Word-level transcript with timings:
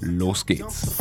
los 0.00 0.46
geht's. 0.46 0.96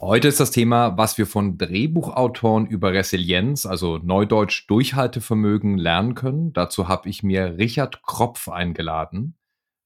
Heute 0.00 0.28
ist 0.28 0.40
das 0.40 0.50
Thema, 0.50 0.96
was 0.96 1.18
wir 1.18 1.26
von 1.26 1.58
Drehbuchautoren 1.58 2.66
über 2.66 2.92
Resilienz, 2.92 3.66
also 3.66 3.98
Neudeutsch 3.98 4.66
Durchhaltevermögen, 4.68 5.78
lernen 5.78 6.14
können. 6.14 6.52
Dazu 6.52 6.88
habe 6.88 7.08
ich 7.08 7.22
mir 7.22 7.56
Richard 7.58 8.02
Kropf 8.02 8.48
eingeladen. 8.48 9.36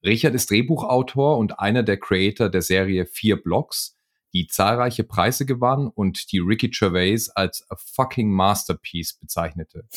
Richard 0.05 0.35
ist 0.35 0.51
Drehbuchautor 0.51 1.38
und 1.38 1.59
einer 1.59 1.83
der 1.83 1.99
Creator 1.99 2.49
der 2.49 2.63
Serie 2.63 3.07
Vier 3.07 3.43
Blocks, 3.43 3.97
die 4.33 4.47
zahlreiche 4.47 5.05
Preise 5.05 5.47
gewann 5.47 5.88
und 5.88 6.33
die 6.33 6.38
Ricky 6.38 6.69
Gervais 6.69 7.30
als 7.35 7.66
a 7.71 7.77
fucking 7.77 8.30
masterpiece 8.30 9.15
bezeichnete. 9.15 9.88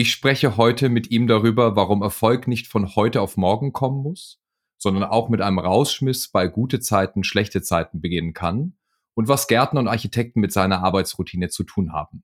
Ich 0.00 0.12
spreche 0.12 0.56
heute 0.56 0.88
mit 0.88 1.10
ihm 1.10 1.26
darüber, 1.26 1.76
warum 1.76 2.00
Erfolg 2.00 2.48
nicht 2.48 2.68
von 2.68 2.96
heute 2.96 3.20
auf 3.20 3.36
morgen 3.36 3.74
kommen 3.74 4.02
muss, 4.02 4.40
sondern 4.78 5.04
auch 5.04 5.28
mit 5.28 5.42
einem 5.42 5.58
Rausschmiss 5.58 6.28
bei 6.28 6.46
gute 6.46 6.80
Zeiten, 6.80 7.22
schlechte 7.22 7.60
Zeiten 7.60 8.00
beginnen 8.00 8.32
kann 8.32 8.78
und 9.12 9.28
was 9.28 9.46
Gärtner 9.46 9.80
und 9.80 9.88
Architekten 9.88 10.40
mit 10.40 10.54
seiner 10.54 10.82
Arbeitsroutine 10.82 11.50
zu 11.50 11.64
tun 11.64 11.92
haben. 11.92 12.22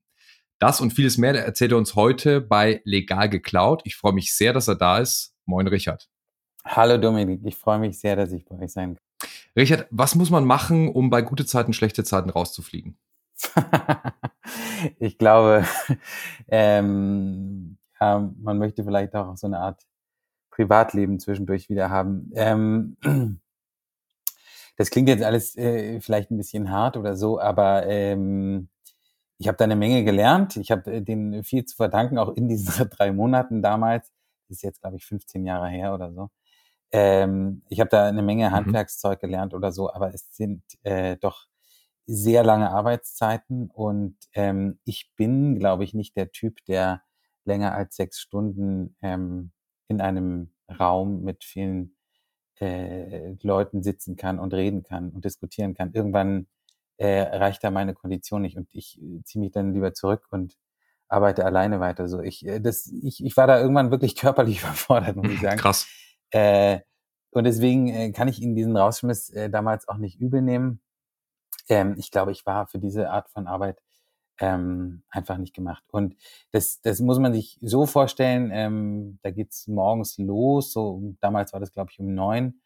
Das 0.57 0.81
und 0.81 0.91
vieles 0.91 1.19
mehr 1.19 1.35
erzählt 1.35 1.71
er 1.71 1.77
uns 1.77 1.93
heute 1.93 2.41
bei 2.41 2.81
Legal 2.83 3.29
geklaut. 3.29 3.83
Ich 3.85 3.95
freue 3.95 4.13
mich 4.13 4.33
sehr, 4.33 4.53
dass 4.53 4.67
er 4.67 4.73
da 4.73 4.97
ist. 4.97 5.35
Moin, 5.45 5.67
Richard. 5.67 6.09
Hallo 6.65 6.97
Dominik, 6.97 7.41
ich 7.45 7.57
freue 7.57 7.77
mich 7.77 7.99
sehr, 7.99 8.15
dass 8.15 8.31
ich 8.31 8.43
bei 8.43 8.57
euch 8.57 8.71
sein 8.71 8.95
kann. 8.95 9.29
Richard, 9.55 9.85
was 9.91 10.15
muss 10.15 10.31
man 10.31 10.45
machen, 10.45 10.89
um 10.89 11.11
bei 11.11 11.21
gute 11.21 11.45
Zeiten, 11.45 11.73
schlechte 11.73 12.03
Zeiten 12.03 12.31
rauszufliegen? 12.31 12.97
ich 14.99 15.17
glaube, 15.17 15.65
ähm, 16.47 17.77
ja, 17.99 18.31
man 18.39 18.57
möchte 18.57 18.83
vielleicht 18.83 19.15
auch 19.15 19.35
so 19.37 19.47
eine 19.47 19.59
Art 19.59 19.81
Privatleben 20.51 21.19
zwischendurch 21.19 21.69
wieder 21.69 21.89
haben. 21.89 22.31
Ähm, 22.35 22.97
das 24.77 24.89
klingt 24.89 25.09
jetzt 25.09 25.23
alles 25.23 25.55
äh, 25.55 25.99
vielleicht 26.01 26.31
ein 26.31 26.37
bisschen 26.37 26.71
hart 26.71 26.97
oder 26.97 27.15
so, 27.15 27.39
aber 27.39 27.85
ähm, 27.87 28.69
ich 29.37 29.47
habe 29.47 29.57
da 29.57 29.65
eine 29.65 29.75
Menge 29.75 30.03
gelernt. 30.03 30.57
Ich 30.57 30.71
habe 30.71 30.91
äh, 30.91 31.01
denen 31.01 31.43
viel 31.43 31.65
zu 31.65 31.75
verdanken, 31.75 32.17
auch 32.17 32.29
in 32.29 32.47
diesen 32.47 32.89
drei 32.89 33.11
Monaten 33.11 33.61
damals. 33.61 34.11
Das 34.47 34.57
ist 34.57 34.63
jetzt, 34.63 34.81
glaube 34.81 34.97
ich, 34.97 35.05
15 35.05 35.45
Jahre 35.45 35.67
her 35.67 35.93
oder 35.93 36.11
so. 36.11 36.29
Ähm, 36.91 37.63
ich 37.69 37.79
habe 37.79 37.89
da 37.89 38.07
eine 38.07 38.21
Menge 38.21 38.49
mhm. 38.49 38.53
Handwerkszeug 38.53 39.19
gelernt 39.19 39.53
oder 39.53 39.71
so, 39.71 39.91
aber 39.91 40.13
es 40.13 40.35
sind 40.35 40.63
äh, 40.83 41.17
doch 41.17 41.46
sehr 42.07 42.43
lange 42.43 42.71
Arbeitszeiten 42.71 43.69
und 43.69 44.17
ähm, 44.33 44.79
ich 44.85 45.11
bin, 45.15 45.59
glaube 45.59 45.83
ich, 45.83 45.93
nicht 45.93 46.15
der 46.15 46.31
Typ, 46.31 46.63
der 46.65 47.03
länger 47.43 47.73
als 47.75 47.95
sechs 47.95 48.19
Stunden 48.19 48.95
ähm, 49.01 49.51
in 49.87 50.01
einem 50.01 50.53
Raum 50.79 51.21
mit 51.21 51.43
vielen 51.43 51.97
äh, 52.59 53.35
Leuten 53.41 53.83
sitzen 53.83 54.15
kann 54.15 54.39
und 54.39 54.53
reden 54.53 54.83
kann 54.83 55.09
und 55.11 55.25
diskutieren 55.25 55.73
kann. 55.73 55.93
Irgendwann 55.93 56.47
äh, 56.97 57.21
reicht 57.21 57.63
da 57.63 57.71
meine 57.71 57.93
Kondition 57.93 58.41
nicht 58.41 58.57
und 58.57 58.73
ich 58.73 59.01
äh, 59.01 59.21
ziehe 59.23 59.41
mich 59.41 59.51
dann 59.51 59.73
lieber 59.73 59.93
zurück 59.93 60.27
und 60.31 60.55
arbeite 61.09 61.45
alleine 61.45 61.79
weiter. 61.79 62.07
So 62.07 62.21
ich, 62.21 62.45
äh, 62.45 62.59
das, 62.59 62.87
ich, 63.03 63.23
ich 63.23 63.37
war 63.37 63.47
da 63.47 63.59
irgendwann 63.59 63.91
wirklich 63.91 64.15
körperlich 64.17 64.61
überfordert, 64.61 65.15
muss 65.15 65.31
ich 65.31 65.41
sagen. 65.41 65.59
Krass. 65.59 65.87
Äh, 66.31 66.79
und 67.31 67.43
deswegen 67.43 67.87
äh, 67.89 68.11
kann 68.11 68.27
ich 68.27 68.41
Ihnen 68.41 68.55
diesen 68.55 68.75
Rausschmiss 68.75 69.29
äh, 69.29 69.49
damals 69.49 69.87
auch 69.87 69.97
nicht 69.97 70.19
übel 70.19 70.41
nehmen. 70.41 70.81
Ähm, 71.69 71.95
ich 71.97 72.11
glaube, 72.11 72.31
ich 72.31 72.45
war 72.45 72.67
für 72.67 72.79
diese 72.79 73.09
Art 73.09 73.29
von 73.29 73.47
Arbeit 73.47 73.81
ähm, 74.39 75.03
einfach 75.09 75.37
nicht 75.37 75.53
gemacht. 75.55 75.83
Und 75.89 76.15
das, 76.51 76.81
das 76.81 76.99
muss 76.99 77.19
man 77.19 77.33
sich 77.33 77.57
so 77.61 77.85
vorstellen, 77.85 78.51
ähm, 78.53 79.19
da 79.23 79.31
geht's 79.31 79.67
morgens 79.67 80.17
los, 80.17 80.71
so 80.73 81.15
damals 81.21 81.53
war 81.53 81.59
das, 81.59 81.71
glaube 81.71 81.91
ich, 81.91 81.99
um 81.99 82.13
neun. 82.13 82.61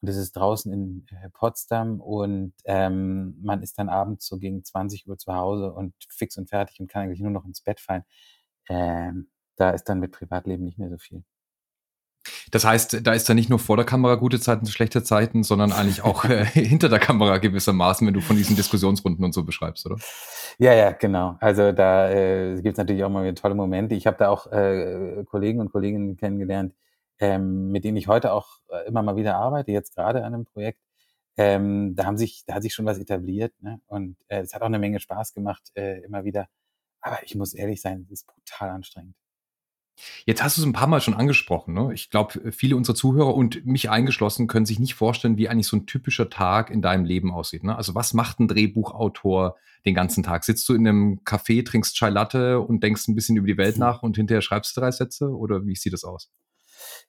Und 0.00 0.08
das 0.08 0.16
ist 0.16 0.32
draußen 0.36 0.72
in 0.72 1.06
äh, 1.10 1.30
Potsdam 1.30 2.00
und 2.00 2.52
ähm, 2.64 3.38
man 3.42 3.62
ist 3.62 3.78
dann 3.78 3.88
abends 3.88 4.26
so 4.26 4.38
gegen 4.38 4.62
20 4.64 5.08
Uhr 5.08 5.16
zu 5.18 5.34
Hause 5.34 5.72
und 5.72 5.94
fix 6.10 6.36
und 6.36 6.50
fertig 6.50 6.78
und 6.80 6.88
kann 6.88 7.04
eigentlich 7.04 7.20
nur 7.20 7.30
noch 7.30 7.46
ins 7.46 7.62
Bett 7.62 7.80
fallen. 7.80 8.04
Ähm, 8.68 9.30
da 9.56 9.70
ist 9.70 9.84
dann 9.84 10.00
mit 10.00 10.12
Privatleben 10.12 10.64
nicht 10.64 10.78
mehr 10.78 10.90
so 10.90 10.98
viel. 10.98 11.24
Das 12.54 12.64
heißt, 12.64 13.04
da 13.04 13.14
ist 13.14 13.28
da 13.28 13.34
nicht 13.34 13.50
nur 13.50 13.58
vor 13.58 13.76
der 13.76 13.84
Kamera 13.84 14.14
gute 14.14 14.38
Zeiten, 14.38 14.66
schlechte 14.66 15.02
Zeiten, 15.02 15.42
sondern 15.42 15.72
eigentlich 15.72 16.04
auch 16.04 16.24
äh, 16.24 16.44
hinter 16.52 16.88
der 16.88 17.00
Kamera 17.00 17.38
gewissermaßen, 17.38 18.06
wenn 18.06 18.14
du 18.14 18.20
von 18.20 18.36
diesen 18.36 18.54
Diskussionsrunden 18.54 19.24
und 19.24 19.34
so 19.34 19.42
beschreibst, 19.42 19.84
oder? 19.86 19.96
Ja, 20.58 20.72
ja, 20.72 20.92
genau. 20.92 21.36
Also 21.40 21.72
da 21.72 22.08
äh, 22.12 22.54
gibt 22.62 22.74
es 22.74 22.78
natürlich 22.78 23.02
auch 23.02 23.10
mal 23.10 23.24
wieder 23.24 23.34
tolle 23.34 23.56
Momente. 23.56 23.96
Ich 23.96 24.06
habe 24.06 24.18
da 24.18 24.28
auch 24.28 24.46
äh, 24.52 25.24
Kollegen 25.28 25.58
und 25.58 25.72
Kolleginnen 25.72 26.16
kennengelernt, 26.16 26.76
ähm, 27.18 27.72
mit 27.72 27.82
denen 27.82 27.96
ich 27.96 28.06
heute 28.06 28.32
auch 28.32 28.60
äh, 28.70 28.86
immer 28.86 29.02
mal 29.02 29.16
wieder 29.16 29.34
arbeite, 29.34 29.72
jetzt 29.72 29.96
gerade 29.96 30.24
an 30.24 30.32
einem 30.32 30.44
Projekt. 30.44 30.78
Ähm, 31.36 31.96
da 31.96 32.04
haben 32.04 32.18
sich, 32.18 32.44
da 32.46 32.54
hat 32.54 32.62
sich 32.62 32.72
schon 32.72 32.86
was 32.86 33.00
etabliert, 33.00 33.52
ne? 33.62 33.80
Und 33.86 34.16
äh, 34.28 34.42
es 34.42 34.54
hat 34.54 34.62
auch 34.62 34.66
eine 34.66 34.78
Menge 34.78 35.00
Spaß 35.00 35.34
gemacht, 35.34 35.72
äh, 35.74 36.04
immer 36.04 36.22
wieder. 36.22 36.46
Aber 37.00 37.18
ich 37.24 37.34
muss 37.34 37.52
ehrlich 37.52 37.80
sein, 37.80 38.02
es 38.04 38.20
ist 38.20 38.26
brutal 38.28 38.70
anstrengend. 38.70 39.16
Jetzt 40.26 40.42
hast 40.42 40.56
du 40.56 40.62
es 40.62 40.66
ein 40.66 40.72
paar 40.72 40.86
Mal 40.86 41.00
schon 41.00 41.14
angesprochen. 41.14 41.74
Ne? 41.74 41.90
Ich 41.94 42.10
glaube, 42.10 42.52
viele 42.52 42.76
unserer 42.76 42.96
Zuhörer 42.96 43.34
und 43.34 43.64
mich 43.64 43.90
eingeschlossen 43.90 44.46
können 44.46 44.66
sich 44.66 44.78
nicht 44.78 44.94
vorstellen, 44.94 45.36
wie 45.36 45.48
eigentlich 45.48 45.66
so 45.66 45.76
ein 45.76 45.86
typischer 45.86 46.30
Tag 46.30 46.70
in 46.70 46.82
deinem 46.82 47.04
Leben 47.04 47.32
aussieht. 47.32 47.64
Ne? 47.64 47.76
Also 47.76 47.94
was 47.94 48.14
macht 48.14 48.40
ein 48.40 48.48
Drehbuchautor 48.48 49.56
den 49.86 49.94
ganzen 49.94 50.22
Tag? 50.22 50.44
Sitzt 50.44 50.68
du 50.68 50.74
in 50.74 50.86
einem 50.86 51.20
Café, 51.24 51.64
trinkst 51.64 51.94
Chai 51.96 52.10
Latte 52.10 52.60
und 52.60 52.82
denkst 52.82 53.06
ein 53.08 53.14
bisschen 53.14 53.36
über 53.36 53.46
die 53.46 53.58
Welt 53.58 53.78
nach 53.78 54.02
und 54.02 54.16
hinterher 54.16 54.42
schreibst 54.42 54.76
du 54.76 54.80
drei 54.80 54.90
Sätze? 54.90 55.28
Oder 55.28 55.64
wie 55.66 55.76
sieht 55.76 55.92
das 55.92 56.04
aus? 56.04 56.30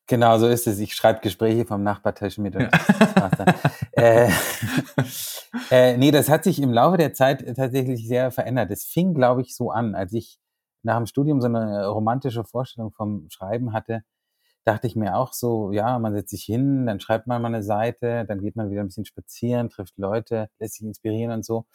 Genau, 0.07 0.37
so 0.37 0.47
ist 0.47 0.67
es. 0.67 0.77
Ich 0.79 0.93
schreibe 0.93 1.21
Gespräche 1.21 1.65
vom 1.65 1.81
Nachbartisch 1.81 2.37
mit. 2.37 2.53
Ja. 2.53 2.69
äh, 3.93 4.29
äh, 5.71 5.97
nee, 5.97 6.11
das 6.11 6.29
hat 6.29 6.43
sich 6.43 6.61
im 6.61 6.71
Laufe 6.71 6.97
der 6.97 7.13
Zeit 7.13 7.43
tatsächlich 7.55 8.07
sehr 8.07 8.29
verändert. 8.29 8.69
Es 8.69 8.85
fing, 8.85 9.15
glaube 9.15 9.41
ich, 9.41 9.55
so 9.55 9.71
an, 9.71 9.95
als 9.95 10.13
ich 10.13 10.39
nach 10.85 10.97
dem 10.97 11.07
Studium 11.07 11.41
so 11.41 11.47
eine 11.47 11.87
romantische 11.87 12.43
Vorstellung 12.43 12.91
vom 12.91 13.27
Schreiben 13.29 13.73
hatte, 13.73 14.03
dachte 14.63 14.87
ich 14.87 14.95
mir 14.95 15.15
auch 15.15 15.33
so, 15.33 15.71
ja, 15.71 15.99
man 15.99 16.13
setzt 16.13 16.31
sich 16.31 16.43
hin, 16.43 16.85
dann 16.85 16.99
schreibt 16.99 17.27
man 17.27 17.41
mal 17.41 17.49
eine 17.49 17.63
Seite, 17.63 18.25
dann 18.25 18.39
geht 18.39 18.55
man 18.55 18.69
wieder 18.69 18.81
ein 18.81 18.87
bisschen 18.87 19.05
spazieren, 19.05 19.69
trifft 19.69 19.97
Leute, 19.97 20.49
lässt 20.59 20.75
sich 20.75 20.85
inspirieren 20.85 21.31
und 21.31 21.45
so. 21.45 21.65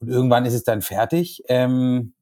Und 0.00 0.08
irgendwann 0.08 0.46
ist 0.46 0.54
es 0.54 0.64
dann 0.64 0.82
fertig. 0.82 1.42
Ähm, 1.48 2.14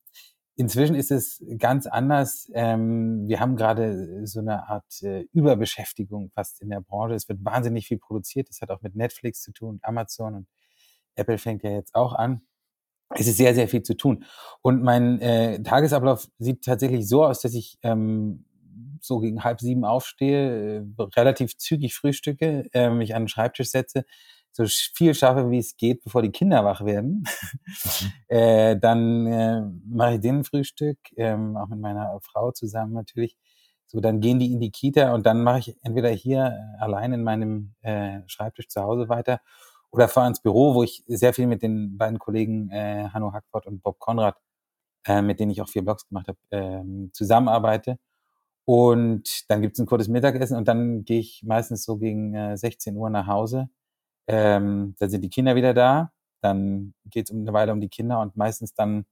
inzwischen 0.56 0.96
ist 0.96 1.10
es 1.10 1.42
ganz 1.58 1.86
anders. 1.86 2.50
Ähm, 2.54 3.28
wir 3.28 3.40
haben 3.40 3.56
gerade 3.56 4.26
so 4.26 4.40
eine 4.40 4.68
Art 4.68 5.02
äh, 5.02 5.22
Überbeschäftigung 5.32 6.30
fast 6.30 6.60
in 6.60 6.70
der 6.70 6.80
Branche. 6.80 7.14
Es 7.14 7.28
wird 7.28 7.44
wahnsinnig 7.44 7.86
viel 7.86 7.98
produziert. 7.98 8.48
Das 8.48 8.60
hat 8.60 8.70
auch 8.70 8.82
mit 8.82 8.96
Netflix 8.96 9.42
zu 9.42 9.52
tun, 9.52 9.78
Amazon 9.82 10.34
und 10.34 10.46
Apple 11.16 11.38
fängt 11.38 11.62
ja 11.62 11.70
jetzt 11.70 11.94
auch 11.94 12.14
an 12.14 12.42
es 13.14 13.26
ist 13.26 13.36
sehr, 13.36 13.54
sehr 13.54 13.68
viel 13.68 13.82
zu 13.82 13.96
tun. 13.96 14.24
Und 14.62 14.82
mein 14.82 15.20
äh, 15.20 15.62
Tagesablauf 15.62 16.28
sieht 16.38 16.64
tatsächlich 16.64 17.08
so 17.08 17.24
aus, 17.24 17.40
dass 17.40 17.54
ich 17.54 17.78
ähm, 17.82 18.44
so 19.00 19.18
gegen 19.18 19.42
halb 19.42 19.60
sieben 19.60 19.84
aufstehe, 19.84 20.84
äh, 20.98 21.02
relativ 21.16 21.56
zügig 21.56 21.94
frühstücke, 21.94 22.68
äh, 22.72 22.90
mich 22.90 23.14
an 23.14 23.22
den 23.22 23.28
Schreibtisch 23.28 23.70
setze, 23.70 24.04
so 24.52 24.64
viel 24.66 25.14
schaffe, 25.14 25.50
wie 25.50 25.58
es 25.58 25.76
geht, 25.76 26.02
bevor 26.02 26.22
die 26.22 26.30
Kinder 26.30 26.64
wach 26.64 26.84
werden. 26.84 27.24
Mhm. 27.24 28.12
äh, 28.28 28.76
dann 28.78 29.26
äh, 29.26 29.62
mache 29.86 30.14
ich 30.14 30.20
den 30.20 30.44
Frühstück, 30.44 30.98
ähm, 31.16 31.56
auch 31.56 31.68
mit 31.68 31.80
meiner 31.80 32.18
Frau 32.22 32.52
zusammen 32.52 32.92
natürlich. 32.92 33.36
So, 33.86 34.00
dann 34.00 34.20
gehen 34.20 34.38
die 34.38 34.52
in 34.52 34.60
die 34.60 34.70
Kita 34.70 35.14
und 35.14 35.26
dann 35.26 35.42
mache 35.42 35.58
ich 35.58 35.76
entweder 35.82 36.10
hier 36.10 36.44
äh, 36.44 36.82
allein 36.82 37.12
in 37.12 37.24
meinem 37.24 37.74
äh, 37.82 38.20
Schreibtisch 38.26 38.68
zu 38.68 38.82
Hause 38.82 39.08
weiter 39.08 39.40
oder 39.92 40.08
fahre 40.08 40.28
ins 40.28 40.40
Büro, 40.42 40.74
wo 40.74 40.82
ich 40.82 41.02
sehr 41.06 41.34
viel 41.34 41.46
mit 41.46 41.62
den 41.62 41.98
beiden 41.98 42.18
Kollegen 42.18 42.70
äh, 42.70 43.08
Hanno 43.12 43.32
Hackford 43.32 43.66
und 43.66 43.82
Bob 43.82 43.98
Konrad, 43.98 44.36
äh, 45.06 45.22
mit 45.22 45.40
denen 45.40 45.50
ich 45.52 45.62
auch 45.62 45.68
vier 45.68 45.82
Blogs 45.84 46.06
gemacht 46.08 46.28
habe, 46.28 46.38
ähm, 46.52 47.10
zusammenarbeite. 47.12 47.98
Und 48.66 49.50
dann 49.50 49.62
gibt's 49.62 49.80
ein 49.80 49.86
kurzes 49.86 50.08
Mittagessen 50.08 50.56
und 50.56 50.68
dann 50.68 51.04
gehe 51.04 51.20
ich 51.20 51.42
meistens 51.44 51.84
so 51.84 51.98
gegen 51.98 52.34
äh, 52.34 52.56
16 52.56 52.96
Uhr 52.96 53.10
nach 53.10 53.26
Hause. 53.26 53.68
Ähm, 54.28 54.94
da 55.00 55.08
sind 55.08 55.22
die 55.22 55.30
Kinder 55.30 55.56
wieder 55.56 55.74
da. 55.74 56.12
Dann 56.42 56.94
geht's 57.06 57.30
um 57.30 57.40
eine 57.40 57.52
Weile 57.52 57.72
um 57.72 57.80
die 57.80 57.88
Kinder 57.88 58.20
und 58.20 58.36
meistens 58.36 58.74
dann 58.74 59.06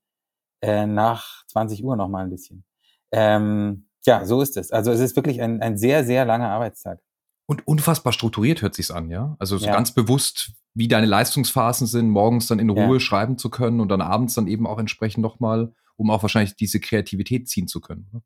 äh, 0.63 0.87
nach 0.87 1.47
20 1.49 1.85
Uhr 1.85 1.97
noch 1.97 2.09
mal 2.09 2.25
ein 2.25 2.31
bisschen. 2.31 2.65
Ähm, 3.13 3.89
ja, 4.07 4.25
so 4.27 4.43
ist 4.43 4.57
es. 4.57 4.73
Also 4.73 4.93
es 4.93 5.01
ist 5.01 5.17
wirklich 5.17 5.43
ein, 5.43 5.63
ein 5.63 5.77
sehr, 5.79 6.05
sehr 6.05 6.25
langer 6.25 6.51
Arbeitstag. 6.51 7.01
Und 7.51 7.67
unfassbar 7.67 8.13
strukturiert 8.13 8.61
hört 8.61 8.75
sich's 8.75 8.91
an, 8.91 9.11
ja? 9.11 9.35
Also 9.39 9.57
so 9.57 9.67
Ja. 9.67 9.73
ganz 9.73 9.93
bewusst, 9.93 10.53
wie 10.75 10.87
deine 10.87 11.07
Leistungsphasen 11.07 11.87
sind, 11.87 12.11
morgens 12.11 12.47
dann 12.47 12.59
in 12.59 12.69
Ja. 12.69 12.87
Ruhe 12.87 13.01
schreiben 13.01 13.39
zu 13.39 13.49
können 13.49 13.81
und 13.81 13.89
dann 13.89 14.03
abends 14.03 14.35
dann 14.35 14.47
eben 14.49 14.67
auch 14.67 14.79
entsprechend 14.79 15.23
nochmal, 15.23 15.73
um 15.97 16.11
auch 16.11 16.21
wahrscheinlich 16.23 16.57
diese 16.57 16.79
Kreativität 16.79 17.49
ziehen 17.49 17.67
zu 17.67 17.81
können. 17.81 18.11
Ne? 18.13 18.23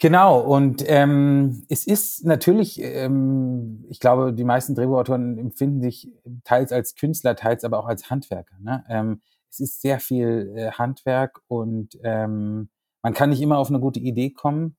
Genau, 0.00 0.38
und 0.38 0.84
ähm, 0.86 1.64
es 1.68 1.84
ist 1.84 2.24
natürlich, 2.24 2.80
ähm, 2.80 3.84
ich 3.88 3.98
glaube, 3.98 4.32
die 4.32 4.44
meisten 4.44 4.76
Drehbuchautoren 4.76 5.36
empfinden 5.38 5.80
sich 5.82 6.12
teils 6.44 6.70
als 6.70 6.94
Künstler, 6.94 7.34
teils 7.34 7.64
aber 7.64 7.80
auch 7.80 7.86
als 7.86 8.08
Handwerker. 8.08 8.56
Ne? 8.60 8.84
Ähm, 8.88 9.20
es 9.50 9.58
ist 9.58 9.82
sehr 9.82 9.98
viel 9.98 10.52
äh, 10.56 10.70
Handwerk 10.70 11.40
und 11.48 11.98
ähm, 12.04 12.68
man 13.02 13.14
kann 13.14 13.30
nicht 13.30 13.40
immer 13.40 13.58
auf 13.58 13.70
eine 13.70 13.80
gute 13.80 13.98
Idee 13.98 14.30
kommen, 14.30 14.76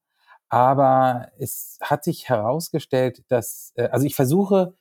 aber 0.49 1.31
es 1.37 1.77
hat 1.81 2.03
sich 2.03 2.27
herausgestellt, 2.27 3.23
dass, 3.29 3.71
äh, 3.75 3.87
also 3.89 4.05
ich 4.05 4.15
versuche 4.15 4.75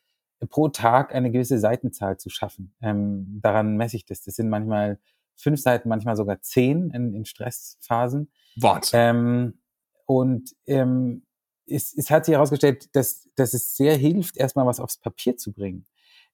pro 0.50 0.68
Tag 0.68 1.14
eine 1.14 1.30
gewisse 1.30 1.58
Seitenzahl 1.58 2.16
zu 2.16 2.30
schaffen. 2.30 2.74
Ähm, 2.80 3.40
daran 3.42 3.76
messe 3.76 3.96
ich 3.96 4.06
das. 4.06 4.22
Das 4.22 4.36
sind 4.36 4.48
manchmal 4.48 4.98
fünf 5.34 5.60
Seiten, 5.60 5.88
manchmal 5.88 6.16
sogar 6.16 6.40
zehn 6.40 6.90
in, 6.90 7.14
in 7.14 7.24
Stressphasen. 7.24 8.30
Wahnsinn. 8.56 9.00
Ähm, 9.00 9.58
und 10.06 10.54
ähm, 10.66 11.24
es, 11.66 11.94
es 11.96 12.10
hat 12.10 12.24
sich 12.24 12.34
herausgestellt, 12.34 12.94
dass, 12.94 13.28
dass 13.36 13.52
es 13.52 13.76
sehr 13.76 13.96
hilft, 13.96 14.36
erstmal 14.36 14.66
was 14.66 14.80
aufs 14.80 14.98
Papier 14.98 15.36
zu 15.36 15.52
bringen. 15.52 15.86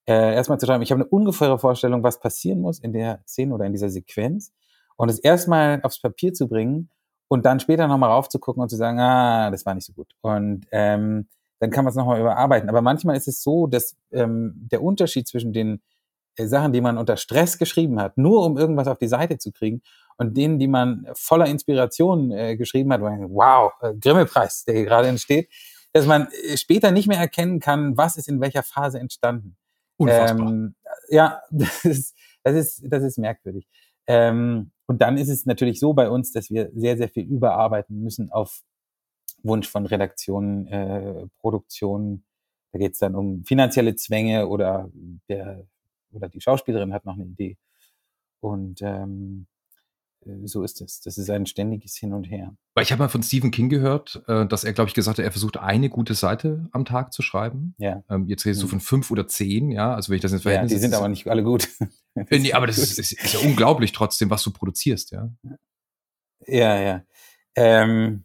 Äh, 0.06 0.34
erstmal 0.34 0.60
zu 0.60 0.66
schreiben, 0.66 0.82
ich 0.82 0.92
habe 0.92 1.02
eine 1.02 1.10
ungefähre 1.10 1.58
Vorstellung, 1.58 2.02
was 2.02 2.20
passieren 2.20 2.60
muss 2.60 2.78
in 2.78 2.92
der 2.92 3.22
Szene 3.26 3.54
oder 3.54 3.64
in 3.64 3.72
dieser 3.72 3.90
Sequenz. 3.90 4.52
Und 4.96 5.08
es 5.08 5.18
erstmal 5.18 5.80
aufs 5.82 6.00
Papier 6.00 6.34
zu 6.34 6.46
bringen 6.46 6.90
und 7.28 7.46
dann 7.46 7.60
später 7.60 7.86
nochmal 7.86 8.10
raufzugucken 8.10 8.62
und 8.62 8.68
zu 8.68 8.76
sagen, 8.76 8.98
ah, 9.00 9.50
das 9.50 9.66
war 9.66 9.74
nicht 9.74 9.86
so 9.86 9.92
gut. 9.92 10.14
Und 10.20 10.66
ähm, 10.70 11.28
dann 11.60 11.70
kann 11.70 11.84
man 11.84 11.90
es 11.90 11.96
nochmal 11.96 12.20
überarbeiten. 12.20 12.68
Aber 12.68 12.82
manchmal 12.82 13.16
ist 13.16 13.28
es 13.28 13.42
so, 13.42 13.66
dass 13.66 13.96
ähm, 14.12 14.52
der 14.70 14.82
Unterschied 14.82 15.26
zwischen 15.26 15.52
den 15.52 15.80
äh, 16.36 16.46
Sachen, 16.46 16.72
die 16.72 16.80
man 16.80 16.98
unter 16.98 17.16
Stress 17.16 17.58
geschrieben 17.58 18.00
hat, 18.00 18.18
nur 18.18 18.44
um 18.44 18.58
irgendwas 18.58 18.88
auf 18.88 18.98
die 18.98 19.08
Seite 19.08 19.38
zu 19.38 19.52
kriegen, 19.52 19.82
und 20.16 20.36
denen, 20.36 20.58
die 20.58 20.68
man 20.68 21.08
voller 21.14 21.46
Inspiration 21.46 22.30
äh, 22.30 22.56
geschrieben 22.56 22.92
hat, 22.92 23.00
wow, 23.00 23.72
äh, 23.80 23.94
Grimme-Preis, 23.94 24.64
der 24.64 24.74
hier 24.74 24.84
gerade 24.84 25.08
entsteht, 25.08 25.50
dass 25.92 26.06
man 26.06 26.28
äh, 26.48 26.56
später 26.56 26.90
nicht 26.90 27.08
mehr 27.08 27.18
erkennen 27.18 27.60
kann, 27.60 27.96
was 27.96 28.16
ist 28.16 28.28
in 28.28 28.40
welcher 28.40 28.62
Phase 28.62 29.00
entstanden. 29.00 29.56
Unfassbar. 29.96 30.48
Ähm, 30.48 30.74
ja, 31.08 31.40
das 31.50 31.84
ist, 31.84 32.16
das 32.42 32.54
ist, 32.54 32.82
das 32.84 33.02
ist 33.02 33.18
merkwürdig. 33.18 33.66
Ähm, 34.06 34.70
und 34.86 35.00
dann 35.02 35.16
ist 35.18 35.28
es 35.28 35.46
natürlich 35.46 35.80
so 35.80 35.92
bei 35.94 36.08
uns, 36.10 36.32
dass 36.32 36.50
wir 36.50 36.70
sehr, 36.74 36.96
sehr 36.96 37.08
viel 37.08 37.24
überarbeiten 37.24 38.02
müssen 38.02 38.30
auf 38.30 38.62
Wunsch 39.42 39.68
von 39.68 39.86
Redaktionen, 39.86 40.66
äh, 40.68 41.26
Produktionen. 41.40 42.24
Da 42.72 42.78
geht 42.78 42.92
es 42.92 42.98
dann 42.98 43.14
um 43.14 43.44
finanzielle 43.44 43.94
Zwänge 43.96 44.48
oder 44.48 44.90
der 45.28 45.64
oder 46.12 46.28
die 46.28 46.40
Schauspielerin 46.40 46.92
hat 46.94 47.04
noch 47.04 47.14
eine 47.14 47.24
Idee. 47.26 47.56
Und 48.40 48.80
ähm, 48.82 49.46
äh, 50.24 50.46
so 50.46 50.62
ist 50.62 50.80
es. 50.80 51.00
Das 51.00 51.18
ist 51.18 51.28
ein 51.28 51.46
ständiges 51.46 51.96
Hin 51.96 52.12
und 52.12 52.24
Her. 52.24 52.54
Weil 52.74 52.84
ich 52.84 52.92
habe 52.92 53.00
mal 53.02 53.08
von 53.08 53.22
Stephen 53.22 53.50
King 53.50 53.68
gehört, 53.68 54.22
äh, 54.28 54.46
dass 54.46 54.64
er, 54.64 54.72
glaube 54.72 54.88
ich, 54.88 54.94
gesagt 54.94 55.18
hat, 55.18 55.24
er 55.24 55.32
versucht 55.32 55.56
eine 55.56 55.88
gute 55.88 56.14
Seite 56.14 56.68
am 56.72 56.84
Tag 56.84 57.12
zu 57.12 57.22
schreiben. 57.22 57.74
Ja. 57.78 58.04
Ähm, 58.08 58.28
jetzt 58.28 58.44
redest 58.46 58.62
du 58.62 58.66
Mhm. 58.66 58.70
von 58.70 58.80
fünf 58.80 59.10
oder 59.10 59.26
zehn, 59.26 59.70
ja. 59.72 59.94
Also 59.94 60.10
wenn 60.10 60.16
ich 60.16 60.22
das 60.22 60.32
ins 60.32 60.44
Ja, 60.44 60.50
Verhältnis 60.50 60.72
die 60.74 60.78
sind 60.78 60.94
aber 60.94 61.08
nicht 61.08 61.26
alle 61.26 61.42
gut. 61.42 61.68
Äh, 62.30 62.38
nee, 62.38 62.52
aber 62.52 62.66
das 62.68 62.78
ist, 62.78 62.98
ist, 62.98 63.12
ist 63.12 63.34
ja 63.34 63.40
unglaublich 63.40 63.92
trotzdem, 63.92 64.30
was 64.30 64.42
du 64.44 64.52
produzierst, 64.52 65.10
ja. 65.10 65.30
Ja, 66.46 66.80
ja. 66.80 67.02
Ähm, 67.56 68.24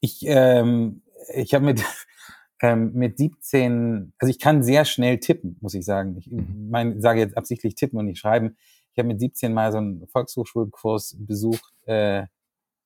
ich 0.00 0.22
ähm, 0.26 1.02
ich 1.34 1.54
habe 1.54 1.64
mit, 1.64 1.82
ähm, 2.62 2.92
mit 2.94 3.18
17, 3.18 4.12
also 4.18 4.30
ich 4.30 4.38
kann 4.38 4.62
sehr 4.62 4.84
schnell 4.84 5.18
tippen, 5.18 5.56
muss 5.60 5.74
ich 5.74 5.84
sagen. 5.84 6.16
Ich 6.18 6.30
Mhm. 6.30 6.68
mein, 6.70 7.00
sage 7.00 7.20
jetzt 7.20 7.36
absichtlich 7.36 7.74
tippen 7.74 7.98
und 7.98 8.06
nicht 8.06 8.18
schreiben. 8.18 8.56
Ich 8.92 8.98
habe 8.98 9.08
mit 9.08 9.20
17 9.20 9.54
mal 9.54 9.72
so 9.72 9.78
einen 9.78 10.06
Volkshochschulkurs 10.08 11.16
besucht, 11.18 11.72
äh, 11.86 12.26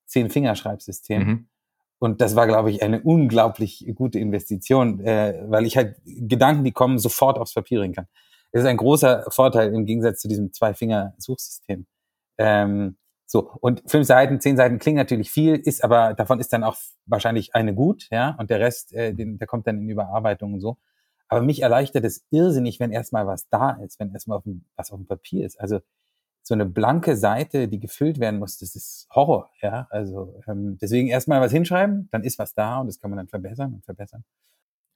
Zehn-Fingerschreibsystem. 0.07 1.23
Mhm. 1.25 1.49
Und 1.99 2.21
das 2.21 2.37
war, 2.37 2.47
glaube 2.47 2.71
ich, 2.71 2.83
eine 2.83 3.01
unglaublich 3.01 3.87
gute 3.95 4.19
Investition, 4.19 5.01
äh, 5.01 5.43
weil 5.49 5.65
ich 5.67 5.77
halt 5.77 5.97
Gedanken, 6.05 6.63
die 6.65 6.73
kommen, 6.73 6.99
sofort 6.99 7.39
aufs 7.39 7.55
Papier 7.55 7.81
bringen 7.81 7.95
kann. 7.95 8.07
Das 8.57 8.65
ist 8.65 8.71
ein 8.71 8.79
großer 8.79 9.27
Vorteil 9.29 9.75
im 9.75 9.85
Gegensatz 9.85 10.21
zu 10.21 10.29
diesem 10.29 10.51
Zwei-Finger-Suchsystem. 10.51 11.87
Ähm, 12.39 12.97
so, 13.27 13.51
und 13.61 13.83
fünf 13.87 14.07
Seiten, 14.07 14.41
zehn 14.41 14.57
Seiten 14.57 14.79
klingen 14.79 14.97
natürlich 14.97 15.31
viel, 15.31 15.57
ist 15.57 15.85
aber, 15.85 16.15
davon 16.15 16.41
ist 16.41 16.55
dann 16.55 16.65
auch 16.65 16.79
wahrscheinlich 17.05 17.55
eine 17.55 17.75
gut, 17.75 18.09
ja, 18.11 18.35
und 18.39 18.49
der 18.49 18.59
Rest, 18.61 18.95
äh, 18.95 19.13
den, 19.13 19.37
der 19.37 19.47
kommt 19.47 19.67
dann 19.67 19.77
in 19.77 19.91
Überarbeitung 19.91 20.55
und 20.55 20.61
so. 20.61 20.79
Aber 21.29 21.43
mich 21.43 21.61
erleichtert 21.61 22.07
es 22.07 22.25
irrsinnig, 22.31 22.81
wenn 22.81 22.93
erstmal 22.93 23.27
was 23.27 23.47
da 23.51 23.73
ist, 23.73 24.01
wenn 24.01 24.15
erstmal 24.15 24.39
auf 24.39 24.45
dem, 24.45 24.65
was 24.75 24.91
auf 24.91 24.99
dem 25.01 25.07
Papier 25.07 25.45
ist. 25.45 25.61
Also 25.61 25.81
so 26.43 26.55
eine 26.55 26.65
blanke 26.65 27.15
Seite, 27.15 27.69
die 27.69 27.79
gefüllt 27.79 28.21
werden 28.21 28.39
muss, 28.39 28.57
das 28.57 28.75
ist 28.75 29.07
Horror, 29.15 29.51
ja. 29.61 29.87
Also 29.91 30.41
ähm, 30.49 30.79
deswegen 30.81 31.09
erstmal 31.09 31.43
was 31.43 31.53
hinschreiben, 31.53 32.09
dann 32.11 32.25
ist 32.25 32.39
was 32.39 32.55
da 32.55 32.81
und 32.81 32.87
das 32.87 33.01
kann 33.01 33.11
man 33.11 33.19
dann 33.19 33.29
verbessern 33.29 33.75
und 33.75 33.85
verbessern. 33.85 34.25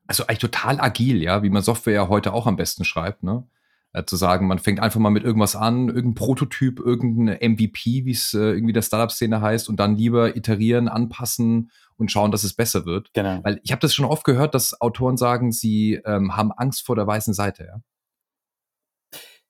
Also 0.07 0.27
eigentlich 0.27 0.39
total 0.39 0.81
agil, 0.81 1.23
ja, 1.23 1.43
wie 1.43 1.51
man 1.51 1.63
Software 1.63 1.95
ja 1.95 2.09
heute 2.09 2.33
auch 2.33 2.47
am 2.47 2.57
besten 2.57 2.85
schreibt, 2.85 3.23
ne? 3.23 3.47
Äh, 3.93 4.05
zu 4.05 4.15
sagen, 4.17 4.47
man 4.47 4.61
fängt 4.61 4.79
einfach 4.79 5.01
mal 5.01 5.11
mit 5.11 5.25
irgendwas 5.25 5.57
an, 5.57 5.89
irgendein 5.89 6.15
Prototyp, 6.15 6.79
irgendein 6.79 7.53
MVP, 7.53 8.05
wie 8.05 8.13
es 8.13 8.35
äh, 8.35 8.39
irgendwie 8.39 8.73
der 8.73 8.83
Startup-Szene 8.83 9.41
heißt, 9.41 9.69
und 9.69 9.81
dann 9.81 9.97
lieber 9.97 10.37
iterieren, 10.37 10.89
anpassen 10.89 11.73
und 11.97 12.13
schauen, 12.13 12.31
dass 12.31 12.45
es 12.45 12.55
besser 12.55 12.87
wird. 12.87 13.13
Genau. 13.15 13.41
Weil 13.43 13.61
ich 13.65 13.73
habe 13.73 13.81
das 13.81 13.93
schon 13.93 14.05
oft 14.05 14.23
gehört, 14.23 14.55
dass 14.55 14.81
Autoren 14.81 15.17
sagen, 15.17 15.51
sie 15.51 16.01
ähm, 16.05 16.37
haben 16.37 16.53
Angst 16.53 16.87
vor 16.87 16.95
der 16.95 17.07
weißen 17.07 17.35
Seite, 17.35 17.65
ja. 17.65 17.81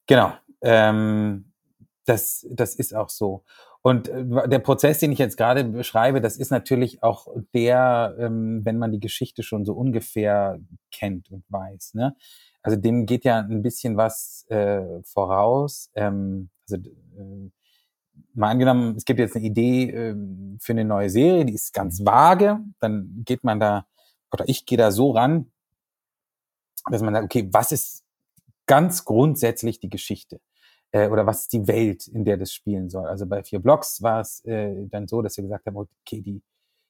Genau. 0.06 0.32
Ähm, 0.62 1.52
das, 2.06 2.46
das 2.50 2.74
ist 2.74 2.94
auch 2.94 3.10
so. 3.10 3.44
Und 3.82 4.08
äh, 4.08 4.48
der 4.48 4.58
Prozess, 4.58 4.98
den 4.98 5.12
ich 5.12 5.18
jetzt 5.18 5.36
gerade 5.36 5.64
beschreibe, 5.64 6.20
das 6.20 6.36
ist 6.36 6.50
natürlich 6.50 7.02
auch 7.02 7.28
der, 7.54 8.14
ähm, 8.18 8.64
wenn 8.64 8.78
man 8.78 8.92
die 8.92 9.00
Geschichte 9.00 9.42
schon 9.42 9.64
so 9.64 9.72
ungefähr 9.72 10.58
kennt 10.92 11.30
und 11.30 11.44
weiß. 11.48 11.94
Ne? 11.94 12.14
Also 12.62 12.76
dem 12.78 13.06
geht 13.06 13.24
ja 13.24 13.38
ein 13.38 13.62
bisschen 13.62 13.96
was 13.96 14.44
äh, 14.48 15.02
voraus. 15.04 15.90
Ähm, 15.94 16.50
also 16.68 16.76
äh, 16.76 17.50
mal 18.34 18.50
angenommen, 18.50 18.96
es 18.96 19.04
gibt 19.04 19.18
jetzt 19.18 19.36
eine 19.36 19.46
Idee 19.46 19.90
äh, 19.90 20.16
für 20.58 20.72
eine 20.72 20.84
neue 20.84 21.08
Serie, 21.08 21.44
die 21.46 21.54
ist 21.54 21.72
ganz 21.72 22.04
vage, 22.04 22.58
dann 22.80 23.22
geht 23.24 23.44
man 23.44 23.60
da, 23.60 23.86
oder 24.30 24.48
ich 24.48 24.66
gehe 24.66 24.78
da 24.78 24.90
so 24.90 25.12
ran, 25.12 25.50
dass 26.90 27.02
man 27.02 27.14
sagt, 27.14 27.24
okay, 27.24 27.48
was 27.50 27.72
ist 27.72 28.04
ganz 28.66 29.04
grundsätzlich 29.04 29.80
die 29.80 29.90
Geschichte? 29.90 30.40
Äh, 30.92 31.08
oder 31.08 31.26
was 31.26 31.42
ist 31.42 31.52
die 31.52 31.66
Welt, 31.68 32.08
in 32.08 32.24
der 32.24 32.36
das 32.36 32.52
spielen 32.52 32.88
soll? 32.90 33.06
Also 33.06 33.26
bei 33.26 33.42
vier 33.44 33.60
Blocks 33.60 34.02
war 34.02 34.20
es 34.20 34.44
äh, 34.44 34.86
dann 34.88 35.06
so, 35.08 35.22
dass 35.22 35.36
wir 35.36 35.44
gesagt 35.44 35.66
haben, 35.66 35.76
okay, 35.76 36.20
die, 36.22 36.42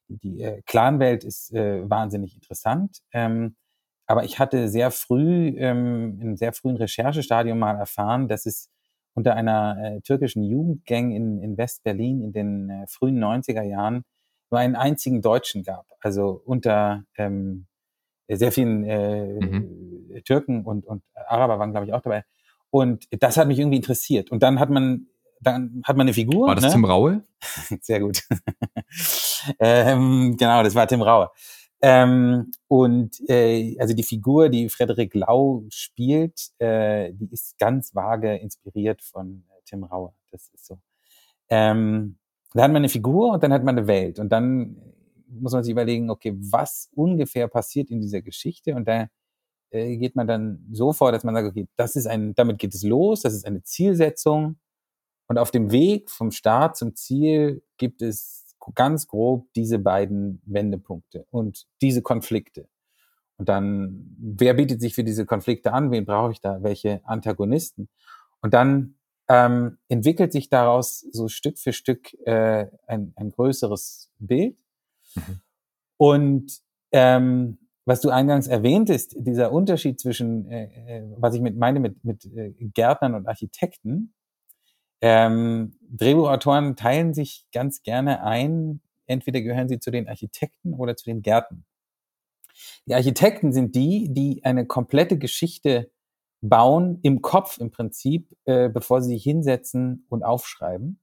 die, 0.08 0.42
äh, 0.42 0.62
Clan-Welt 0.66 1.24
ist 1.24 1.52
äh, 1.54 1.88
wahnsinnig 1.88 2.34
interessant. 2.34 2.98
Ähm, 3.12 3.56
aber 4.06 4.24
ich 4.24 4.38
hatte 4.38 4.68
sehr 4.68 4.90
früh, 4.90 5.48
ähm, 5.58 6.16
in 6.20 6.28
einem 6.28 6.36
sehr 6.36 6.52
frühen 6.52 6.76
Recherchestadium 6.76 7.58
mal 7.58 7.76
erfahren, 7.76 8.28
dass 8.28 8.46
es 8.46 8.68
unter 9.14 9.34
einer 9.36 9.76
äh, 9.98 10.00
türkischen 10.02 10.42
Jugendgang 10.44 11.10
in, 11.12 11.42
in 11.42 11.56
West-Berlin 11.58 12.22
in 12.22 12.32
den 12.32 12.70
äh, 12.70 12.86
frühen 12.88 13.18
90er 13.18 13.62
Jahren 13.62 14.04
nur 14.50 14.60
einen 14.60 14.76
einzigen 14.76 15.22
Deutschen 15.22 15.62
gab. 15.62 15.86
Also 16.00 16.42
unter 16.44 17.04
ähm, 17.16 17.66
sehr 18.28 18.52
vielen 18.52 18.84
äh, 18.84 19.26
Mhm. 19.40 20.22
Türken 20.24 20.64
und, 20.64 20.86
und 20.86 21.02
Araber 21.14 21.58
waren, 21.58 21.70
glaube 21.72 21.86
ich, 21.86 21.92
auch 21.92 22.02
dabei. 22.02 22.24
Und 22.70 23.06
das 23.22 23.36
hat 23.36 23.48
mich 23.48 23.58
irgendwie 23.58 23.76
interessiert. 23.76 24.30
Und 24.30 24.42
dann 24.42 24.60
hat 24.60 24.70
man, 24.70 25.08
dann 25.40 25.82
hat 25.84 25.96
man 25.96 26.04
eine 26.04 26.14
Figur. 26.14 26.46
War 26.46 26.54
das 26.54 26.64
ne? 26.64 26.70
Tim 26.70 26.84
Raue? 26.84 27.24
Sehr 27.80 28.00
gut. 28.00 28.22
ähm, 29.58 30.36
genau, 30.38 30.62
das 30.62 30.74
war 30.74 30.86
Tim 30.86 31.02
Raue. 31.02 31.30
Ähm, 31.82 32.50
und 32.68 33.16
äh, 33.28 33.76
also 33.80 33.94
die 33.94 34.02
Figur, 34.02 34.50
die 34.50 34.68
Frederik 34.68 35.14
Lau 35.14 35.64
spielt, 35.70 36.50
äh, 36.58 37.12
die 37.14 37.30
ist 37.32 37.58
ganz 37.58 37.94
vage 37.94 38.36
inspiriert 38.36 39.02
von 39.02 39.44
äh, 39.48 39.60
Tim 39.64 39.84
Raue. 39.84 40.12
Das 40.30 40.48
ist 40.50 40.66
so. 40.66 40.78
Ähm, 41.48 42.18
da 42.52 42.64
hat 42.64 42.70
man 42.70 42.76
eine 42.80 42.88
Figur 42.88 43.32
und 43.32 43.42
dann 43.42 43.52
hat 43.52 43.64
man 43.64 43.78
eine 43.78 43.86
Welt. 43.86 44.18
Und 44.18 44.30
dann 44.30 44.76
muss 45.28 45.52
man 45.52 45.62
sich 45.62 45.72
überlegen, 45.72 46.10
okay, 46.10 46.34
was 46.36 46.90
ungefähr 46.94 47.48
passiert 47.48 47.90
in 47.90 48.00
dieser 48.00 48.20
Geschichte? 48.20 48.74
Und 48.74 48.86
da 48.86 49.08
äh, 49.70 49.96
geht 49.96 50.16
man 50.16 50.26
dann 50.26 50.66
so 50.72 50.92
vor, 50.92 51.12
dass 51.12 51.24
man 51.24 51.34
sagt, 51.34 51.48
okay, 51.48 51.68
das 51.76 51.96
ist 51.96 52.06
ein, 52.06 52.34
damit 52.34 52.58
geht 52.58 52.74
es 52.74 52.82
los, 52.82 53.22
das 53.22 53.34
ist 53.34 53.46
eine 53.46 53.62
Zielsetzung. 53.62 54.58
Und 55.26 55.38
auf 55.38 55.50
dem 55.50 55.70
Weg 55.70 56.10
vom 56.10 56.32
Start 56.32 56.76
zum 56.76 56.96
Ziel 56.96 57.62
gibt 57.76 58.02
es 58.02 58.56
ganz 58.74 59.06
grob 59.06 59.46
diese 59.54 59.78
beiden 59.78 60.42
Wendepunkte 60.44 61.26
und 61.30 61.66
diese 61.80 62.02
Konflikte. 62.02 62.68
Und 63.36 63.48
dann, 63.48 64.14
wer 64.18 64.54
bietet 64.54 64.80
sich 64.80 64.94
für 64.94 65.04
diese 65.04 65.24
Konflikte 65.24 65.72
an? 65.72 65.90
Wen 65.90 66.04
brauche 66.04 66.32
ich 66.32 66.40
da? 66.40 66.62
Welche 66.62 67.00
Antagonisten? 67.04 67.88
Und 68.42 68.52
dann 68.52 68.96
ähm, 69.28 69.78
entwickelt 69.88 70.32
sich 70.32 70.50
daraus 70.50 71.00
so 71.12 71.28
Stück 71.28 71.58
für 71.58 71.72
Stück 71.72 72.12
äh, 72.26 72.66
ein, 72.86 73.12
ein 73.16 73.30
größeres 73.30 74.10
Bild. 74.18 74.58
Mhm. 75.14 75.40
Und 75.96 76.60
ähm, 76.92 77.58
was 77.90 78.00
du 78.00 78.10
eingangs 78.10 78.46
erwähntest, 78.46 79.16
dieser 79.18 79.50
Unterschied 79.50 79.98
zwischen, 79.98 80.48
äh, 80.48 80.98
äh, 80.98 81.02
was 81.16 81.34
ich 81.34 81.40
mit 81.40 81.56
meine 81.56 81.80
mit, 81.80 82.04
mit 82.04 82.24
äh, 82.24 82.54
Gärtnern 82.60 83.16
und 83.16 83.26
Architekten, 83.26 84.14
ähm, 85.00 85.76
Drehbuchautoren 85.90 86.76
teilen 86.76 87.14
sich 87.14 87.46
ganz 87.52 87.82
gerne 87.82 88.22
ein, 88.22 88.80
entweder 89.06 89.40
gehören 89.40 89.68
sie 89.68 89.80
zu 89.80 89.90
den 89.90 90.08
Architekten 90.08 90.72
oder 90.72 90.94
zu 90.94 91.06
den 91.06 91.22
Gärten. 91.22 91.64
Die 92.86 92.94
Architekten 92.94 93.52
sind 93.52 93.74
die, 93.74 94.12
die 94.12 94.44
eine 94.44 94.66
komplette 94.66 95.18
Geschichte 95.18 95.90
bauen 96.42 97.00
im 97.02 97.22
Kopf 97.22 97.58
im 97.58 97.72
Prinzip, 97.72 98.36
äh, 98.44 98.68
bevor 98.68 99.02
sie 99.02 99.14
sich 99.14 99.24
hinsetzen 99.24 100.06
und 100.08 100.22
aufschreiben 100.22 101.00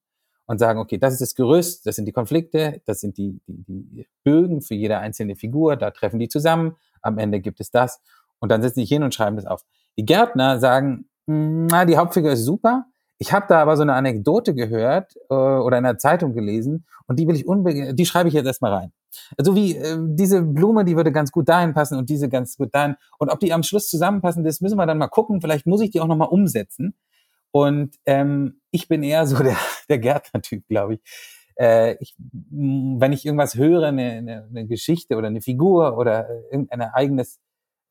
und 0.48 0.58
sagen, 0.58 0.80
okay, 0.80 0.98
das 0.98 1.14
ist 1.14 1.22
das 1.22 1.36
Gerüst, 1.36 1.86
das 1.86 1.96
sind 1.96 2.06
die 2.06 2.12
Konflikte, 2.12 2.82
das 2.86 3.02
sind 3.02 3.18
die, 3.18 3.40
die, 3.48 3.64
die 3.68 4.08
Bögen 4.24 4.62
für 4.62 4.76
jede 4.76 4.98
einzelne 4.98 5.36
Figur, 5.36 5.76
da 5.76 5.92
treffen 5.92 6.20
die 6.20 6.30
zusammen, 6.30 6.76
am 7.02 7.18
Ende 7.18 7.40
gibt 7.40 7.60
es 7.60 7.70
das 7.70 8.02
und 8.40 8.52
dann 8.52 8.62
setzen 8.62 8.80
sich 8.80 8.90
hin 8.90 9.04
und 9.04 9.14
schreiben 9.14 9.36
das 9.36 9.46
auf. 9.46 9.64
Die 9.98 10.06
Gärtner 10.06 10.60
sagen, 10.60 11.10
na, 11.26 11.86
die 11.86 11.98
Hauptfigur 11.98 12.32
ist 12.32 12.46
super, 12.46 12.86
ich 13.20 13.34
habe 13.34 13.46
da 13.50 13.62
aber 13.62 13.76
so 13.76 13.82
eine 13.82 13.94
Anekdote 13.94 14.54
gehört 14.54 15.16
äh, 15.30 15.34
oder 15.34 15.78
in 15.78 15.84
der 15.84 15.98
Zeitung 15.98 16.34
gelesen 16.34 16.86
und 17.08 17.20
die 17.20 17.28
will 17.28 17.36
ich 17.36 17.48
unbedingt, 17.48 17.98
die 17.98 18.06
schreibe 18.06 18.30
ich 18.30 18.36
jetzt 18.36 18.46
erstmal 18.46 18.74
rein. 18.74 18.92
Also 19.38 19.56
wie 19.56 19.76
äh, 19.76 19.98
diese 20.00 20.42
Blume, 20.42 20.86
die 20.86 20.96
würde 20.96 21.12
ganz 21.12 21.32
gut 21.32 21.50
dahin 21.50 21.74
passen 21.74 21.98
und 21.98 22.10
diese 22.10 22.30
ganz 22.30 22.58
gut 22.58 22.74
dahin. 22.74 22.96
Und 23.18 23.30
ob 23.30 23.40
die 23.40 23.54
am 23.54 23.64
Schluss 23.64 23.90
zusammenpassen, 23.90 24.44
das 24.44 24.62
müssen 24.62 24.78
wir 24.78 24.86
dann 24.86 24.98
mal 25.00 25.08
gucken. 25.08 25.42
Vielleicht 25.42 25.66
muss 25.66 25.82
ich 25.82 25.90
die 25.90 26.00
auch 26.00 26.08
nochmal 26.08 26.28
umsetzen. 26.30 26.96
Und 27.52 27.96
ähm, 28.06 28.62
ich 28.72 28.88
bin 28.88 29.02
eher 29.02 29.26
so 29.26 29.42
der, 29.42 29.58
der 29.90 30.00
Gärtner-Typ, 30.00 30.68
glaube 30.68 30.96
ich. 30.96 31.02
Äh, 31.60 31.96
ich. 32.00 32.16
Wenn 32.20 33.14
ich 33.14 33.26
irgendwas 33.26 33.56
höre, 33.56 33.88
eine, 33.88 34.12
eine, 34.12 34.48
eine 34.50 34.68
Geschichte 34.68 35.16
oder 35.16 35.28
eine 35.28 35.42
Figur 35.42 35.98
oder 35.98 36.30
äh, 36.30 36.42
irgendein 36.52 36.82
eigenes 36.82 37.40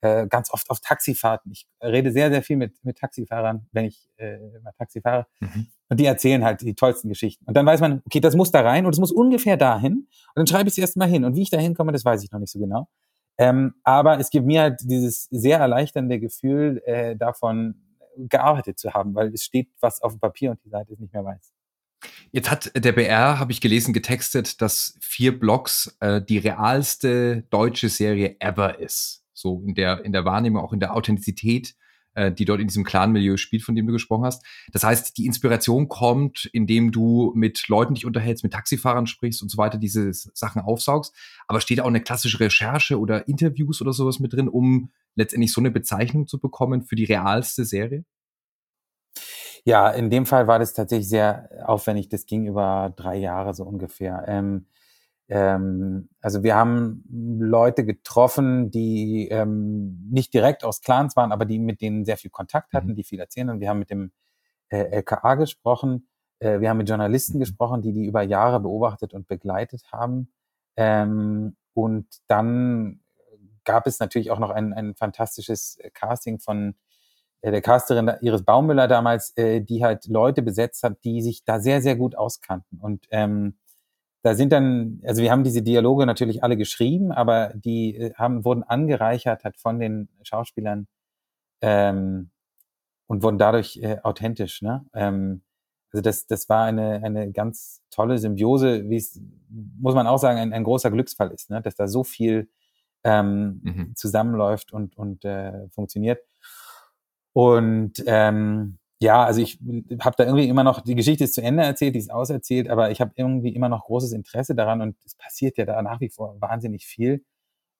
äh, 0.02 0.26
ganz 0.26 0.52
oft 0.52 0.70
auf 0.70 0.80
Taxifahrten. 0.80 1.50
Ich 1.52 1.66
rede 1.82 2.12
sehr, 2.12 2.30
sehr 2.30 2.42
viel 2.42 2.56
mit, 2.56 2.84
mit 2.84 2.98
Taxifahrern, 2.98 3.66
wenn 3.72 3.86
ich 3.86 4.08
äh, 4.18 4.38
mal 4.62 4.72
Taxi 4.78 5.00
fahre. 5.00 5.26
Mhm. 5.40 5.68
Und 5.88 6.00
die 6.00 6.04
erzählen 6.04 6.44
halt 6.44 6.60
die 6.60 6.74
tollsten 6.74 7.08
Geschichten. 7.08 7.44
Und 7.46 7.56
dann 7.56 7.64
weiß 7.64 7.80
man, 7.80 8.02
okay, 8.04 8.20
das 8.20 8.36
muss 8.36 8.50
da 8.50 8.60
rein 8.60 8.86
und 8.86 8.92
es 8.92 8.98
muss 8.98 9.12
ungefähr 9.12 9.56
dahin. 9.56 9.92
Und 9.94 10.08
dann 10.34 10.46
schreibe 10.46 10.68
ich 10.68 10.74
es 10.74 10.78
erst 10.78 10.96
mal 10.96 11.08
hin. 11.08 11.24
Und 11.24 11.34
wie 11.34 11.42
ich 11.42 11.50
da 11.50 11.58
hinkomme, 11.58 11.92
das 11.92 12.04
weiß 12.04 12.22
ich 12.22 12.30
noch 12.30 12.40
nicht 12.40 12.52
so 12.52 12.58
genau. 12.58 12.88
Ähm, 13.38 13.74
aber 13.84 14.18
es 14.18 14.30
gibt 14.30 14.46
mir 14.46 14.62
halt 14.62 14.80
dieses 14.82 15.24
sehr 15.30 15.58
erleichternde 15.58 16.18
Gefühl, 16.18 16.82
äh, 16.86 17.16
davon 17.16 17.82
gearbeitet 18.16 18.78
zu 18.78 18.94
haben, 18.94 19.14
weil 19.14 19.32
es 19.32 19.44
steht 19.44 19.68
was 19.80 20.02
auf 20.02 20.12
dem 20.12 20.20
Papier 20.20 20.50
und 20.50 20.64
die 20.64 20.70
Seite 20.70 20.92
ist 20.92 21.00
nicht 21.00 21.12
mehr 21.12 21.24
weiß. 21.24 21.52
Jetzt 22.33 22.50
hat 22.50 22.73
der 22.75 22.92
BR, 22.92 23.38
habe 23.38 23.52
ich 23.52 23.61
gelesen, 23.61 23.92
getextet, 23.92 24.61
dass 24.61 24.99
vier 25.00 25.38
Blocks 25.38 25.97
äh, 26.00 26.21
die 26.21 26.38
realste 26.38 27.42
deutsche 27.50 27.88
Serie 27.88 28.37
ever 28.40 28.78
ist 28.78 29.26
so 29.37 29.62
in 29.66 29.75
der, 29.75 30.04
in 30.04 30.12
der 30.12 30.25
Wahrnehmung, 30.25 30.62
auch 30.62 30.73
in 30.73 30.80
der 30.80 30.97
Authentizität, 30.97 31.76
äh, 32.14 32.33
die 32.33 32.45
dort 32.45 32.61
in 32.61 32.68
diesem 32.68 32.85
Clan-Milieu 32.85 33.37
spielt, 33.37 33.62
von 33.62 33.75
dem 33.75 33.87
du 33.87 33.92
gesprochen 33.92 34.25
hast. 34.25 34.45
Das 34.73 34.83
heißt, 34.83 35.16
die 35.18 35.26
Inspiration 35.26 35.88
kommt, 35.88 36.49
indem 36.52 36.90
du 36.90 37.33
mit 37.37 37.68
Leuten 37.68 37.95
dich 37.95 38.06
unterhältst, 38.06 38.42
mit 38.42 38.54
Taxifahrern 38.54 39.06
sprichst 39.06 39.42
und 39.42 39.50
so 39.50 39.59
weiter, 39.59 39.78
diese 39.78 40.12
Sachen 40.12 40.62
aufsaugst. 40.62 41.14
Aber 41.47 41.61
steht 41.61 41.80
auch 41.80 41.87
eine 41.87 42.00
klassische 42.00 42.40
Recherche 42.40 42.99
oder 42.99 43.28
Interviews 43.28 43.80
oder 43.80 43.92
sowas 43.92 44.18
mit 44.18 44.33
drin, 44.33 44.49
um 44.49 44.90
letztendlich 45.14 45.52
so 45.52 45.61
eine 45.61 45.71
Bezeichnung 45.71 46.26
zu 46.26 46.40
bekommen 46.40 46.83
für 46.83 46.97
die 46.97 47.04
realste 47.04 47.64
Serie? 47.64 48.04
Ja, 49.66 49.90
in 49.90 50.11
dem 50.11 50.26
Fall 50.26 50.46
war 50.46 50.61
das 50.61 50.75
tatsächlich 50.75 51.08
sehr 51.08 51.49
aufwendig. 51.64 52.08
Das 52.08 52.26
ging 52.26 52.46
über 52.46 52.92
drei 52.94 53.16
Jahre 53.16 53.52
so 53.52 53.64
ungefähr. 53.64 54.23
Ähm, 54.28 54.66
ähm, 55.28 56.08
also 56.20 56.44
wir 56.44 56.54
haben 56.54 57.02
Leute 57.40 57.85
getroffen, 57.85 58.70
die 58.70 59.26
ähm, 59.28 60.08
nicht 60.08 60.32
direkt 60.32 60.62
aus 60.62 60.82
Clans 60.82 61.16
waren, 61.16 61.32
aber 61.32 61.46
die 61.46 61.58
mit 61.58 61.80
denen 61.80 62.04
sehr 62.04 62.16
viel 62.16 62.30
Kontakt 62.30 62.75
hatten, 62.75 62.90
mhm. 62.90 62.94
die 62.94 63.02
viel 63.02 63.18
erzählen. 63.18 63.50
Und 63.50 63.58
wir 63.58 63.68
haben 63.68 63.80
mit 63.80 63.90
dem 63.90 64.12
äh, 64.68 64.85
LKA 64.99 65.35
gesprochen. 65.35 66.06
Äh, 66.38 66.61
wir 66.61 66.70
haben 66.70 66.76
mit 66.78 66.88
Journalisten 66.88 67.38
mhm. 67.38 67.40
gesprochen, 67.40 67.82
die 67.82 67.92
die 67.92 68.06
über 68.06 68.23
Jahre 68.23 68.61
beobachtet 68.61 69.14
und 69.14 69.26
begleitet 69.26 69.82
haben. 69.90 70.30
Ähm, 70.76 71.56
und 71.75 72.06
dann 72.28 73.00
gab 73.64 73.88
es 73.88 73.99
natürlich 73.99 74.30
auch 74.30 74.38
noch 74.38 74.50
ein, 74.50 74.73
ein 74.73 74.94
fantastisches 74.94 75.78
Casting 75.92 76.38
von 76.38 76.76
der 77.50 77.62
Casterin 77.62 78.10
Iris 78.20 78.42
Baumüller 78.42 78.88
damals, 78.88 79.36
äh, 79.36 79.60
die 79.60 79.84
halt 79.84 80.06
Leute 80.06 80.42
besetzt 80.42 80.82
hat, 80.82 81.04
die 81.04 81.22
sich 81.22 81.44
da 81.44 81.60
sehr, 81.60 81.80
sehr 81.80 81.96
gut 81.96 82.16
auskannten. 82.16 82.78
Und 82.80 83.06
ähm, 83.10 83.58
da 84.22 84.34
sind 84.34 84.50
dann, 84.52 85.00
also 85.04 85.22
wir 85.22 85.30
haben 85.30 85.44
diese 85.44 85.62
Dialoge 85.62 86.04
natürlich 86.04 86.42
alle 86.42 86.56
geschrieben, 86.56 87.12
aber 87.12 87.52
die 87.54 87.96
äh, 87.96 88.14
haben, 88.14 88.44
wurden 88.44 88.64
angereichert 88.64 89.44
halt 89.44 89.56
von 89.56 89.78
den 89.78 90.08
Schauspielern 90.22 90.88
ähm, 91.60 92.30
und 93.06 93.22
wurden 93.22 93.38
dadurch 93.38 93.78
äh, 93.82 93.98
authentisch. 94.02 94.62
Ne? 94.62 94.84
Ähm, 94.94 95.42
also 95.92 96.02
das, 96.02 96.26
das 96.26 96.48
war 96.48 96.64
eine, 96.64 97.02
eine 97.04 97.30
ganz 97.30 97.82
tolle 97.90 98.18
Symbiose, 98.18 98.88
wie 98.88 98.96
es, 98.96 99.20
muss 99.78 99.94
man 99.94 100.08
auch 100.08 100.18
sagen, 100.18 100.38
ein, 100.38 100.52
ein 100.52 100.64
großer 100.64 100.90
Glücksfall 100.90 101.30
ist, 101.30 101.50
ne? 101.50 101.62
dass 101.62 101.76
da 101.76 101.86
so 101.86 102.02
viel 102.02 102.50
ähm, 103.04 103.60
mhm. 103.62 103.92
zusammenläuft 103.94 104.72
und, 104.72 104.96
und 104.96 105.24
äh, 105.24 105.68
funktioniert. 105.68 106.18
Und 107.36 108.02
ähm, 108.06 108.78
ja, 108.98 109.22
also 109.22 109.42
ich 109.42 109.58
habe 110.00 110.16
da 110.16 110.24
irgendwie 110.24 110.48
immer 110.48 110.64
noch, 110.64 110.80
die 110.80 110.94
Geschichte 110.94 111.24
ist 111.24 111.34
zu 111.34 111.42
Ende 111.42 111.64
erzählt, 111.64 111.94
die 111.94 111.98
ist 111.98 112.10
auserzählt, 112.10 112.70
aber 112.70 112.90
ich 112.90 113.02
habe 113.02 113.12
irgendwie 113.14 113.50
immer 113.54 113.68
noch 113.68 113.84
großes 113.84 114.12
Interesse 114.12 114.54
daran 114.54 114.80
und 114.80 114.96
es 115.04 115.14
passiert 115.16 115.58
ja 115.58 115.66
da 115.66 115.82
nach 115.82 116.00
wie 116.00 116.08
vor 116.08 116.40
wahnsinnig 116.40 116.86
viel 116.86 117.22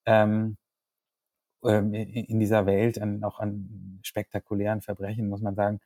ähm, 0.05 0.57
ähm, 1.63 1.91
in 1.95 2.39
dieser 2.39 2.67
Welt, 2.67 3.01
an, 3.01 3.23
auch 3.23 3.39
an 3.39 3.99
spektakulären 4.03 4.81
Verbrechen, 4.81 5.27
muss 5.27 5.41
man 5.41 5.55
sagen. 5.55 5.79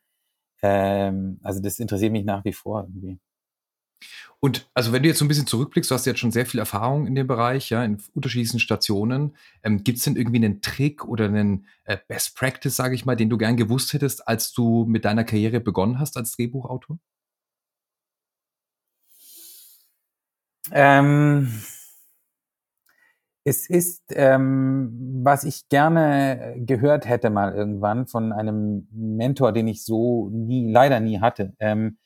Ähm, 0.61 1.39
also 1.43 1.61
das 1.61 1.79
interessiert 1.79 2.11
mich 2.11 2.25
nach 2.25 2.43
wie 2.45 2.53
vor 2.53 2.83
irgendwie. 2.83 3.19
Und 4.39 4.69
also 4.73 4.91
wenn 4.91 5.03
du 5.03 5.09
jetzt 5.09 5.19
so 5.19 5.25
ein 5.25 5.27
bisschen 5.27 5.47
zurückblickst, 5.47 5.91
du 5.91 5.95
hast 5.95 6.05
jetzt 6.05 6.19
schon 6.19 6.31
sehr 6.31 6.45
viel 6.45 6.59
Erfahrung 6.59 7.05
in 7.05 7.15
dem 7.15 7.27
Bereich, 7.27 7.69
ja, 7.69 7.83
in 7.83 7.97
unterschiedlichen 8.13 8.59
Stationen. 8.59 9.35
Ähm, 9.63 9.83
Gibt 9.83 9.99
es 9.99 10.03
denn 10.05 10.15
irgendwie 10.15 10.43
einen 10.43 10.61
Trick 10.61 11.05
oder 11.05 11.25
einen 11.25 11.67
äh, 11.83 11.97
Best 12.07 12.35
Practice, 12.35 12.75
sage 12.75 12.95
ich 12.95 13.05
mal, 13.05 13.15
den 13.15 13.29
du 13.29 13.37
gern 13.37 13.57
gewusst 13.57 13.93
hättest, 13.93 14.27
als 14.27 14.51
du 14.53 14.85
mit 14.85 15.05
deiner 15.05 15.23
Karriere 15.23 15.59
begonnen 15.59 15.99
hast 15.99 16.17
als 16.17 16.31
Drehbuchautor? 16.35 16.97
Ähm, 20.71 21.51
es 23.43 23.69
ist, 23.69 24.03
ähm, 24.09 25.21
was 25.23 25.43
ich 25.43 25.67
gerne 25.69 26.55
gehört 26.57 27.07
hätte 27.07 27.29
mal 27.31 27.53
irgendwann 27.53 28.05
von 28.05 28.31
einem 28.31 28.87
Mentor, 28.91 29.51
den 29.51 29.67
ich 29.67 29.83
so 29.83 30.29
nie, 30.29 30.71
leider 30.71 30.99
nie 30.99 31.19
hatte, 31.19 31.53
ähm, 31.59 31.97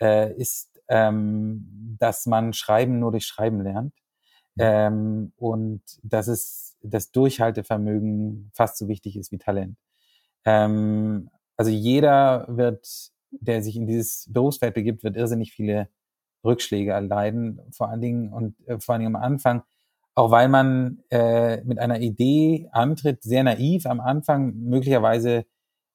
äh, 0.00 0.32
ist 0.34 0.69
ähm, 0.90 1.96
dass 1.98 2.26
man 2.26 2.52
Schreiben 2.52 2.98
nur 2.98 3.12
durch 3.12 3.24
Schreiben 3.24 3.62
lernt. 3.62 3.94
Ähm, 4.58 5.32
und 5.36 5.82
dass 6.02 6.28
es 6.28 6.76
das 6.82 7.12
Durchhaltevermögen 7.12 8.50
fast 8.54 8.76
so 8.78 8.88
wichtig 8.88 9.16
ist 9.16 9.32
wie 9.32 9.38
Talent. 9.38 9.78
Ähm, 10.44 11.30
also 11.56 11.70
jeder 11.70 12.46
wird, 12.48 13.10
der 13.30 13.62
sich 13.62 13.76
in 13.76 13.86
dieses 13.86 14.26
Berufsfeld 14.30 14.74
begibt, 14.74 15.04
wird 15.04 15.16
irrsinnig 15.16 15.52
viele 15.52 15.88
Rückschläge 16.44 16.92
erleiden, 16.92 17.60
vor 17.70 17.88
allen 17.88 18.00
Dingen 18.00 18.32
und 18.32 18.56
äh, 18.66 18.80
vor 18.80 18.94
allen 18.94 19.02
Dingen 19.04 19.14
am 19.14 19.22
Anfang, 19.22 19.62
auch 20.14 20.30
weil 20.30 20.48
man 20.48 21.02
äh, 21.10 21.62
mit 21.64 21.78
einer 21.78 22.00
Idee 22.00 22.68
antritt, 22.72 23.22
sehr 23.22 23.44
naiv 23.44 23.86
am 23.86 24.00
Anfang, 24.00 24.54
möglicherweise 24.54 25.44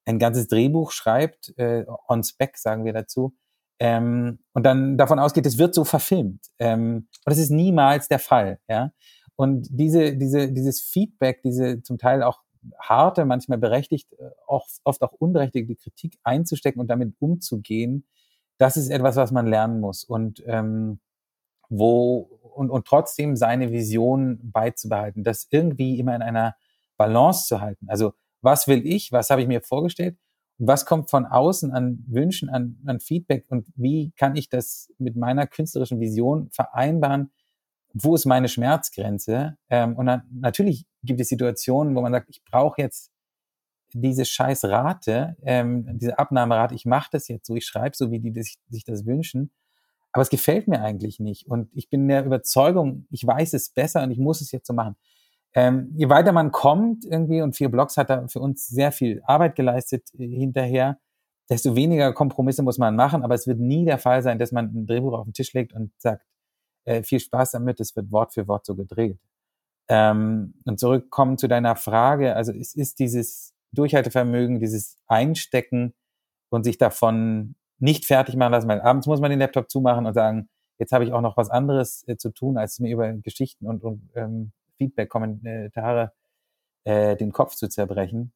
ein 0.06 0.20
ganzes 0.20 0.48
Drehbuch 0.48 0.92
schreibt, 0.92 1.54
äh, 1.58 1.86
on 2.08 2.24
spec 2.24 2.58
sagen 2.58 2.86
wir 2.86 2.94
dazu, 2.94 3.36
ähm, 3.80 4.40
und 4.54 4.66
dann 4.66 4.98
davon 4.98 5.20
ausgeht, 5.20 5.46
es 5.46 5.58
wird 5.58 5.76
so 5.76 5.84
verfilmt. 5.84 6.46
Ähm, 6.60 7.08
und 7.26 7.32
das 7.32 7.38
ist 7.38 7.52
niemals 7.52 8.08
der 8.08 8.20
Fall, 8.20 8.60
ja. 8.70 8.92
Und 9.36 9.68
diese, 9.70 10.16
diese, 10.16 10.52
dieses 10.52 10.80
Feedback, 10.80 11.42
diese 11.44 11.82
zum 11.82 11.98
Teil 11.98 12.24
auch 12.24 12.42
harte, 12.80 13.26
manchmal 13.26 13.58
berechtigt, 13.58 14.14
äh, 14.14 14.30
auch, 14.48 14.68
oft 14.84 15.02
auch 15.02 15.12
unberechtigte 15.14 15.76
Kritik 15.76 16.18
einzustecken 16.24 16.80
und 16.80 16.88
damit 16.88 17.16
umzugehen, 17.20 18.06
das 18.58 18.78
ist 18.78 18.90
etwas, 18.90 19.18
was 19.18 19.32
man 19.32 19.48
lernen 19.48 19.82
muss. 19.82 20.06
Und 20.06 20.42
ähm, 20.48 21.00
wo 21.70 22.40
und, 22.56 22.70
und 22.70 22.88
trotzdem 22.88 23.36
seine 23.36 23.72
Vision 23.72 24.40
beizubehalten, 24.42 25.24
das 25.24 25.48
irgendwie 25.50 26.00
immer 26.00 26.16
in 26.16 26.22
einer 26.22 26.56
Balance 26.98 27.48
zu 27.48 27.60
halten. 27.60 27.90
Also 27.90 28.14
was 28.42 28.68
will 28.68 28.86
ich, 28.88 29.12
was 29.12 29.30
habe 29.30 29.42
ich 29.42 29.48
mir 29.48 29.62
vorgestellt 29.62 30.18
was 30.58 30.86
kommt 30.86 31.10
von 31.10 31.26
außen 31.26 31.72
an 31.72 32.04
Wünschen, 32.08 32.50
an, 32.50 32.78
an 32.86 33.00
Feedback 33.00 33.46
und 33.50 33.68
wie 33.76 34.12
kann 34.18 34.36
ich 34.36 34.50
das 34.50 34.90
mit 34.98 35.16
meiner 35.16 35.48
künstlerischen 35.48 36.00
Vision 36.00 36.50
vereinbaren? 36.52 37.32
Wo 37.94 38.16
ist 38.16 38.26
meine 38.26 38.48
Schmerzgrenze? 38.48 39.58
Ähm, 39.70 39.96
und 39.96 40.06
dann, 40.06 40.24
natürlich 40.32 40.86
gibt 41.04 41.20
es 41.22 41.30
Situationen, 41.30 41.96
wo 41.96 42.02
man 42.02 42.12
sagt, 42.12 42.30
ich 42.30 42.44
brauche 42.44 42.82
jetzt 42.82 43.12
diese 43.94 44.26
scheiß 44.26 44.66
Rate, 44.66 45.38
ähm, 45.44 45.98
diese 45.98 46.20
Abnahmerate, 46.20 46.76
ich 46.76 46.86
mache 46.86 47.10
das 47.12 47.28
jetzt 47.28 47.48
so, 47.48 47.56
ich 47.56 47.66
schreibe 47.66 47.96
so, 47.96 48.12
wie 48.12 48.20
die 48.20 48.34
das, 48.34 48.56
sich 48.70 48.84
das 48.84 49.06
wünschen. 49.06 49.52
Aber 50.12 50.22
es 50.22 50.30
gefällt 50.30 50.68
mir 50.68 50.82
eigentlich 50.82 51.20
nicht. 51.20 51.48
Und 51.48 51.70
ich 51.74 51.90
bin 51.90 52.08
der 52.08 52.26
Überzeugung, 52.26 53.06
ich 53.12 53.26
weiß 53.26 53.54
es 53.54 53.70
besser 53.70 54.04
und 54.04 54.12
ich 54.12 54.18
muss 54.18 54.42
es 54.42 54.52
jetzt 54.52 54.68
so 54.68 54.74
machen. 54.74 54.96
Ähm, 55.56 55.94
je 55.96 56.10
weiter 56.10 56.34
man 56.34 56.52
kommt 56.52 57.06
irgendwie, 57.06 57.42
und 57.42 57.56
vier 57.56 57.70
Blogs 57.70 57.96
hat 57.98 58.10
da 58.10 58.28
für 58.28 58.40
uns 58.40 58.68
sehr 58.68 58.92
viel 58.92 59.22
Arbeit 59.26 59.56
geleistet 59.56 60.10
äh, 60.18 60.28
hinterher, 60.28 61.00
desto 61.50 61.76
weniger 61.76 62.14
Kompromisse 62.14 62.62
muss 62.62 62.78
man 62.78 62.96
machen, 62.96 63.24
aber 63.24 63.36
es 63.36 63.48
wird 63.48 63.60
nie 63.60 63.86
der 63.86 63.98
Fall 63.98 64.22
sein, 64.22 64.38
dass 64.38 64.52
man 64.52 64.66
ein 64.66 64.86
Drehbuch 64.86 65.14
auf 65.14 65.26
den 65.26 65.34
Tisch 65.34 65.54
legt 65.54 65.74
und 65.74 65.92
sagt, 65.98 66.26
äh, 66.86 67.04
viel 67.04 67.20
Spaß 67.20 67.52
damit, 67.52 67.80
es 67.80 67.96
wird 67.96 68.12
Wort 68.12 68.34
für 68.34 68.48
Wort 68.48 68.66
so 68.66 68.76
gedreht. 68.76 69.18
Ähm, 69.88 70.56
und 70.66 70.80
zurückkommen 70.80 71.38
zu 71.38 71.48
deiner 71.48 71.76
Frage, 71.76 72.36
also 72.36 72.52
es 72.52 72.76
ist 72.76 73.00
dieses 73.00 73.54
Durchhaltevermögen, 73.72 74.60
dieses 74.60 74.98
Einstecken 75.08 75.94
und 76.50 76.64
sich 76.64 76.78
davon 76.78 77.56
nicht 77.80 78.06
fertig 78.06 78.36
machen 78.36 78.52
lassen, 78.52 78.68
weil 78.68 78.82
abends 78.82 79.08
muss 79.08 79.22
man 79.22 79.30
den 79.30 79.40
Laptop 79.40 79.70
zumachen 79.70 80.06
und 80.06 80.14
sagen, 80.14 80.50
jetzt 80.80 80.92
habe 80.92 81.06
ich 81.06 81.14
auch 81.14 81.22
noch 81.22 81.38
was 81.38 81.50
anderes 81.50 82.04
äh, 82.08 82.18
zu 82.18 82.32
tun, 82.32 82.58
als 82.58 82.80
mir 82.80 82.92
über 82.92 83.12
Geschichten 83.14 83.68
und, 83.68 83.84
und 83.84 84.10
ähm, 84.16 84.52
Feedback, 84.78 85.10
Kommentare 85.10 86.14
äh, 86.84 87.16
den 87.16 87.32
Kopf 87.32 87.56
zu 87.56 87.68
zerbrechen. 87.68 88.34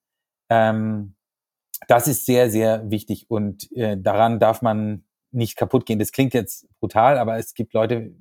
Ähm, 0.49 1.15
das 1.87 2.07
ist 2.07 2.25
sehr, 2.25 2.49
sehr 2.49 2.89
wichtig 2.89 3.29
und 3.29 3.71
äh, 3.71 3.97
daran 3.97 4.39
darf 4.39 4.61
man 4.61 5.05
nicht 5.31 5.55
kaputt 5.55 5.85
gehen. 5.85 5.99
Das 5.99 6.11
klingt 6.11 6.33
jetzt 6.33 6.67
brutal, 6.79 7.17
aber 7.17 7.37
es 7.37 7.53
gibt 7.53 7.73
Leute, 7.73 8.15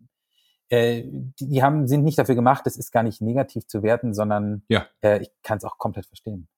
äh, 0.69 1.05
die, 1.07 1.63
haben, 1.63 1.89
sind 1.89 2.05
nicht 2.05 2.19
dafür 2.19 2.35
gemacht, 2.35 2.67
das 2.67 2.77
ist 2.77 2.93
gar 2.93 3.03
nicht 3.03 3.21
negativ 3.21 3.67
zu 3.67 3.83
werten, 3.83 4.15
sondern 4.15 4.63
ja. 4.69 4.87
äh, 5.03 5.23
ich 5.23 5.31
kann 5.43 5.59
es 5.59 5.65
auch 5.65 5.79
komplett 5.79 6.07
verstehen. 6.07 6.49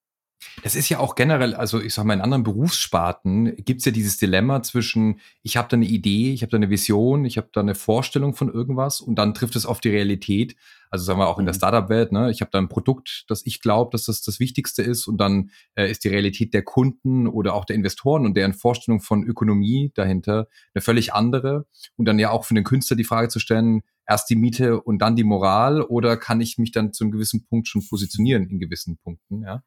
Das 0.63 0.75
ist 0.75 0.89
ja 0.89 0.99
auch 0.99 1.15
generell, 1.15 1.55
also 1.55 1.81
ich 1.81 1.95
sag 1.95 2.05
mal, 2.05 2.15
in 2.15 2.21
anderen 2.21 2.43
Berufssparten 2.43 3.57
gibt's 3.57 3.85
ja 3.85 3.93
dieses 3.93 4.17
Dilemma 4.17 4.63
zwischen, 4.63 5.21
ich 5.43 5.57
habe 5.57 5.69
da 5.69 5.77
eine 5.77 5.87
Idee, 5.87 6.33
ich 6.33 6.43
habe 6.43 6.51
da 6.51 6.57
eine 6.57 6.71
Vision, 6.71 7.25
ich 7.25 7.37
habe 7.37 7.49
da 7.53 7.61
eine 7.61 7.75
Vorstellung 7.75 8.35
von 8.35 8.53
irgendwas 8.53 9.01
und 9.01 9.17
dann 9.17 9.35
trifft 9.35 9.57
es 9.57 9.67
auf 9.67 9.81
die 9.81 9.91
Realität. 9.91 10.57
Also 10.91 11.05
sagen 11.05 11.21
wir 11.21 11.29
auch 11.29 11.39
in 11.39 11.47
der 11.47 11.55
mhm. 11.55 11.59
Startup-Welt, 11.59 12.11
ne? 12.11 12.31
ich 12.31 12.41
habe 12.41 12.51
da 12.51 12.59
ein 12.59 12.69
Produkt, 12.69 13.25
das 13.29 13.47
ich 13.47 13.61
glaube, 13.61 13.91
dass 13.93 14.07
das 14.07 14.23
das 14.23 14.41
Wichtigste 14.41 14.83
ist 14.83 15.07
und 15.07 15.19
dann 15.19 15.51
äh, 15.75 15.89
ist 15.89 16.05
die 16.05 16.09
Realität 16.09 16.53
der 16.53 16.63
Kunden 16.63 17.29
oder 17.29 17.55
auch 17.55 17.65
der 17.65 17.77
Investoren 17.77 18.27
und 18.27 18.37
deren 18.37 18.55
Vorstellung 18.55 19.01
von 19.01 19.23
Ökonomie 19.23 19.93
dahinter 19.95 20.49
eine 20.75 20.83
völlig 20.83 21.15
andere. 21.15 21.67
Und 21.97 22.07
dann 22.07 22.19
ja 22.19 22.31
auch 22.31 22.45
für 22.45 22.55
den 22.55 22.65
Künstler 22.65 22.97
die 22.97 23.05
Frage 23.05 23.29
zu 23.29 23.39
stellen, 23.39 23.83
erst 24.11 24.29
die 24.29 24.35
Miete 24.35 24.83
und 24.83 24.99
dann 24.99 25.14
die 25.14 25.23
Moral 25.23 25.83
oder 25.83 26.17
kann 26.17 26.40
ich 26.40 26.59
mich 26.59 26.73
dann 26.73 26.93
zu 26.93 27.05
einem 27.05 27.12
gewissen 27.12 27.47
Punkt 27.47 27.69
schon 27.69 27.87
positionieren 27.88 28.50
in 28.50 28.59
gewissen 28.59 28.99
Punkten, 28.99 29.43
ja. 29.43 29.62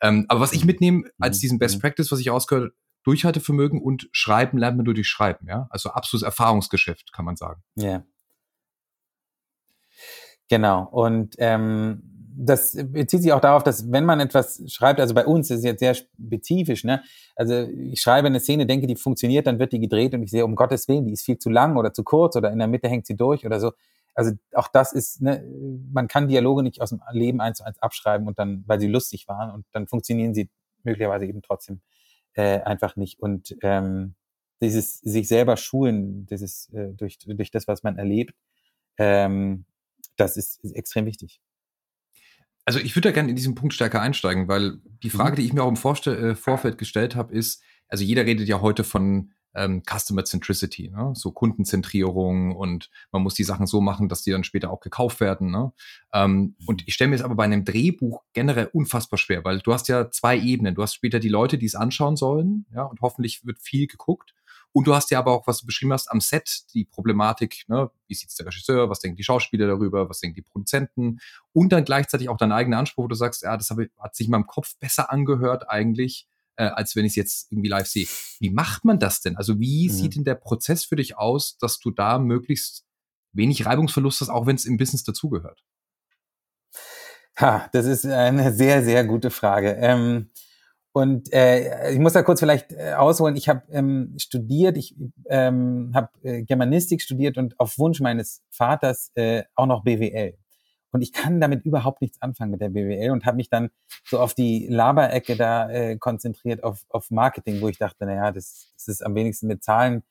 Ähm, 0.00 0.26
aber 0.28 0.40
was 0.40 0.52
ich 0.52 0.64
mitnehme 0.64 1.10
als 1.18 1.38
mhm. 1.38 1.40
diesen 1.40 1.58
Best 1.58 1.76
mhm. 1.76 1.80
Practice, 1.80 2.12
was 2.12 2.20
ich 2.20 2.30
ausgehört, 2.30 2.72
Durchhaltevermögen 3.02 3.82
und 3.82 4.08
Schreiben 4.12 4.58
lernt 4.58 4.76
man 4.76 4.84
nur 4.84 4.94
durch 4.94 5.08
Schreiben, 5.08 5.48
ja. 5.48 5.66
Also 5.70 5.90
absolutes 5.90 6.24
Erfahrungsgeschäft, 6.24 7.12
kann 7.12 7.24
man 7.24 7.34
sagen. 7.34 7.62
Ja. 7.74 8.04
Genau. 10.48 10.84
Und 10.84 11.34
ähm, 11.38 12.19
das 12.42 12.76
bezieht 12.90 13.22
sich 13.22 13.32
auch 13.32 13.40
darauf, 13.40 13.62
dass 13.62 13.92
wenn 13.92 14.04
man 14.04 14.20
etwas 14.20 14.62
schreibt, 14.66 14.98
also 15.00 15.14
bei 15.14 15.26
uns 15.26 15.50
ist 15.50 15.58
es 15.58 15.64
jetzt 15.64 15.80
sehr 15.80 15.94
spezifisch, 15.94 16.84
ne? 16.84 17.02
Also 17.36 17.68
ich 17.68 18.00
schreibe 18.00 18.28
eine 18.28 18.40
Szene, 18.40 18.66
denke, 18.66 18.86
die 18.86 18.96
funktioniert, 18.96 19.46
dann 19.46 19.58
wird 19.58 19.72
die 19.72 19.80
gedreht 19.80 20.14
und 20.14 20.22
ich 20.22 20.30
sehe, 20.30 20.44
um 20.44 20.54
Gottes 20.54 20.88
Willen, 20.88 21.06
die 21.06 21.12
ist 21.12 21.24
viel 21.24 21.38
zu 21.38 21.50
lang 21.50 21.76
oder 21.76 21.92
zu 21.92 22.02
kurz 22.02 22.36
oder 22.36 22.50
in 22.50 22.58
der 22.58 22.68
Mitte 22.68 22.88
hängt 22.88 23.06
sie 23.06 23.16
durch 23.16 23.44
oder 23.44 23.60
so. 23.60 23.72
Also 24.14 24.32
auch 24.54 24.68
das 24.68 24.92
ist, 24.92 25.20
ne, 25.20 25.44
man 25.92 26.08
kann 26.08 26.28
Dialoge 26.28 26.62
nicht 26.62 26.80
aus 26.80 26.90
dem 26.90 27.00
Leben 27.12 27.40
eins 27.40 27.58
zu 27.58 27.64
eins 27.64 27.78
abschreiben 27.80 28.26
und 28.26 28.38
dann, 28.38 28.64
weil 28.66 28.80
sie 28.80 28.88
lustig 28.88 29.28
waren 29.28 29.50
und 29.50 29.66
dann 29.72 29.86
funktionieren 29.86 30.34
sie 30.34 30.48
möglicherweise 30.82 31.26
eben 31.26 31.42
trotzdem 31.42 31.80
äh, 32.34 32.60
einfach 32.60 32.96
nicht. 32.96 33.20
Und 33.20 33.56
ähm, 33.62 34.14
dieses 34.62 34.98
sich 35.00 35.28
selber 35.28 35.56
schulen, 35.56 36.26
dieses 36.26 36.68
äh, 36.72 36.88
durch, 36.94 37.18
durch 37.18 37.50
das, 37.50 37.68
was 37.68 37.82
man 37.82 37.98
erlebt, 37.98 38.34
ähm, 38.98 39.64
das 40.16 40.36
ist, 40.36 40.62
ist 40.64 40.74
extrem 40.76 41.06
wichtig. 41.06 41.40
Also 42.70 42.78
ich 42.78 42.94
würde 42.94 43.08
da 43.08 43.12
gerne 43.12 43.30
in 43.30 43.34
diesen 43.34 43.56
Punkt 43.56 43.74
stärker 43.74 44.00
einsteigen, 44.00 44.46
weil 44.46 44.78
die 45.02 45.08
mhm. 45.08 45.10
Frage, 45.10 45.34
die 45.34 45.44
ich 45.44 45.52
mir 45.52 45.64
auch 45.64 45.68
im 45.68 45.74
Vorste 45.74 46.16
äh, 46.16 46.34
Vorfeld 46.36 46.78
gestellt 46.78 47.16
habe, 47.16 47.34
ist, 47.34 47.64
also 47.88 48.04
jeder 48.04 48.26
redet 48.26 48.46
ja 48.46 48.60
heute 48.60 48.84
von 48.84 49.32
ähm, 49.56 49.82
Customer 49.84 50.24
Centricity, 50.24 50.88
ne? 50.88 51.12
so 51.16 51.32
Kundenzentrierung 51.32 52.54
und 52.54 52.88
man 53.10 53.22
muss 53.24 53.34
die 53.34 53.42
Sachen 53.42 53.66
so 53.66 53.80
machen, 53.80 54.08
dass 54.08 54.22
die 54.22 54.30
dann 54.30 54.44
später 54.44 54.70
auch 54.70 54.78
gekauft 54.78 55.18
werden. 55.18 55.50
Ne? 55.50 55.72
Ähm, 56.12 56.54
und 56.64 56.86
ich 56.86 56.94
stelle 56.94 57.10
mir 57.10 57.16
es 57.16 57.22
aber 57.22 57.34
bei 57.34 57.42
einem 57.42 57.64
Drehbuch 57.64 58.22
generell 58.34 58.70
unfassbar 58.72 59.18
schwer, 59.18 59.44
weil 59.44 59.58
du 59.58 59.72
hast 59.72 59.88
ja 59.88 60.08
zwei 60.12 60.38
Ebenen. 60.38 60.76
Du 60.76 60.82
hast 60.84 60.94
später 60.94 61.18
die 61.18 61.28
Leute, 61.28 61.58
die 61.58 61.66
es 61.66 61.74
anschauen 61.74 62.14
sollen, 62.14 62.66
ja, 62.72 62.84
und 62.84 63.00
hoffentlich 63.00 63.44
wird 63.44 63.58
viel 63.58 63.88
geguckt. 63.88 64.32
Und 64.72 64.86
du 64.86 64.94
hast 64.94 65.10
ja 65.10 65.18
aber 65.18 65.32
auch, 65.32 65.46
was 65.46 65.60
du 65.60 65.66
beschrieben 65.66 65.92
hast, 65.92 66.10
am 66.10 66.20
Set 66.20 66.72
die 66.74 66.84
Problematik, 66.84 67.64
ne? 67.66 67.90
wie 68.06 68.14
sieht's 68.14 68.36
der 68.36 68.46
Regisseur, 68.46 68.88
was 68.88 69.00
denken 69.00 69.16
die 69.16 69.24
Schauspieler 69.24 69.66
darüber, 69.66 70.08
was 70.08 70.20
denken 70.20 70.36
die 70.36 70.42
Produzenten 70.42 71.20
und 71.52 71.72
dann 71.72 71.84
gleichzeitig 71.84 72.28
auch 72.28 72.36
dein 72.36 72.52
eigener 72.52 72.78
Anspruch, 72.78 73.04
wo 73.04 73.08
du 73.08 73.16
sagst, 73.16 73.42
ja, 73.42 73.56
das 73.56 73.70
hat 73.70 74.14
sich 74.14 74.26
in 74.26 74.30
meinem 74.30 74.46
Kopf 74.46 74.76
besser 74.78 75.10
angehört 75.10 75.68
eigentlich, 75.68 76.28
äh, 76.56 76.64
als 76.64 76.94
wenn 76.94 77.04
ich 77.04 77.12
es 77.12 77.16
jetzt 77.16 77.52
irgendwie 77.52 77.68
live 77.68 77.86
sehe. 77.86 78.06
Wie 78.38 78.50
macht 78.50 78.84
man 78.84 78.98
das 78.98 79.20
denn? 79.20 79.36
Also 79.36 79.58
wie 79.58 79.88
mhm. 79.88 79.92
sieht 79.92 80.16
denn 80.16 80.24
der 80.24 80.36
Prozess 80.36 80.84
für 80.84 80.96
dich 80.96 81.18
aus, 81.18 81.58
dass 81.58 81.80
du 81.80 81.90
da 81.90 82.18
möglichst 82.18 82.84
wenig 83.32 83.66
Reibungsverlust 83.66 84.20
hast, 84.20 84.28
auch 84.28 84.46
wenn 84.46 84.56
es 84.56 84.66
im 84.66 84.76
Business 84.76 85.02
dazugehört? 85.02 85.64
Ha, 87.40 87.68
das 87.72 87.86
ist 87.86 88.04
eine 88.04 88.52
sehr, 88.52 88.84
sehr 88.84 89.04
gute 89.04 89.30
Frage. 89.30 89.70
Ähm, 89.80 90.30
und 90.92 91.32
äh, 91.32 91.92
ich 91.92 91.98
muss 92.00 92.14
da 92.14 92.22
kurz 92.22 92.40
vielleicht 92.40 92.72
äh, 92.72 92.94
ausholen. 92.94 93.36
Ich 93.36 93.48
habe 93.48 93.62
ähm, 93.70 94.14
studiert, 94.18 94.76
ich 94.76 94.96
ähm, 95.28 95.92
habe 95.94 96.08
äh, 96.22 96.42
Germanistik 96.42 97.00
studiert 97.00 97.38
und 97.38 97.58
auf 97.60 97.78
Wunsch 97.78 98.00
meines 98.00 98.42
Vaters 98.50 99.12
äh, 99.14 99.44
auch 99.54 99.66
noch 99.66 99.84
BWL. 99.84 100.36
Und 100.92 101.02
ich 101.02 101.12
kann 101.12 101.40
damit 101.40 101.64
überhaupt 101.64 102.00
nichts 102.00 102.20
anfangen 102.20 102.50
mit 102.50 102.60
der 102.60 102.70
BWL 102.70 103.10
und 103.10 103.24
habe 103.24 103.36
mich 103.36 103.48
dann 103.48 103.70
so 104.04 104.18
auf 104.18 104.34
die 104.34 104.66
Laberecke 104.68 105.36
da 105.36 105.70
äh, 105.70 105.96
konzentriert, 105.96 106.64
auf, 106.64 106.84
auf 106.88 107.12
Marketing, 107.12 107.60
wo 107.60 107.68
ich 107.68 107.78
dachte, 107.78 108.06
naja, 108.06 108.32
das, 108.32 108.72
das 108.76 108.88
ist 108.88 109.06
am 109.06 109.14
wenigsten 109.14 109.46
mit 109.46 109.62
Zahlen 109.62 110.02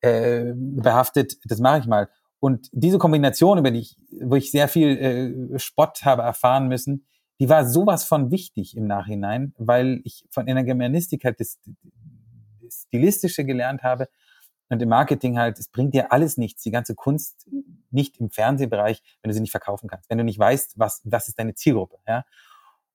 äh, 0.00 0.52
behaftet, 0.54 1.36
das 1.44 1.58
mache 1.58 1.80
ich 1.80 1.86
mal. 1.86 2.08
Und 2.40 2.68
diese 2.72 2.98
Kombination, 2.98 3.58
über 3.58 3.70
die 3.70 3.80
ich, 3.80 3.96
wo 4.22 4.36
ich 4.36 4.50
sehr 4.50 4.68
viel 4.68 5.54
äh, 5.54 5.58
Spott 5.58 6.00
habe 6.04 6.22
erfahren 6.22 6.68
müssen, 6.68 7.06
die 7.40 7.48
war 7.48 7.66
sowas 7.66 8.04
von 8.04 8.30
wichtig 8.30 8.76
im 8.76 8.86
Nachhinein, 8.86 9.54
weil 9.58 10.00
ich 10.04 10.24
von 10.30 10.46
in 10.46 10.54
der 10.54 10.64
Germanistik 10.64 11.24
halt 11.24 11.40
das, 11.40 11.58
das 12.62 12.84
Stilistische 12.86 13.44
gelernt 13.44 13.82
habe 13.82 14.08
und 14.68 14.80
im 14.80 14.88
Marketing 14.88 15.38
halt, 15.38 15.58
es 15.58 15.68
bringt 15.68 15.94
dir 15.94 16.12
alles 16.12 16.36
nichts, 16.36 16.62
die 16.62 16.70
ganze 16.70 16.94
Kunst 16.94 17.48
nicht 17.90 18.18
im 18.18 18.30
Fernsehbereich, 18.30 19.02
wenn 19.22 19.28
du 19.28 19.34
sie 19.34 19.40
nicht 19.40 19.50
verkaufen 19.50 19.88
kannst, 19.88 20.08
wenn 20.10 20.18
du 20.18 20.24
nicht 20.24 20.38
weißt, 20.38 20.78
was, 20.78 21.02
was 21.04 21.28
ist 21.28 21.38
deine 21.38 21.54
Zielgruppe, 21.54 21.98
ja. 22.06 22.24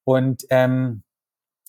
Und 0.04 0.44
ähm, 0.50 1.04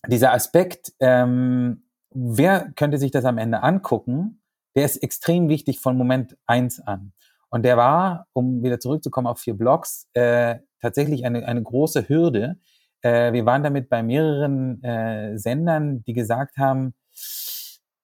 dieser 0.06 0.32
Aspekt, 0.32 0.94
ähm, 1.00 1.84
wer 2.10 2.72
könnte 2.72 2.98
sich 2.98 3.10
das 3.10 3.24
am 3.24 3.38
Ende 3.38 3.62
angucken, 3.62 4.42
der 4.74 4.84
ist 4.84 4.96
extrem 5.02 5.48
wichtig 5.48 5.80
von 5.80 5.96
Moment 5.96 6.38
eins 6.46 6.80
an. 6.80 7.12
Und 7.50 7.64
der 7.64 7.76
war, 7.76 8.28
um 8.32 8.62
wieder 8.62 8.78
zurückzukommen 8.78 9.26
auf 9.26 9.40
vier 9.40 9.54
Blogs, 9.54 10.08
äh, 10.14 10.60
tatsächlich 10.80 11.24
eine, 11.24 11.46
eine 11.46 11.62
große 11.62 12.08
Hürde. 12.08 12.56
Äh, 13.02 13.32
wir 13.32 13.46
waren 13.46 13.62
damit 13.62 13.88
bei 13.88 14.02
mehreren 14.02 14.82
äh, 14.82 15.38
Sendern, 15.38 16.02
die 16.04 16.12
gesagt 16.12 16.56
haben, 16.56 16.94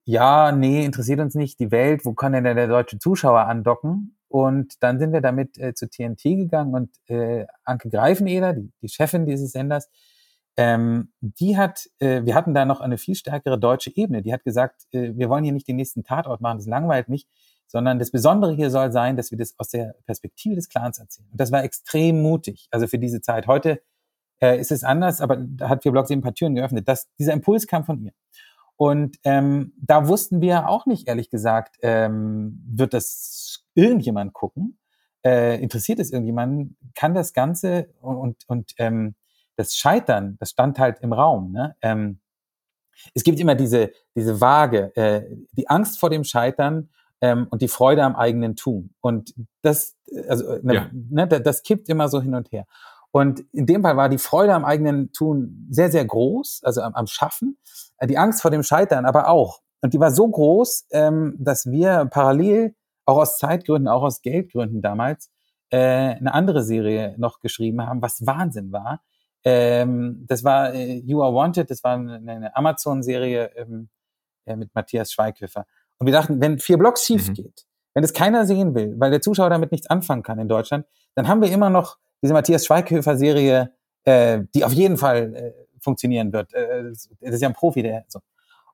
ja, 0.04 0.52
nee, 0.52 0.84
interessiert 0.84 1.18
uns 1.20 1.34
nicht 1.34 1.58
die 1.58 1.72
Welt, 1.72 2.04
wo 2.04 2.14
kann 2.14 2.32
denn 2.32 2.44
der 2.44 2.68
deutsche 2.68 2.98
Zuschauer 2.98 3.40
andocken? 3.40 4.16
Und 4.28 4.82
dann 4.82 4.98
sind 4.98 5.12
wir 5.12 5.20
damit 5.20 5.58
äh, 5.58 5.74
zu 5.74 5.88
TNT 5.88 6.22
gegangen 6.22 6.74
und 6.74 6.90
äh, 7.08 7.46
Anke 7.64 7.90
Greifeneder, 7.90 8.52
die, 8.52 8.72
die 8.82 8.88
Chefin 8.88 9.26
dieses 9.26 9.52
Senders, 9.52 9.88
ähm, 10.56 11.12
die 11.20 11.56
hat, 11.56 11.88
äh, 11.98 12.22
wir 12.24 12.34
hatten 12.34 12.54
da 12.54 12.64
noch 12.64 12.80
eine 12.80 12.98
viel 12.98 13.14
stärkere 13.14 13.58
deutsche 13.58 13.94
Ebene. 13.94 14.22
Die 14.22 14.32
hat 14.32 14.44
gesagt, 14.44 14.86
äh, 14.92 15.12
wir 15.16 15.28
wollen 15.28 15.44
hier 15.44 15.52
nicht 15.52 15.68
den 15.68 15.76
nächsten 15.76 16.02
Tatort 16.02 16.40
machen, 16.40 16.58
das 16.58 16.66
langweilt 16.66 17.08
mich 17.08 17.26
sondern 17.66 17.98
das 17.98 18.10
Besondere 18.10 18.54
hier 18.54 18.70
soll 18.70 18.92
sein, 18.92 19.16
dass 19.16 19.30
wir 19.30 19.38
das 19.38 19.54
aus 19.58 19.68
der 19.68 19.94
Perspektive 20.06 20.54
des 20.54 20.68
Clans 20.68 20.98
erzählen. 20.98 21.28
Und 21.30 21.40
das 21.40 21.52
war 21.52 21.64
extrem 21.64 22.22
mutig, 22.22 22.68
also 22.70 22.86
für 22.86 22.98
diese 22.98 23.20
Zeit. 23.20 23.46
Heute 23.46 23.82
äh, 24.40 24.58
ist 24.60 24.70
es 24.70 24.84
anders, 24.84 25.20
aber 25.20 25.36
da 25.36 25.68
hat 25.68 25.82
vier 25.82 25.92
Blogs 25.92 26.10
eben 26.10 26.20
ein 26.20 26.22
paar 26.22 26.34
Türen 26.34 26.54
geöffnet. 26.54 26.88
Das, 26.88 27.08
dieser 27.18 27.32
Impuls 27.32 27.66
kam 27.66 27.84
von 27.84 28.00
ihr. 28.00 28.12
Und 28.76 29.16
ähm, 29.24 29.72
da 29.78 30.06
wussten 30.06 30.40
wir 30.40 30.68
auch 30.68 30.86
nicht, 30.86 31.08
ehrlich 31.08 31.30
gesagt, 31.30 31.76
ähm, 31.82 32.62
wird 32.68 32.92
das 32.92 33.64
irgendjemand 33.74 34.34
gucken? 34.34 34.78
Äh, 35.24 35.60
interessiert 35.62 35.98
es 35.98 36.12
irgendjemanden? 36.12 36.76
Kann 36.94 37.14
das 37.14 37.32
Ganze 37.32 37.88
und, 38.00 38.16
und, 38.16 38.36
und 38.48 38.72
ähm, 38.76 39.14
das 39.56 39.74
Scheitern, 39.76 40.36
das 40.38 40.50
stand 40.50 40.78
halt 40.78 41.00
im 41.00 41.14
Raum. 41.14 41.52
Ne? 41.52 41.74
Ähm, 41.80 42.20
es 43.14 43.24
gibt 43.24 43.40
immer 43.40 43.54
diese, 43.54 43.92
diese 44.14 44.40
Waage, 44.40 44.94
äh, 44.96 45.24
die 45.52 45.68
Angst 45.68 45.98
vor 45.98 46.10
dem 46.10 46.24
Scheitern 46.24 46.90
ähm, 47.20 47.46
und 47.50 47.62
die 47.62 47.68
Freude 47.68 48.02
am 48.02 48.16
eigenen 48.16 48.56
Tun. 48.56 48.94
Und 49.00 49.34
das, 49.62 49.96
also, 50.28 50.58
ne, 50.62 50.74
ja. 50.74 50.90
ne, 50.92 51.26
das 51.26 51.62
kippt 51.62 51.88
immer 51.88 52.08
so 52.08 52.20
hin 52.20 52.34
und 52.34 52.50
her. 52.52 52.66
Und 53.10 53.40
in 53.52 53.66
dem 53.66 53.82
Fall 53.82 53.96
war 53.96 54.08
die 54.08 54.18
Freude 54.18 54.54
am 54.54 54.64
eigenen 54.64 55.12
Tun 55.12 55.66
sehr, 55.70 55.90
sehr 55.90 56.04
groß, 56.04 56.60
also 56.64 56.82
am, 56.82 56.94
am 56.94 57.06
Schaffen. 57.06 57.58
Äh, 57.98 58.06
die 58.06 58.18
Angst 58.18 58.42
vor 58.42 58.50
dem 58.50 58.62
Scheitern 58.62 59.06
aber 59.06 59.28
auch. 59.28 59.60
Und 59.80 59.94
die 59.94 60.00
war 60.00 60.10
so 60.10 60.28
groß, 60.28 60.86
ähm, 60.90 61.36
dass 61.38 61.66
wir 61.66 62.06
parallel, 62.06 62.74
auch 63.04 63.18
aus 63.18 63.38
Zeitgründen, 63.38 63.88
auch 63.88 64.02
aus 64.02 64.20
Geldgründen 64.20 64.82
damals, 64.82 65.30
äh, 65.70 65.78
eine 65.78 66.34
andere 66.34 66.62
Serie 66.62 67.14
noch 67.18 67.40
geschrieben 67.40 67.86
haben, 67.86 68.02
was 68.02 68.26
Wahnsinn 68.26 68.72
war. 68.72 69.02
Ähm, 69.44 70.24
das 70.26 70.42
war 70.42 70.74
äh, 70.74 70.96
You 70.98 71.22
Are 71.22 71.32
Wanted, 71.32 71.70
das 71.70 71.84
war 71.84 71.94
eine, 71.94 72.16
eine 72.16 72.56
Amazon-Serie 72.56 73.52
ähm, 73.56 73.88
äh, 74.44 74.56
mit 74.56 74.74
Matthias 74.74 75.12
Schweighöfer. 75.12 75.66
Und 75.98 76.06
wir 76.06 76.12
dachten, 76.12 76.40
wenn 76.40 76.58
vier 76.58 76.78
Blocks 76.78 77.04
schief 77.06 77.28
mhm. 77.28 77.34
geht, 77.34 77.66
wenn 77.94 78.04
es 78.04 78.12
keiner 78.12 78.46
sehen 78.46 78.74
will, 78.74 78.94
weil 78.98 79.10
der 79.10 79.22
Zuschauer 79.22 79.50
damit 79.50 79.72
nichts 79.72 79.86
anfangen 79.88 80.22
kann 80.22 80.38
in 80.38 80.48
Deutschland, 80.48 80.86
dann 81.14 81.28
haben 81.28 81.40
wir 81.40 81.50
immer 81.50 81.70
noch 81.70 81.96
diese 82.22 82.34
Matthias 82.34 82.66
Schweighöfer-Serie, 82.66 83.72
äh, 84.04 84.40
die 84.54 84.64
auf 84.64 84.72
jeden 84.72 84.96
Fall 84.98 85.34
äh, 85.34 85.52
funktionieren 85.80 86.32
wird. 86.32 86.52
Äh, 86.52 86.84
das 86.84 87.08
ist 87.20 87.40
ja 87.40 87.48
ein 87.48 87.54
Profi, 87.54 87.82
der 87.82 88.04
so. 88.08 88.20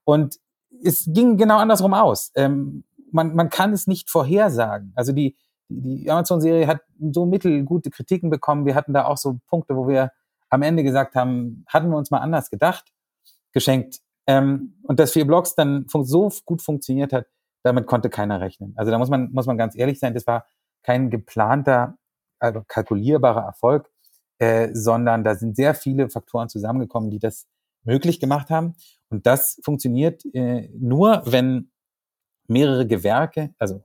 Und 0.04 0.40
es 0.85 1.04
ging 1.06 1.37
genau 1.37 1.58
andersrum 1.58 1.94
aus. 1.94 2.32
Ähm, 2.35 2.85
man, 3.12 3.35
man 3.35 3.50
kann 3.50 3.72
es 3.72 3.87
nicht 3.87 4.11
vorhersagen. 4.11 4.92
Also 4.96 5.12
die, 5.12 5.37
die 5.68 6.11
Amazon-Serie 6.11 6.66
hat 6.66 6.80
so 6.98 7.26
mittelgute 7.26 7.90
Kritiken 7.90 8.30
bekommen. 8.30 8.66
Wir 8.66 8.74
hatten 8.74 8.92
da 8.92 9.04
auch 9.04 9.18
so 9.18 9.38
Punkte, 9.46 9.76
wo 9.76 9.87
wir 9.87 10.11
am 10.48 10.62
Ende 10.62 10.82
gesagt 10.82 11.14
haben, 11.14 11.64
hatten 11.66 11.90
wir 11.90 11.96
uns 11.96 12.11
mal 12.11 12.18
anders 12.18 12.50
gedacht, 12.50 12.92
geschenkt. 13.52 14.00
Ähm, 14.26 14.78
und 14.82 15.00
dass 15.00 15.12
vier 15.12 15.26
Blogs 15.26 15.54
dann 15.54 15.87
so 15.88 16.30
gut 16.44 16.62
funktioniert 16.62 17.12
hat, 17.12 17.26
damit 17.64 17.87
konnte 17.87 18.11
keiner 18.11 18.40
rechnen. 18.40 18.72
Also 18.76 18.90
da 18.90 18.98
muss 18.98 19.08
man, 19.08 19.32
muss 19.32 19.46
man 19.46 19.58
ganz 19.58 19.76
ehrlich 19.76 19.98
sein, 19.98 20.14
das 20.14 20.26
war 20.26 20.46
kein 20.82 21.11
geplanter, 21.11 21.96
also 22.38 22.62
kalkulierbarer 22.66 23.42
Erfolg, 23.42 23.90
äh, 24.38 24.70
sondern 24.72 25.22
da 25.24 25.35
sind 25.35 25.56
sehr 25.56 25.74
viele 25.74 26.08
Faktoren 26.08 26.48
zusammengekommen, 26.48 27.11
die 27.11 27.20
das 27.20 27.46
möglich 27.85 28.20
gemacht 28.20 28.50
haben. 28.50 28.74
Und 29.08 29.26
das 29.26 29.61
funktioniert 29.64 30.24
äh, 30.35 30.68
nur, 30.74 31.22
wenn 31.26 31.70
mehrere 32.48 32.87
Gewerke, 32.87 33.54
also 33.58 33.85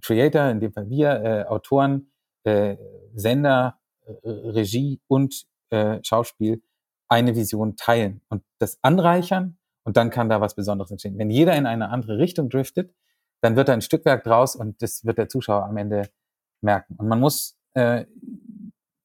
Creator, 0.00 0.50
in 0.50 0.60
dem 0.60 0.72
Fall 0.72 0.88
wir, 0.88 1.10
äh, 1.22 1.44
Autoren, 1.44 2.12
äh, 2.44 2.76
Sender, 3.14 3.78
Regie 4.24 5.00
und 5.08 5.46
äh, 5.70 5.98
Schauspiel 6.02 6.62
eine 7.08 7.34
Vision 7.34 7.76
teilen 7.76 8.20
und 8.28 8.42
das 8.58 8.78
anreichern 8.82 9.55
und 9.86 9.96
dann 9.96 10.10
kann 10.10 10.28
da 10.28 10.40
was 10.40 10.56
Besonderes 10.56 10.90
entstehen. 10.90 11.16
Wenn 11.16 11.30
jeder 11.30 11.56
in 11.56 11.64
eine 11.64 11.90
andere 11.90 12.18
Richtung 12.18 12.50
driftet, 12.50 12.92
dann 13.40 13.54
wird 13.54 13.68
da 13.68 13.72
ein 13.72 13.82
Stückwerk 13.82 14.24
draus 14.24 14.56
und 14.56 14.82
das 14.82 15.04
wird 15.04 15.16
der 15.16 15.28
Zuschauer 15.28 15.64
am 15.64 15.76
Ende 15.76 16.10
merken. 16.60 16.96
Und 16.98 17.06
man 17.06 17.20
muss 17.20 17.56
äh, 17.74 18.04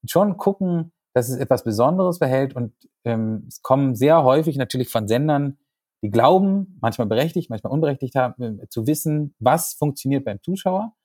schon 0.04 0.36
gucken, 0.36 0.92
dass 1.14 1.28
es 1.28 1.36
etwas 1.36 1.62
Besonderes 1.62 2.18
verhält 2.18 2.56
und 2.56 2.72
ähm, 3.04 3.44
es 3.46 3.62
kommen 3.62 3.94
sehr 3.94 4.24
häufig 4.24 4.56
natürlich 4.56 4.88
von 4.88 5.06
Sendern, 5.06 5.56
die 6.02 6.10
glauben, 6.10 6.78
manchmal 6.80 7.06
berechtigt, 7.06 7.48
manchmal 7.48 7.72
unberechtigt 7.72 8.16
haben, 8.16 8.58
äh, 8.58 8.68
zu 8.68 8.88
wissen, 8.88 9.36
was 9.38 9.74
funktioniert 9.74 10.24
beim 10.24 10.42
Zuschauer. 10.42 10.96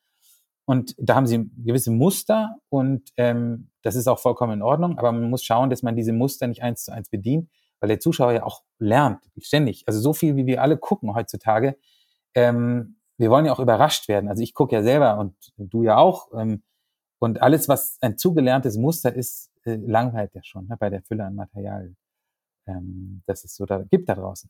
Und 0.66 0.96
da 0.98 1.14
haben 1.14 1.28
sie 1.28 1.52
gewisse 1.56 1.92
Muster 1.92 2.58
und 2.70 3.12
ähm, 3.16 3.70
das 3.84 3.96
ist 3.96 4.08
auch 4.08 4.18
vollkommen 4.18 4.54
in 4.54 4.62
Ordnung, 4.64 4.98
aber 4.98 5.12
man 5.12 5.30
muss 5.30 5.44
schauen, 5.44 5.70
dass 5.70 5.84
man 5.84 5.96
diese 5.96 6.14
Muster 6.14 6.48
nicht 6.48 6.64
eins 6.64 6.84
zu 6.84 6.92
eins 6.92 7.10
bedient, 7.10 7.48
weil 7.80 7.90
der 7.90 8.00
Zuschauer 8.00 8.34
ja 8.34 8.44
auch 8.44 8.64
lernt, 8.80 9.22
ständig. 9.40 9.84
Also 9.88 10.00
so 10.00 10.14
viel, 10.14 10.36
wie 10.36 10.46
wir 10.46 10.62
alle 10.62 10.78
gucken 10.78 11.14
heutzutage. 11.14 11.78
Ähm, 12.34 12.98
wir 13.18 13.30
wollen 13.30 13.46
ja 13.46 13.52
auch 13.52 13.60
überrascht 13.60 14.08
werden. 14.08 14.30
Also 14.30 14.44
ich 14.44 14.54
gucke 14.54 14.76
ja 14.76 14.84
selber 14.84 15.18
und 15.18 15.36
du 15.58 15.84
ja 15.84 15.98
auch. 15.98 16.30
Ähm, 16.34 16.64
und 17.20 17.42
alles, 17.42 17.68
was 17.68 17.98
ein 18.02 18.18
zugelerntes 18.18 18.78
Muster 18.78 19.14
ist, 19.14 19.50
äh, 19.64 19.76
langweilt 19.76 20.36
ja 20.36 20.44
schon 20.44 20.68
ne, 20.68 20.78
bei 20.78 20.90
der 20.90 21.02
Fülle 21.02 21.26
an 21.26 21.36
Material, 21.36 21.96
ähm, 22.68 23.24
das 23.26 23.44
es 23.44 23.56
so 23.56 23.66
da 23.66 23.84
gibt 23.90 24.08
da 24.08 24.16
draußen. 24.16 24.50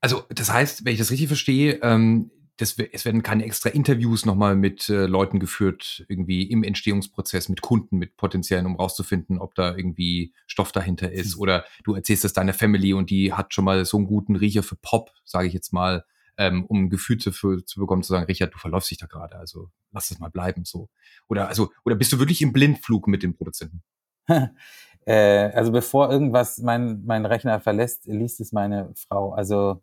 Also 0.00 0.24
das 0.30 0.52
heißt, 0.52 0.84
wenn 0.84 0.92
ich 0.92 0.98
das 0.98 1.12
richtig 1.12 1.28
verstehe, 1.28 1.78
ähm, 1.82 2.30
das, 2.62 2.78
es 2.78 3.04
werden 3.04 3.22
keine 3.22 3.44
extra 3.44 3.70
Interviews 3.70 4.24
nochmal 4.24 4.54
mit 4.54 4.88
äh, 4.88 5.06
Leuten 5.06 5.40
geführt, 5.40 6.04
irgendwie 6.08 6.44
im 6.44 6.62
Entstehungsprozess 6.62 7.48
mit 7.48 7.60
Kunden, 7.60 7.98
mit 7.98 8.16
potenziellen, 8.16 8.66
um 8.66 8.76
rauszufinden, 8.76 9.38
ob 9.38 9.54
da 9.56 9.76
irgendwie 9.76 10.32
Stoff 10.46 10.70
dahinter 10.70 11.10
ist. 11.10 11.36
Mhm. 11.36 11.42
Oder 11.42 11.64
du 11.84 11.94
erzählst 11.94 12.24
es 12.24 12.32
deiner 12.32 12.54
Family 12.54 12.94
und 12.94 13.10
die 13.10 13.32
hat 13.32 13.52
schon 13.52 13.64
mal 13.64 13.84
so 13.84 13.96
einen 13.96 14.06
guten 14.06 14.36
Riecher 14.36 14.62
für 14.62 14.76
Pop, 14.76 15.10
sage 15.24 15.48
ich 15.48 15.54
jetzt 15.54 15.72
mal, 15.72 16.04
ähm, 16.38 16.64
um 16.64 16.84
ein 16.84 16.90
Gefühl 16.90 17.18
zu, 17.18 17.32
für, 17.32 17.64
zu 17.64 17.80
bekommen, 17.80 18.02
zu 18.02 18.12
sagen, 18.12 18.26
Richard, 18.26 18.54
du 18.54 18.58
verläufst 18.58 18.90
dich 18.90 18.98
da 18.98 19.06
gerade, 19.06 19.36
also 19.36 19.68
lass 19.90 20.10
es 20.10 20.20
mal 20.20 20.30
bleiben 20.30 20.64
so. 20.64 20.88
Oder 21.28 21.48
also, 21.48 21.70
oder 21.84 21.96
bist 21.96 22.12
du 22.12 22.20
wirklich 22.20 22.42
im 22.42 22.52
Blindflug 22.52 23.08
mit 23.08 23.22
dem 23.22 23.34
Produzenten? 23.34 23.82
äh, 25.04 25.50
also 25.50 25.72
bevor 25.72 26.10
irgendwas 26.10 26.58
mein, 26.58 27.04
mein 27.04 27.26
Rechner 27.26 27.60
verlässt, 27.60 28.06
liest 28.06 28.40
es 28.40 28.52
meine 28.52 28.92
Frau. 28.94 29.32
Also 29.32 29.82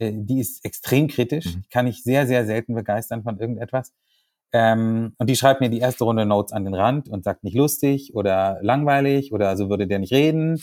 äh, 0.00 0.12
die 0.14 0.40
ist 0.40 0.64
extrem 0.64 1.08
kritisch, 1.08 1.54
mhm. 1.54 1.64
kann 1.70 1.86
ich 1.86 2.02
sehr, 2.02 2.26
sehr 2.26 2.46
selten 2.46 2.74
begeistern 2.74 3.22
von 3.22 3.38
irgendetwas. 3.38 3.92
Ähm, 4.52 5.14
und 5.18 5.30
die 5.30 5.36
schreibt 5.36 5.60
mir 5.60 5.70
die 5.70 5.78
erste 5.78 6.04
Runde 6.04 6.26
Notes 6.26 6.52
an 6.52 6.64
den 6.64 6.74
Rand 6.74 7.08
und 7.08 7.22
sagt 7.22 7.44
nicht 7.44 7.54
lustig 7.54 8.14
oder 8.14 8.58
langweilig 8.62 9.32
oder 9.32 9.56
so 9.56 9.70
würde 9.70 9.86
der 9.86 10.00
nicht 10.00 10.12
reden. 10.12 10.60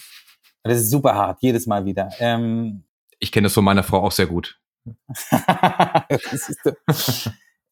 Das 0.64 0.78
ist 0.78 0.90
super 0.90 1.16
hart, 1.16 1.42
jedes 1.42 1.68
Mal 1.68 1.86
wieder. 1.86 2.10
Ähm, 2.20 2.84
ich 3.20 3.32
kenne 3.32 3.46
das 3.46 3.54
von 3.54 3.64
meiner 3.64 3.84
Frau 3.84 4.02
auch 4.02 4.12
sehr 4.12 4.28
gut. 4.28 4.60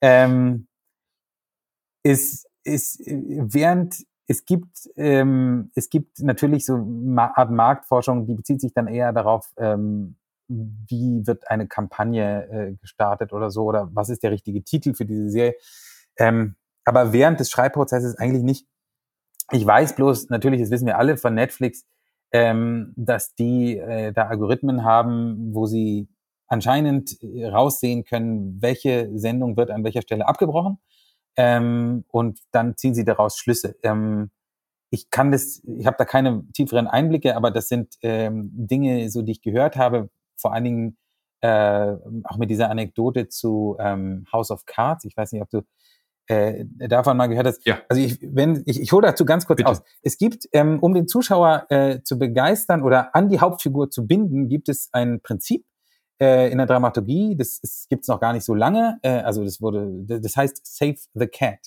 ähm, 0.01 0.67
ist, 2.03 2.47
ist, 2.63 3.01
während 3.05 4.05
es 4.27 4.45
gibt, 4.45 4.89
ähm, 4.95 5.71
es 5.75 5.89
gibt 5.89 6.19
natürlich 6.19 6.65
so 6.65 6.75
eine 6.75 7.37
Art 7.37 7.51
Marktforschung, 7.51 8.25
die 8.25 8.33
bezieht 8.33 8.61
sich 8.61 8.73
dann 8.73 8.87
eher 8.87 9.13
darauf, 9.13 9.51
ähm, 9.57 10.15
wie 10.47 11.25
wird 11.25 11.49
eine 11.49 11.67
Kampagne 11.67 12.47
äh, 12.49 12.73
gestartet 12.75 13.33
oder 13.33 13.49
so, 13.49 13.63
oder 13.63 13.89
was 13.93 14.09
ist 14.09 14.23
der 14.23 14.31
richtige 14.31 14.63
Titel 14.63 14.93
für 14.93 15.05
diese 15.05 15.29
Serie. 15.29 15.55
Ähm, 16.17 16.55
aber 16.85 17.13
während 17.13 17.39
des 17.39 17.49
Schreibprozesses 17.49 18.17
eigentlich 18.17 18.43
nicht. 18.43 18.67
Ich 19.51 19.65
weiß 19.65 19.95
bloß, 19.95 20.29
natürlich, 20.29 20.61
das 20.61 20.71
wissen 20.71 20.87
wir 20.87 20.97
alle 20.97 21.17
von 21.17 21.33
Netflix, 21.33 21.85
ähm, 22.31 22.93
dass 22.95 23.35
die 23.35 23.77
äh, 23.77 24.11
da 24.11 24.27
Algorithmen 24.27 24.83
haben, 24.83 25.53
wo 25.53 25.65
sie 25.65 26.07
anscheinend 26.47 27.21
äh, 27.21 27.47
raussehen 27.47 28.03
können, 28.05 28.61
welche 28.61 29.09
Sendung 29.17 29.57
wird 29.57 29.71
an 29.71 29.83
welcher 29.83 30.01
Stelle 30.01 30.27
abgebrochen. 30.27 30.79
Ähm, 31.37 32.05
und 32.09 32.39
dann 32.51 32.77
ziehen 32.77 32.95
sie 32.95 33.03
daraus 33.03 33.37
Schlüsse. 33.37 33.75
Ähm, 33.83 34.31
ich 34.89 35.09
kann 35.09 35.31
das, 35.31 35.61
ich 35.65 35.85
habe 35.85 35.97
da 35.97 36.05
keine 36.05 36.45
tieferen 36.53 36.87
Einblicke, 36.87 37.35
aber 37.35 37.51
das 37.51 37.67
sind 37.67 37.95
ähm, 38.01 38.49
Dinge, 38.53 39.09
so 39.09 39.21
die 39.21 39.33
ich 39.33 39.41
gehört 39.41 39.75
habe, 39.75 40.09
vor 40.37 40.53
allen 40.53 40.63
Dingen 40.63 40.97
äh, 41.41 41.95
auch 42.23 42.37
mit 42.37 42.49
dieser 42.49 42.69
Anekdote 42.69 43.27
zu 43.27 43.77
ähm, 43.79 44.25
House 44.31 44.51
of 44.51 44.65
Cards. 44.65 45.05
Ich 45.05 45.15
weiß 45.15 45.31
nicht, 45.31 45.41
ob 45.41 45.49
du 45.49 45.61
äh, 46.27 46.65
davon 46.87 47.17
mal 47.17 47.27
gehört 47.27 47.47
hast. 47.47 47.65
Ja. 47.65 47.79
Also 47.87 48.01
ich, 48.01 48.19
wenn 48.21 48.63
ich, 48.65 48.81
ich 48.81 48.91
hole 48.91 49.05
dazu 49.05 49.25
ganz 49.25 49.45
kurz 49.45 49.57
Bitte. 49.57 49.69
aus. 49.69 49.83
Es 50.01 50.17
gibt, 50.17 50.47
ähm, 50.53 50.79
um 50.79 50.93
den 50.93 51.07
Zuschauer 51.07 51.67
äh, 51.69 52.01
zu 52.03 52.17
begeistern 52.17 52.81
oder 52.81 53.15
an 53.15 53.29
die 53.29 53.39
Hauptfigur 53.39 53.89
zu 53.89 54.07
binden, 54.07 54.49
gibt 54.49 54.69
es 54.69 54.89
ein 54.91 55.21
Prinzip 55.21 55.65
äh, 56.19 56.51
in 56.51 56.57
der 56.57 56.67
Dramaturgie. 56.67 57.35
Das 57.35 57.85
gibt 57.89 58.03
es 58.03 58.07
noch 58.07 58.19
gar 58.19 58.33
nicht 58.33 58.45
so 58.45 58.55
lange. 58.55 58.97
Äh, 59.03 59.19
also 59.19 59.43
das 59.43 59.61
wurde, 59.61 60.19
das 60.19 60.35
heißt 60.35 60.65
Save 60.65 60.97
the 61.13 61.27
Cat. 61.27 61.59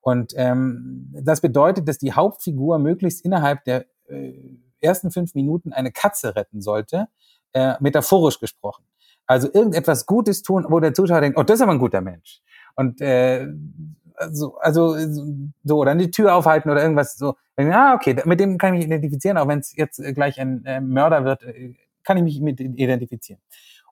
Und 0.00 0.32
ähm, 0.36 1.12
das 1.22 1.40
bedeutet, 1.40 1.88
dass 1.88 1.98
die 1.98 2.12
Hauptfigur 2.12 2.78
möglichst 2.78 3.24
innerhalb 3.24 3.64
der 3.64 3.86
äh, 4.06 4.32
ersten 4.80 5.10
fünf 5.10 5.34
Minuten 5.34 5.72
eine 5.72 5.90
Katze 5.90 6.36
retten 6.36 6.62
sollte, 6.62 7.08
äh, 7.52 7.74
metaphorisch 7.80 8.40
gesprochen. 8.40 8.84
Also 9.26 9.48
irgendetwas 9.52 10.06
Gutes 10.06 10.42
tun, 10.42 10.66
wo 10.68 10.80
der 10.80 10.94
Zuschauer 10.94 11.20
denkt, 11.20 11.38
oh, 11.38 11.42
das 11.42 11.56
ist 11.56 11.62
aber 11.62 11.72
ein 11.72 11.78
guter 11.78 12.00
Mensch. 12.00 12.40
Und 12.76 13.00
äh, 13.00 13.46
also, 14.16 14.56
also 14.58 14.96
so, 15.64 15.76
oder 15.76 15.94
die 15.94 16.10
Tür 16.10 16.34
aufhalten 16.34 16.70
oder 16.70 16.82
irgendwas 16.82 17.16
so. 17.16 17.36
Ah, 17.56 17.94
okay, 17.94 18.16
mit 18.24 18.40
dem 18.40 18.56
kann 18.58 18.74
ich 18.74 18.78
mich 18.78 18.86
identifizieren, 18.86 19.36
auch 19.36 19.48
wenn 19.48 19.58
es 19.58 19.74
jetzt 19.76 20.02
gleich 20.14 20.40
ein 20.40 20.64
äh, 20.64 20.80
Mörder 20.80 21.24
wird, 21.24 21.42
äh, 21.42 21.74
kann 22.04 22.16
ich 22.16 22.22
mich 22.22 22.40
mit 22.40 22.60
identifizieren. 22.60 23.40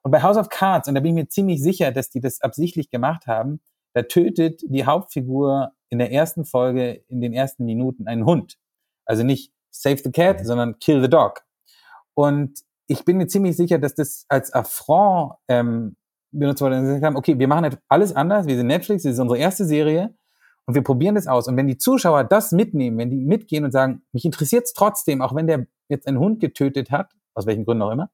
Und 0.03 0.11
bei 0.11 0.23
House 0.23 0.37
of 0.37 0.49
Cards, 0.49 0.87
und 0.87 0.95
da 0.95 1.01
bin 1.01 1.11
ich 1.11 1.23
mir 1.23 1.27
ziemlich 1.27 1.61
sicher, 1.61 1.91
dass 1.91 2.09
die 2.09 2.21
das 2.21 2.41
absichtlich 2.41 2.89
gemacht 2.89 3.27
haben, 3.27 3.59
da 3.93 4.03
tötet 4.03 4.61
die 4.63 4.85
Hauptfigur 4.85 5.71
in 5.89 5.99
der 5.99 6.11
ersten 6.11 6.45
Folge, 6.45 7.03
in 7.07 7.21
den 7.21 7.33
ersten 7.33 7.65
Minuten 7.65 8.07
einen 8.07 8.25
Hund. 8.25 8.57
Also 9.05 9.23
nicht 9.23 9.51
Save 9.69 9.97
the 9.97 10.11
Cat, 10.11 10.45
sondern 10.45 10.79
Kill 10.79 11.01
the 11.01 11.09
Dog. 11.09 11.43
Und 12.13 12.61
ich 12.87 13.05
bin 13.05 13.17
mir 13.17 13.27
ziemlich 13.27 13.55
sicher, 13.55 13.77
dass 13.77 13.95
das 13.95 14.25
als 14.29 14.53
Affront 14.53 15.33
ähm, 15.47 15.95
benutzt 16.31 16.61
wurde. 16.61 16.81
Gesagt 16.81 17.03
haben, 17.03 17.15
okay, 17.15 17.37
wir 17.37 17.47
machen 17.47 17.77
alles 17.87 18.15
anders, 18.15 18.47
wir 18.47 18.55
sind 18.55 18.67
Netflix, 18.67 19.03
das 19.03 19.13
ist 19.13 19.19
unsere 19.19 19.39
erste 19.39 19.65
Serie 19.65 20.15
und 20.65 20.73
wir 20.73 20.83
probieren 20.83 21.15
das 21.15 21.27
aus. 21.27 21.47
Und 21.47 21.57
wenn 21.57 21.67
die 21.67 21.77
Zuschauer 21.77 22.23
das 22.23 22.51
mitnehmen, 22.51 22.97
wenn 22.97 23.09
die 23.09 23.25
mitgehen 23.25 23.65
und 23.65 23.71
sagen, 23.71 24.01
mich 24.13 24.25
interessiert 24.25 24.65
es 24.65 24.73
trotzdem, 24.73 25.21
auch 25.21 25.35
wenn 25.35 25.47
der 25.47 25.67
jetzt 25.89 26.07
einen 26.07 26.19
Hund 26.19 26.39
getötet 26.39 26.91
hat, 26.91 27.11
aus 27.33 27.45
welchen 27.45 27.65
Gründen 27.65 27.83
auch 27.83 27.91
immer, 27.91 28.09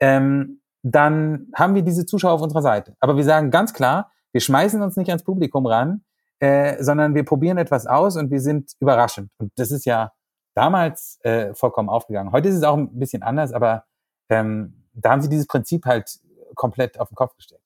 ähm, 0.00 0.60
dann 0.82 1.48
haben 1.54 1.74
wir 1.74 1.82
diese 1.82 2.06
Zuschauer 2.06 2.32
auf 2.32 2.42
unserer 2.42 2.62
Seite. 2.62 2.96
Aber 3.00 3.16
wir 3.16 3.24
sagen 3.24 3.50
ganz 3.50 3.72
klar, 3.72 4.12
wir 4.32 4.40
schmeißen 4.40 4.80
uns 4.82 4.96
nicht 4.96 5.08
ans 5.08 5.24
Publikum 5.24 5.66
ran, 5.66 6.04
äh, 6.38 6.82
sondern 6.82 7.14
wir 7.14 7.24
probieren 7.24 7.58
etwas 7.58 7.86
aus 7.86 8.16
und 8.16 8.30
wir 8.30 8.40
sind 8.40 8.72
überraschend. 8.80 9.30
Und 9.38 9.52
das 9.56 9.70
ist 9.70 9.84
ja 9.86 10.12
damals 10.54 11.18
äh, 11.22 11.54
vollkommen 11.54 11.88
aufgegangen. 11.88 12.32
Heute 12.32 12.48
ist 12.48 12.56
es 12.56 12.62
auch 12.62 12.76
ein 12.76 12.98
bisschen 12.98 13.22
anders, 13.22 13.52
aber 13.52 13.84
ähm, 14.28 14.84
da 14.94 15.10
haben 15.10 15.22
sie 15.22 15.28
dieses 15.28 15.46
Prinzip 15.46 15.84
halt 15.84 16.18
komplett 16.54 16.98
auf 16.98 17.08
den 17.08 17.16
Kopf 17.16 17.36
gestellt. 17.36 17.60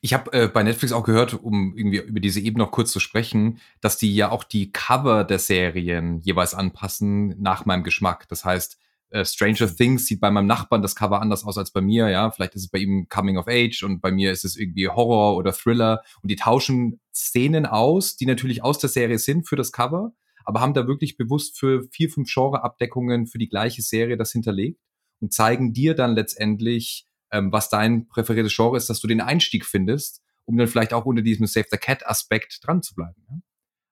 Ich 0.00 0.14
habe 0.14 0.32
äh, 0.32 0.48
bei 0.48 0.62
Netflix 0.62 0.92
auch 0.92 1.04
gehört, 1.04 1.34
um 1.34 1.76
irgendwie 1.76 1.98
über 1.98 2.20
diese 2.20 2.40
Ebene 2.40 2.64
noch 2.64 2.70
kurz 2.70 2.90
zu 2.90 3.00
sprechen, 3.00 3.60
dass 3.80 3.98
die 3.98 4.14
ja 4.14 4.30
auch 4.30 4.44
die 4.44 4.72
Cover 4.72 5.24
der 5.24 5.38
Serien 5.38 6.20
jeweils 6.20 6.54
anpassen 6.54 7.40
nach 7.40 7.66
meinem 7.66 7.84
Geschmack. 7.84 8.28
Das 8.28 8.44
heißt, 8.44 8.78
äh, 9.10 9.24
Stranger 9.24 9.74
Things 9.74 10.06
sieht 10.06 10.20
bei 10.20 10.30
meinem 10.30 10.46
Nachbarn 10.46 10.82
das 10.82 10.94
Cover 10.94 11.20
anders 11.20 11.44
aus 11.44 11.58
als 11.58 11.70
bei 11.70 11.80
mir, 11.80 12.08
ja. 12.08 12.30
Vielleicht 12.30 12.54
ist 12.54 12.62
es 12.62 12.68
bei 12.68 12.78
ihm 12.78 13.08
Coming 13.08 13.36
of 13.36 13.46
Age 13.48 13.82
und 13.82 14.00
bei 14.00 14.10
mir 14.10 14.32
ist 14.32 14.44
es 14.44 14.56
irgendwie 14.56 14.88
Horror 14.88 15.36
oder 15.36 15.52
Thriller. 15.52 16.02
Und 16.22 16.30
die 16.30 16.36
tauschen 16.36 17.00
Szenen 17.14 17.66
aus, 17.66 18.16
die 18.16 18.26
natürlich 18.26 18.62
aus 18.62 18.78
der 18.78 18.90
Serie 18.90 19.18
sind 19.18 19.46
für 19.46 19.56
das 19.56 19.72
Cover, 19.72 20.12
aber 20.44 20.60
haben 20.60 20.74
da 20.74 20.86
wirklich 20.86 21.16
bewusst 21.16 21.58
für 21.58 21.84
vier, 21.90 22.10
fünf 22.10 22.32
Genre-Abdeckungen 22.32 23.26
für 23.26 23.38
die 23.38 23.48
gleiche 23.48 23.82
Serie 23.82 24.16
das 24.16 24.32
hinterlegt 24.32 24.80
und 25.20 25.32
zeigen 25.32 25.72
dir 25.72 25.94
dann 25.94 26.12
letztendlich, 26.12 27.06
ähm, 27.30 27.52
was 27.52 27.68
dein 27.68 28.08
präferiertes 28.08 28.54
Genre 28.54 28.76
ist, 28.76 28.88
dass 28.88 29.00
du 29.00 29.06
den 29.06 29.20
Einstieg 29.20 29.64
findest, 29.64 30.22
um 30.44 30.56
dann 30.56 30.68
vielleicht 30.68 30.92
auch 30.92 31.04
unter 31.04 31.22
diesem 31.22 31.46
Save 31.46 31.66
the 31.70 31.76
Cat-Aspekt 31.76 32.60
dran 32.62 32.82
zu 32.82 32.94
bleiben. 32.94 33.22
Ja? 33.28 33.36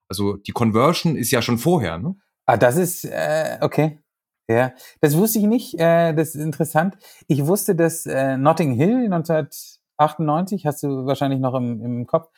Also 0.08 0.36
die 0.36 0.52
Conversion 0.52 1.16
ist 1.16 1.30
ja 1.30 1.42
schon 1.42 1.58
vorher, 1.58 1.98
ne? 1.98 2.16
Ah, 2.46 2.56
das 2.56 2.76
ist, 2.76 3.04
äh, 3.04 3.58
okay. 3.60 3.98
Ja, 4.48 4.72
das 5.00 5.16
wusste 5.16 5.40
ich 5.40 5.46
nicht. 5.46 5.78
Äh, 5.80 6.14
das 6.14 6.36
ist 6.36 6.42
interessant. 6.42 6.96
Ich 7.26 7.44
wusste, 7.46 7.74
dass 7.74 8.06
äh, 8.06 8.36
Notting 8.36 8.74
Hill 8.74 9.12
1998, 9.12 10.64
hast 10.64 10.84
du 10.84 11.06
wahrscheinlich 11.06 11.40
noch 11.40 11.54
im, 11.54 11.82
im 11.84 12.06
Kopf, 12.06 12.30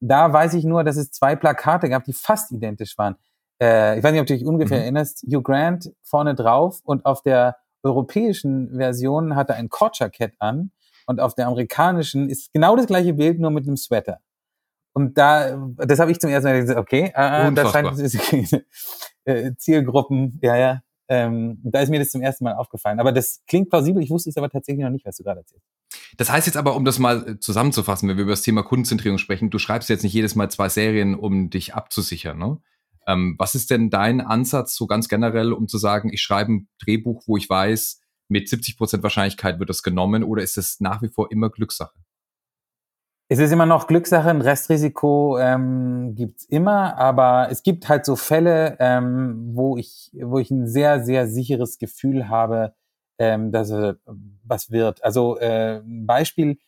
da 0.00 0.32
weiß 0.32 0.54
ich 0.54 0.64
nur, 0.64 0.82
dass 0.82 0.96
es 0.96 1.12
zwei 1.12 1.36
Plakate 1.36 1.88
gab, 1.88 2.04
die 2.04 2.12
fast 2.12 2.50
identisch 2.50 2.98
waren. 2.98 3.14
Äh, 3.60 3.98
ich 3.98 4.04
weiß 4.04 4.10
nicht, 4.10 4.20
ob 4.20 4.26
du 4.26 4.34
dich 4.34 4.44
ungefähr 4.44 4.78
mhm. 4.78 4.82
erinnerst. 4.82 5.22
Hugh 5.22 5.42
Grant 5.42 5.92
vorne 6.02 6.34
drauf 6.34 6.80
und 6.82 7.06
auf 7.06 7.22
der 7.22 7.56
europäischen 7.82 8.76
Version 8.76 9.36
hat 9.36 9.50
er 9.50 9.56
ein 9.56 9.68
Cord-Jackett 9.68 10.34
an 10.38 10.70
und 11.06 11.20
auf 11.20 11.34
der 11.34 11.46
amerikanischen 11.46 12.28
ist 12.28 12.52
genau 12.52 12.76
das 12.76 12.86
gleiche 12.86 13.14
Bild, 13.14 13.40
nur 13.40 13.50
mit 13.50 13.66
einem 13.66 13.76
Sweater. 13.76 14.18
Und 14.94 15.16
da, 15.16 15.56
das 15.76 15.98
habe 15.98 16.10
ich 16.10 16.20
zum 16.20 16.30
ersten 16.30 16.50
Mal 16.50 16.60
gesagt, 16.60 16.78
okay, 16.78 17.12
äh, 17.14 17.52
das 17.52 17.72
scheint 17.72 17.98
äh, 19.24 19.52
Zielgruppen, 19.56 20.38
ja, 20.42 20.56
ja, 20.56 20.82
ähm, 21.08 21.58
da 21.62 21.80
ist 21.80 21.90
mir 21.90 21.98
das 21.98 22.10
zum 22.10 22.22
ersten 22.22 22.44
Mal 22.44 22.54
aufgefallen. 22.54 23.00
Aber 23.00 23.12
das 23.12 23.42
klingt 23.46 23.68
plausibel. 23.68 24.02
Ich 24.02 24.10
wusste 24.10 24.30
es 24.30 24.36
aber 24.36 24.48
tatsächlich 24.48 24.82
noch 24.82 24.90
nicht, 24.90 25.04
was 25.04 25.16
du 25.16 25.24
gerade 25.24 25.40
erzählst. 25.40 25.66
Das 26.16 26.30
heißt 26.30 26.46
jetzt 26.46 26.56
aber, 26.56 26.74
um 26.74 26.84
das 26.84 26.98
mal 26.98 27.28
äh, 27.28 27.38
zusammenzufassen, 27.38 28.08
wenn 28.08 28.16
wir 28.16 28.22
über 28.22 28.32
das 28.32 28.42
Thema 28.42 28.62
Kundenzentrierung 28.62 29.18
sprechen, 29.18 29.50
du 29.50 29.58
schreibst 29.58 29.90
jetzt 29.90 30.04
nicht 30.04 30.14
jedes 30.14 30.34
Mal 30.34 30.50
zwei 30.50 30.68
Serien, 30.68 31.14
um 31.14 31.50
dich 31.50 31.74
abzusichern. 31.74 32.38
Ne? 32.38 32.58
Ähm, 33.06 33.36
was 33.38 33.54
ist 33.54 33.70
denn 33.70 33.90
dein 33.90 34.20
Ansatz 34.20 34.74
so 34.76 34.86
ganz 34.86 35.08
generell, 35.08 35.52
um 35.52 35.68
zu 35.68 35.78
sagen, 35.78 36.10
ich 36.12 36.22
schreibe 36.22 36.52
ein 36.52 36.68
Drehbuch, 36.82 37.22
wo 37.26 37.36
ich 37.36 37.48
weiß, 37.48 38.00
mit 38.28 38.48
70 38.48 38.78
Prozent 38.78 39.02
Wahrscheinlichkeit 39.02 39.58
wird 39.58 39.68
das 39.68 39.82
genommen 39.82 40.24
oder 40.24 40.42
ist 40.42 40.56
es 40.56 40.80
nach 40.80 41.02
wie 41.02 41.08
vor 41.08 41.30
immer 41.30 41.50
Glückssache? 41.50 41.94
Es 43.28 43.38
ist 43.38 43.50
immer 43.50 43.66
noch 43.66 43.86
Glückssache, 43.86 44.28
ein 44.28 44.42
Restrisiko 44.42 45.38
ähm, 45.38 46.14
gibt 46.14 46.44
immer, 46.48 46.98
aber 46.98 47.48
es 47.50 47.62
gibt 47.62 47.88
halt 47.88 48.04
so 48.04 48.14
Fälle, 48.14 48.76
ähm, 48.78 49.52
wo 49.54 49.78
ich, 49.78 50.10
wo 50.20 50.38
ich 50.38 50.50
ein 50.50 50.66
sehr, 50.66 51.02
sehr 51.02 51.26
sicheres 51.28 51.78
Gefühl 51.78 52.28
habe, 52.28 52.74
ähm, 53.18 53.50
dass 53.50 53.70
äh, 53.70 53.94
was 54.44 54.70
wird. 54.70 55.02
Also 55.02 55.38
äh, 55.38 55.80
Beispiel, 55.84 56.58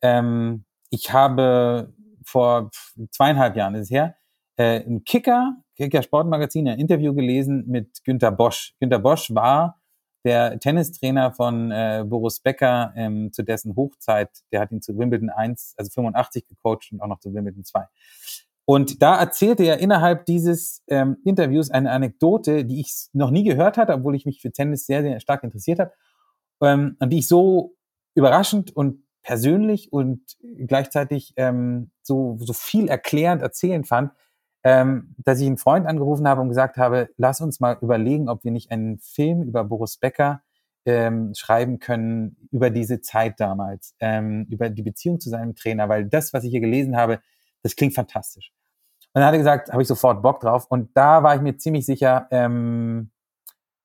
ähm, 0.00 0.64
ich 0.88 1.12
habe 1.12 1.92
vor 2.24 2.70
zweieinhalb 3.10 3.56
Jahren 3.56 3.74
ist 3.74 3.82
es 3.82 3.90
her, 3.90 4.16
äh, 4.56 4.80
ein 4.80 5.04
Kicker, 5.04 5.56
Kicker 5.76 6.02
Sportmagazin, 6.02 6.68
ein 6.68 6.78
Interview 6.78 7.14
gelesen 7.14 7.64
mit 7.66 8.04
Günter 8.04 8.30
Bosch. 8.30 8.74
Günter 8.80 8.98
Bosch 8.98 9.34
war 9.34 9.80
der 10.24 10.58
Tennistrainer 10.58 11.32
von 11.32 11.70
äh, 11.70 12.04
Boris 12.06 12.40
Becker 12.40 12.92
ähm, 12.96 13.32
zu 13.32 13.42
dessen 13.42 13.76
Hochzeit, 13.76 14.30
der 14.52 14.60
hat 14.60 14.72
ihn 14.72 14.80
zu 14.80 14.96
Wimbledon 14.98 15.30
1, 15.30 15.74
also 15.76 15.90
85 15.90 16.46
gecoacht 16.48 16.92
und 16.92 17.00
auch 17.02 17.08
noch 17.08 17.20
zu 17.20 17.34
Wimbledon 17.34 17.64
2. 17.64 17.86
Und 18.66 19.02
da 19.02 19.18
erzählte 19.18 19.64
er 19.64 19.78
innerhalb 19.78 20.24
dieses 20.24 20.82
ähm, 20.88 21.18
Interviews 21.24 21.70
eine 21.70 21.90
Anekdote, 21.90 22.64
die 22.64 22.80
ich 22.80 23.08
noch 23.12 23.30
nie 23.30 23.44
gehört 23.44 23.76
hatte, 23.76 23.92
obwohl 23.92 24.14
ich 24.14 24.24
mich 24.24 24.40
für 24.40 24.52
Tennis 24.52 24.86
sehr, 24.86 25.02
sehr 25.02 25.20
stark 25.20 25.44
interessiert 25.44 25.80
habe, 25.80 25.92
ähm, 26.62 26.96
und 26.98 27.10
die 27.10 27.18
ich 27.18 27.28
so 27.28 27.74
überraschend 28.14 28.74
und 28.74 29.04
persönlich 29.22 29.92
und 29.92 30.22
gleichzeitig 30.66 31.34
ähm, 31.36 31.90
so, 32.02 32.38
so 32.40 32.52
viel 32.52 32.88
erklärend 32.88 33.42
erzählen 33.42 33.84
fand, 33.84 34.12
ähm, 34.64 35.14
dass 35.18 35.40
ich 35.40 35.46
einen 35.46 35.58
Freund 35.58 35.86
angerufen 35.86 36.26
habe 36.26 36.40
und 36.40 36.48
gesagt 36.48 36.78
habe, 36.78 37.10
lass 37.18 37.42
uns 37.42 37.60
mal 37.60 37.76
überlegen, 37.82 38.30
ob 38.30 38.44
wir 38.44 38.50
nicht 38.50 38.70
einen 38.70 38.98
Film 38.98 39.42
über 39.42 39.62
Boris 39.62 39.98
Becker 39.98 40.42
ähm, 40.86 41.32
schreiben 41.34 41.78
können 41.78 42.36
über 42.50 42.70
diese 42.70 43.00
Zeit 43.02 43.38
damals, 43.38 43.94
ähm, 44.00 44.46
über 44.50 44.70
die 44.70 44.82
Beziehung 44.82 45.20
zu 45.20 45.28
seinem 45.28 45.54
Trainer, 45.54 45.88
weil 45.88 46.06
das, 46.06 46.32
was 46.32 46.44
ich 46.44 46.50
hier 46.50 46.60
gelesen 46.60 46.96
habe, 46.96 47.20
das 47.62 47.76
klingt 47.76 47.94
fantastisch. 47.94 48.52
Und 49.12 49.20
dann 49.20 49.26
hat 49.26 49.34
er 49.34 49.38
gesagt, 49.38 49.70
habe 49.70 49.82
ich 49.82 49.88
sofort 49.88 50.22
Bock 50.22 50.40
drauf. 50.40 50.66
Und 50.68 50.90
da 50.96 51.22
war 51.22 51.36
ich 51.36 51.42
mir 51.42 51.56
ziemlich 51.56 51.86
sicher, 51.86 52.26
ähm, 52.30 53.10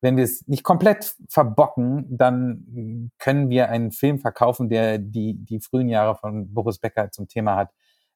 wenn 0.01 0.15
wir 0.15 0.23
es 0.23 0.47
nicht 0.47 0.63
komplett 0.63 1.15
verbocken, 1.27 2.05
dann 2.09 3.11
können 3.19 3.49
wir 3.49 3.69
einen 3.69 3.91
Film 3.91 4.19
verkaufen, 4.19 4.69
der 4.69 4.97
die, 4.97 5.35
die 5.35 5.59
frühen 5.59 5.89
Jahre 5.89 6.15
von 6.15 6.53
Boris 6.53 6.79
Becker 6.79 7.11
zum 7.11 7.27
Thema 7.27 7.57
hat 7.57 7.69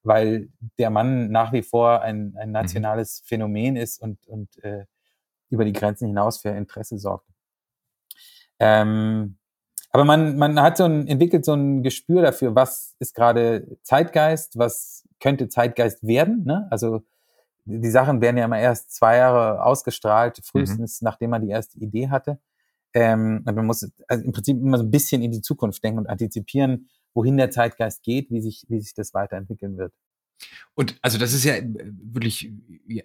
weil 0.03 0.49
der 0.77 0.89
Mann 0.89 1.31
nach 1.31 1.53
wie 1.53 1.63
vor 1.63 2.01
ein, 2.01 2.35
ein 2.37 2.49
mhm. 2.49 2.53
nationales 2.53 3.21
mhm. 3.21 3.27
Phänomen 3.27 3.75
ist 3.75 4.01
und, 4.01 4.25
und 4.27 4.63
äh, 4.63 4.85
über 5.49 5.65
die 5.65 5.73
Grenzen 5.73 6.07
hinaus 6.07 6.39
für 6.39 6.49
Interesse 6.49 6.97
sorgt. 6.97 7.27
Ähm, 8.59 9.37
aber 9.91 10.05
man, 10.05 10.37
man 10.37 10.59
hat 10.59 10.77
so 10.77 10.85
ein, 10.85 11.07
entwickelt 11.07 11.45
so 11.45 11.53
ein 11.53 11.83
Gespür 11.83 12.23
dafür, 12.23 12.55
was 12.55 12.95
ist 12.99 13.13
gerade 13.13 13.77
Zeitgeist, 13.83 14.57
was 14.57 15.07
könnte 15.19 15.47
Zeitgeist 15.47 16.05
werden. 16.05 16.43
Ne? 16.45 16.67
Also 16.71 17.03
die 17.65 17.89
Sachen 17.89 18.19
werden 18.19 18.37
ja 18.37 18.45
immer 18.45 18.59
erst 18.59 18.91
zwei 18.91 19.17
Jahre 19.17 19.63
ausgestrahlt, 19.63 20.39
mhm. 20.39 20.43
frühestens 20.43 21.01
mhm. 21.01 21.05
nachdem 21.05 21.29
man 21.29 21.41
die 21.41 21.49
erste 21.49 21.77
Idee 21.79 22.09
hatte. 22.09 22.39
Ähm, 22.95 23.41
man 23.45 23.65
muss 23.65 23.89
also 24.07 24.23
im 24.23 24.31
Prinzip 24.31 24.57
immer 24.57 24.77
so 24.77 24.83
ein 24.83 24.91
bisschen 24.91 25.21
in 25.21 25.31
die 25.31 25.41
Zukunft 25.41 25.83
denken 25.83 25.99
und 25.99 26.07
antizipieren, 26.07 26.89
wohin 27.13 27.37
der 27.37 27.51
Zeitgeist 27.51 28.03
geht, 28.03 28.29
wie 28.31 28.41
sich, 28.41 28.63
wie 28.67 28.79
sich 28.79 28.93
das 28.93 29.13
weiterentwickeln 29.13 29.77
wird. 29.77 29.93
Und 30.75 30.97
also 31.01 31.17
das 31.17 31.33
ist 31.33 31.43
ja 31.43 31.55
äh, 31.55 31.67
wirklich, 32.01 32.51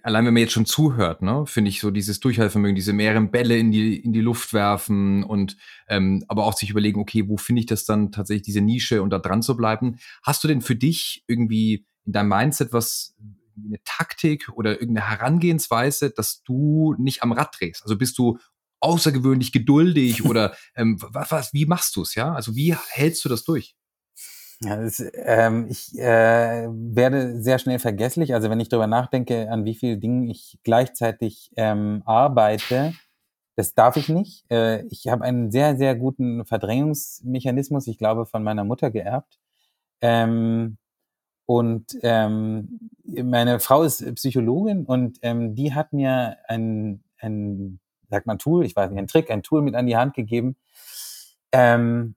allein 0.02 0.24
wenn 0.24 0.34
man 0.34 0.40
jetzt 0.40 0.52
schon 0.52 0.66
zuhört, 0.66 1.22
ne, 1.22 1.44
finde 1.46 1.68
ich 1.68 1.80
so 1.80 1.90
dieses 1.90 2.20
Durchhaltevermögen, 2.20 2.74
diese 2.74 2.92
mehreren 2.92 3.30
Bälle 3.30 3.58
in 3.58 3.70
die, 3.70 3.96
in 3.96 4.12
die 4.12 4.20
Luft 4.20 4.52
werfen 4.52 5.22
und 5.22 5.56
ähm, 5.88 6.24
aber 6.28 6.44
auch 6.44 6.54
sich 6.54 6.70
überlegen, 6.70 7.00
okay, 7.00 7.28
wo 7.28 7.36
finde 7.36 7.60
ich 7.60 7.66
das 7.66 7.84
dann 7.84 8.10
tatsächlich, 8.10 8.42
diese 8.42 8.60
Nische 8.60 9.02
und 9.02 9.10
da 9.10 9.18
dran 9.18 9.42
zu 9.42 9.56
bleiben. 9.56 9.98
Hast 10.22 10.42
du 10.42 10.48
denn 10.48 10.62
für 10.62 10.76
dich 10.76 11.24
irgendwie 11.26 11.86
in 12.06 12.12
deinem 12.12 12.28
Mindset 12.28 12.72
was, 12.72 13.14
eine 13.56 13.82
Taktik 13.84 14.48
oder 14.54 14.80
irgendeine 14.80 15.08
Herangehensweise, 15.08 16.10
dass 16.10 16.42
du 16.44 16.94
nicht 16.98 17.22
am 17.22 17.32
Rad 17.32 17.56
drehst? 17.58 17.82
Also 17.82 17.98
bist 17.98 18.16
du 18.18 18.38
außergewöhnlich 18.80 19.52
geduldig 19.52 20.24
oder 20.24 20.56
ähm, 20.76 20.96
was, 21.00 21.30
was, 21.30 21.52
wie 21.52 21.66
machst 21.66 21.96
du 21.96 22.02
es, 22.02 22.14
ja? 22.14 22.32
Also 22.32 22.56
wie 22.56 22.74
hältst 22.90 23.24
du 23.24 23.28
das 23.28 23.44
durch? 23.44 23.74
Ja, 24.60 24.76
das, 24.76 25.04
ähm, 25.14 25.68
ich 25.70 25.96
äh, 25.98 26.66
werde 26.68 27.40
sehr 27.40 27.60
schnell 27.60 27.78
vergesslich. 27.78 28.34
Also 28.34 28.50
wenn 28.50 28.58
ich 28.58 28.68
darüber 28.68 28.88
nachdenke, 28.88 29.50
an 29.50 29.64
wie 29.64 29.74
vielen 29.74 30.00
Dingen 30.00 30.28
ich 30.28 30.58
gleichzeitig 30.64 31.52
ähm, 31.56 32.02
arbeite, 32.06 32.92
das 33.56 33.74
darf 33.74 33.96
ich 33.96 34.08
nicht. 34.08 34.50
Äh, 34.50 34.84
ich 34.86 35.08
habe 35.08 35.24
einen 35.24 35.52
sehr, 35.52 35.76
sehr 35.76 35.94
guten 35.94 36.44
Verdrängungsmechanismus, 36.44 37.86
ich 37.86 37.98
glaube, 37.98 38.26
von 38.26 38.42
meiner 38.42 38.64
Mutter 38.64 38.90
geerbt. 38.90 39.38
Ähm, 40.00 40.78
und 41.46 41.98
ähm, 42.02 42.90
meine 43.04 43.60
Frau 43.60 43.82
ist 43.82 44.04
Psychologin 44.16 44.84
und 44.84 45.18
ähm, 45.22 45.54
die 45.54 45.74
hat 45.74 45.92
mir 45.92 46.36
ein, 46.48 47.02
ein, 47.18 47.80
sagt 48.10 48.26
man 48.26 48.38
Tool, 48.38 48.66
ich 48.66 48.76
weiß 48.76 48.90
nicht, 48.90 48.98
ein 48.98 49.06
Trick, 49.08 49.30
ein 49.30 49.42
Tool 49.42 49.62
mit 49.62 49.74
an 49.74 49.86
die 49.86 49.96
Hand 49.96 50.14
gegeben, 50.14 50.56
ähm, 51.52 52.16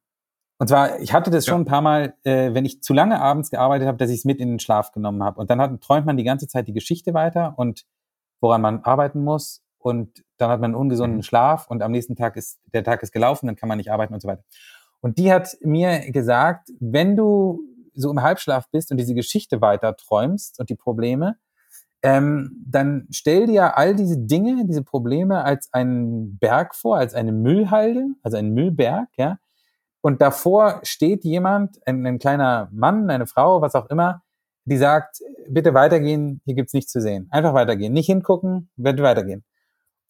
und 0.62 0.68
zwar, 0.68 1.00
ich 1.00 1.12
hatte 1.12 1.32
das 1.32 1.48
ja. 1.48 1.54
schon 1.54 1.62
ein 1.62 1.66
paar 1.66 1.82
Mal, 1.82 2.14
äh, 2.22 2.54
wenn 2.54 2.66
ich 2.66 2.84
zu 2.84 2.94
lange 2.94 3.20
abends 3.20 3.50
gearbeitet 3.50 3.88
habe, 3.88 3.98
dass 3.98 4.12
ich 4.12 4.20
es 4.20 4.26
mit 4.26 4.40
in 4.40 4.48
den 4.48 4.60
Schlaf 4.60 4.92
genommen 4.92 5.24
habe. 5.24 5.40
Und 5.40 5.50
dann 5.50 5.60
hat, 5.60 5.82
träumt 5.82 6.06
man 6.06 6.18
die 6.18 6.24
ganze 6.24 6.48
Zeit 6.48 6.68
die 6.68 6.72
Geschichte 6.72 7.16
weiter 7.16 7.56
und 7.58 7.88
woran 8.42 8.62
man 8.62 8.84
arbeiten 8.84 9.24
muss. 9.24 9.64
Und 9.80 10.24
dann 10.38 10.52
hat 10.52 10.62
man 10.62 10.70
einen 10.70 10.80
ungesunden 10.80 11.18
mhm. 11.18 11.24
Schlaf 11.24 11.66
und 11.68 11.82
am 11.82 11.92
nächsten 11.92 12.16
Tag 12.16 12.36
ist 12.38 12.60
der 12.76 12.84
Tag 12.84 13.02
ist 13.02 13.12
gelaufen, 13.12 13.48
dann 13.48 13.56
kann 13.56 13.70
man 13.70 13.80
nicht 13.80 13.92
arbeiten 13.92 14.14
und 14.14 14.20
so 14.20 14.28
weiter. 14.28 14.44
Und 15.00 15.18
die 15.18 15.34
hat 15.34 15.58
mir 15.62 16.12
gesagt, 16.12 16.70
wenn 16.80 17.16
du 17.16 17.62
so 17.96 18.12
im 18.12 18.22
Halbschlaf 18.22 18.70
bist 18.70 18.92
und 18.92 18.98
diese 18.98 19.16
Geschichte 19.16 19.62
weiter 19.62 19.96
träumst 19.96 20.60
und 20.60 20.70
die 20.70 20.76
Probleme, 20.76 21.38
ähm, 22.04 22.64
dann 22.68 23.08
stell 23.10 23.48
dir 23.48 23.80
all 23.80 23.96
diese 23.96 24.20
Dinge, 24.20 24.64
diese 24.68 24.84
Probleme 24.84 25.44
als 25.44 25.74
einen 25.74 26.38
Berg 26.38 26.76
vor, 26.76 26.98
als 26.98 27.16
eine 27.16 27.32
Müllhalde, 27.32 28.10
also 28.22 28.38
einen 28.38 28.54
Müllberg, 28.54 29.10
ja, 29.18 29.40
und 30.02 30.22
davor 30.22 30.82
steht 30.84 31.24
jemand, 31.24 31.80
ein, 31.86 32.06
ein, 32.06 32.20
kleiner 32.20 32.70
Mann, 32.72 33.10
eine 33.10 33.28
Frau, 33.28 33.62
was 33.62 33.76
auch 33.76 33.88
immer, 33.90 34.24
die 34.66 34.78
sagt, 34.78 35.22
bitte 35.48 35.74
weitergehen, 35.74 36.42
hier 36.46 36.56
gibt's 36.56 36.74
nichts 36.74 36.92
zu 36.92 37.02
sehen. 37.02 37.28
Einfach 37.32 37.54
weitergehen, 37.54 37.94
nicht 37.94 38.08
hingucken, 38.08 38.70
bitte 38.76 39.04
weitergehen. 39.04 39.44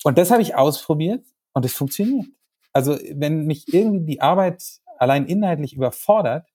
Und 0.04 0.18
das 0.18 0.32
habe 0.32 0.42
ich 0.42 0.56
ausprobiert 0.56 1.26
und 1.54 1.66
es 1.66 1.74
funktioniert. 1.74 2.28
Also 2.74 2.98
wenn 3.14 3.46
mich 3.46 3.74
irgendwie 3.74 4.06
die 4.06 4.22
Arbeit 4.22 4.64
allein 4.98 5.26
inhaltlich 5.26 5.74
überfordert, 5.74 6.48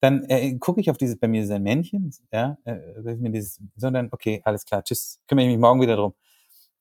dann 0.00 0.24
äh, 0.24 0.58
gucke 0.58 0.80
ich 0.80 0.90
auf 0.90 0.96
dieses, 0.96 1.18
bei 1.18 1.28
mir 1.28 1.46
sein 1.46 1.62
Männchen, 1.62 2.12
ja, 2.32 2.58
äh, 2.64 3.14
mir 3.14 3.30
dieses, 3.30 3.60
sondern 3.76 4.08
okay, 4.10 4.40
alles 4.44 4.64
klar, 4.64 4.82
tschüss, 4.82 5.20
kümmere 5.28 5.46
ich 5.46 5.52
mich 5.52 5.60
morgen 5.60 5.80
wieder 5.80 5.96
drum. 5.96 6.14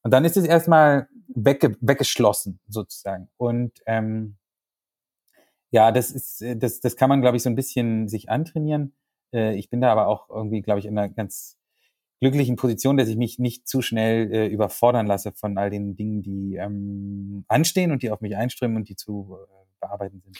Und 0.01 0.11
dann 0.11 0.25
ist 0.25 0.37
es 0.37 0.45
erstmal 0.45 1.07
wegge 1.27 1.77
weggeschlossen, 1.81 2.59
sozusagen. 2.67 3.29
Und 3.37 3.73
ähm, 3.85 4.37
ja, 5.71 5.91
das 5.91 6.11
ist, 6.11 6.41
äh, 6.41 6.55
das, 6.55 6.79
das 6.79 6.95
kann 6.95 7.09
man, 7.09 7.21
glaube 7.21 7.37
ich, 7.37 7.43
so 7.43 7.49
ein 7.49 7.55
bisschen 7.55 8.07
sich 8.07 8.29
antrainieren. 8.29 8.93
Äh, 9.33 9.55
ich 9.55 9.69
bin 9.69 9.81
da 9.81 9.91
aber 9.91 10.07
auch 10.07 10.29
irgendwie, 10.29 10.61
glaube 10.61 10.79
ich, 10.79 10.85
in 10.85 10.97
einer 10.97 11.09
ganz 11.09 11.57
glücklichen 12.19 12.55
Position, 12.55 12.97
dass 12.97 13.07
ich 13.07 13.17
mich 13.17 13.39
nicht 13.39 13.67
zu 13.67 13.81
schnell 13.81 14.31
äh, 14.31 14.47
überfordern 14.47 15.07
lasse 15.07 15.31
von 15.31 15.57
all 15.57 15.71
den 15.71 15.95
Dingen, 15.95 16.21
die 16.21 16.55
ähm, 16.55 17.45
anstehen 17.47 17.91
und 17.91 18.03
die 18.03 18.11
auf 18.11 18.21
mich 18.21 18.35
einströmen 18.35 18.77
und 18.77 18.89
die 18.89 18.95
zu 18.95 19.37
äh, 19.41 19.61
bearbeiten 19.79 20.21
sind. 20.21 20.37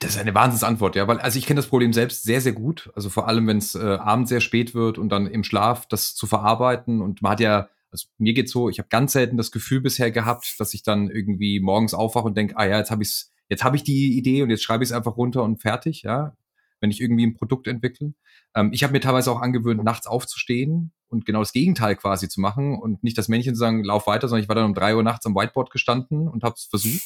Das 0.00 0.10
ist 0.10 0.20
eine 0.20 0.34
Wahnsinnsantwort, 0.34 0.94
ja, 0.94 1.08
weil 1.08 1.18
also 1.18 1.36
ich 1.36 1.46
kenne 1.46 1.58
das 1.58 1.66
Problem 1.66 1.92
selbst 1.92 2.22
sehr, 2.22 2.40
sehr 2.40 2.52
gut. 2.52 2.92
Also 2.94 3.10
vor 3.10 3.26
allem, 3.26 3.48
wenn 3.48 3.58
es 3.58 3.74
äh, 3.74 3.80
abends 3.80 4.28
sehr 4.28 4.40
spät 4.40 4.74
wird 4.74 4.96
und 4.96 5.08
dann 5.08 5.26
im 5.26 5.42
Schlaf 5.42 5.86
das 5.86 6.14
zu 6.14 6.28
verarbeiten 6.28 7.00
und 7.00 7.20
man 7.20 7.32
hat 7.32 7.40
ja 7.40 7.68
also 7.90 8.08
mir 8.18 8.34
geht's 8.34 8.50
so, 8.50 8.68
ich 8.68 8.80
habe 8.80 8.88
ganz 8.88 9.12
selten 9.12 9.36
das 9.36 9.52
Gefühl 9.52 9.80
bisher 9.80 10.10
gehabt, 10.10 10.56
dass 10.58 10.74
ich 10.74 10.82
dann 10.82 11.10
irgendwie 11.10 11.60
morgens 11.60 11.94
aufwache 11.94 12.26
und 12.26 12.36
denke, 12.36 12.56
ah 12.56 12.66
ja, 12.66 12.78
jetzt 12.78 12.90
habe 12.90 13.04
ich's, 13.04 13.32
jetzt 13.48 13.64
habe 13.64 13.76
ich 13.76 13.84
die 13.84 14.16
Idee 14.16 14.42
und 14.42 14.50
jetzt 14.50 14.62
schreibe 14.62 14.84
ich 14.84 14.90
es 14.90 14.96
einfach 14.96 15.16
runter 15.16 15.42
und 15.42 15.60
fertig, 15.60 16.02
ja, 16.02 16.36
wenn 16.80 16.90
ich 16.90 17.00
irgendwie 17.00 17.26
ein 17.26 17.34
Produkt 17.34 17.66
entwickle. 17.66 18.14
Ähm, 18.54 18.70
ich 18.72 18.82
habe 18.82 18.92
mir 18.92 19.00
teilweise 19.00 19.30
auch 19.30 19.40
angewöhnt, 19.40 19.82
nachts 19.84 20.06
aufzustehen 20.06 20.92
und 21.08 21.24
genau 21.24 21.40
das 21.40 21.52
Gegenteil 21.52 21.96
quasi 21.96 22.28
zu 22.28 22.40
machen 22.40 22.78
und 22.78 23.02
nicht 23.02 23.16
das 23.16 23.28
Männchen 23.28 23.54
zu 23.54 23.58
sagen, 23.58 23.84
lauf 23.84 24.06
weiter, 24.06 24.28
sondern 24.28 24.42
ich 24.42 24.48
war 24.48 24.56
dann 24.56 24.66
um 24.66 24.74
drei 24.74 24.94
Uhr 24.96 25.02
nachts 25.02 25.26
am 25.26 25.34
Whiteboard 25.34 25.70
gestanden 25.70 26.28
und 26.28 26.42
habe 26.44 26.54
es 26.56 26.64
versucht. 26.64 27.02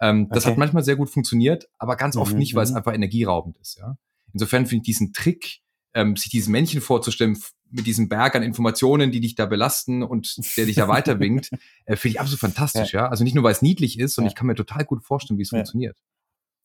Ähm, 0.00 0.28
das 0.30 0.44
okay. 0.44 0.52
hat 0.52 0.58
manchmal 0.58 0.84
sehr 0.84 0.96
gut 0.96 1.10
funktioniert, 1.10 1.68
aber 1.78 1.96
ganz 1.96 2.16
oft 2.16 2.32
mhm, 2.32 2.38
nicht, 2.38 2.54
weil 2.54 2.64
es 2.64 2.70
mhm. 2.70 2.76
einfach 2.76 2.94
energieraubend 2.94 3.56
ist. 3.58 3.78
Ja? 3.78 3.96
Insofern 4.32 4.66
finde 4.66 4.82
ich 4.82 4.86
diesen 4.86 5.12
Trick, 5.12 5.60
ähm, 5.94 6.16
sich 6.16 6.30
dieses 6.30 6.48
Männchen 6.48 6.80
vorzustellen, 6.80 7.36
mit 7.70 7.86
diesem 7.86 8.08
Berg 8.08 8.34
an 8.34 8.42
Informationen, 8.42 9.10
die 9.10 9.20
dich 9.20 9.34
da 9.34 9.46
belasten 9.46 10.02
und 10.02 10.56
der 10.56 10.66
dich 10.66 10.76
da 10.76 10.88
weiterwinkt, 10.88 11.50
äh, 11.84 11.96
finde 11.96 12.14
ich 12.14 12.20
absolut 12.20 12.40
fantastisch, 12.40 12.92
ja. 12.92 13.02
ja. 13.02 13.08
Also 13.08 13.24
nicht 13.24 13.34
nur, 13.34 13.44
weil 13.44 13.52
es 13.52 13.62
niedlich 13.62 13.98
ist, 13.98 14.14
sondern 14.14 14.28
ja. 14.28 14.32
ich 14.32 14.36
kann 14.36 14.46
mir 14.46 14.54
total 14.54 14.84
gut 14.84 15.04
vorstellen, 15.04 15.38
wie 15.38 15.42
es 15.42 15.50
ja. 15.50 15.58
funktioniert. 15.58 15.96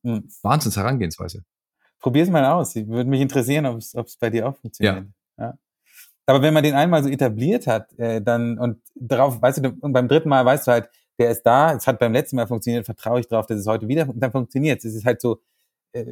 Mhm. 0.03 0.29
Wahnsinns 0.41 0.77
Herangehensweise. 0.77 1.43
Probier's 1.99 2.29
mal 2.29 2.45
aus. 2.45 2.75
Würde 2.75 3.09
mich 3.09 3.21
interessieren, 3.21 3.65
ob 3.65 3.77
es 3.77 4.17
bei 4.17 4.29
dir 4.29 4.47
auch 4.47 4.57
funktioniert. 4.57 5.07
Ja. 5.37 5.57
Aber 6.25 6.41
wenn 6.41 6.53
man 6.53 6.63
den 6.63 6.73
einmal 6.73 7.03
so 7.03 7.09
etabliert 7.09 7.67
hat, 7.67 7.97
äh, 7.99 8.21
dann 8.21 8.57
und 8.57 8.81
darauf, 8.95 9.41
weißt 9.41 9.63
du, 9.63 9.77
und 9.81 9.93
beim 9.93 10.07
dritten 10.07 10.29
Mal 10.29 10.45
weißt 10.45 10.67
du 10.67 10.71
halt, 10.71 10.89
der 11.19 11.31
ist 11.31 11.43
da, 11.43 11.73
es 11.73 11.85
hat 11.85 11.99
beim 11.99 12.13
letzten 12.13 12.37
Mal 12.37 12.47
funktioniert, 12.47 12.85
vertraue 12.85 13.19
ich 13.19 13.27
darauf, 13.27 13.45
dass 13.45 13.59
es 13.59 13.67
heute 13.67 13.87
wieder, 13.87 14.07
und 14.07 14.19
dann 14.19 14.31
funktioniert 14.31 14.83
es. 14.83 14.95
ist 14.95 15.05
halt 15.05 15.21
so 15.21 15.41
äh, 15.91 16.05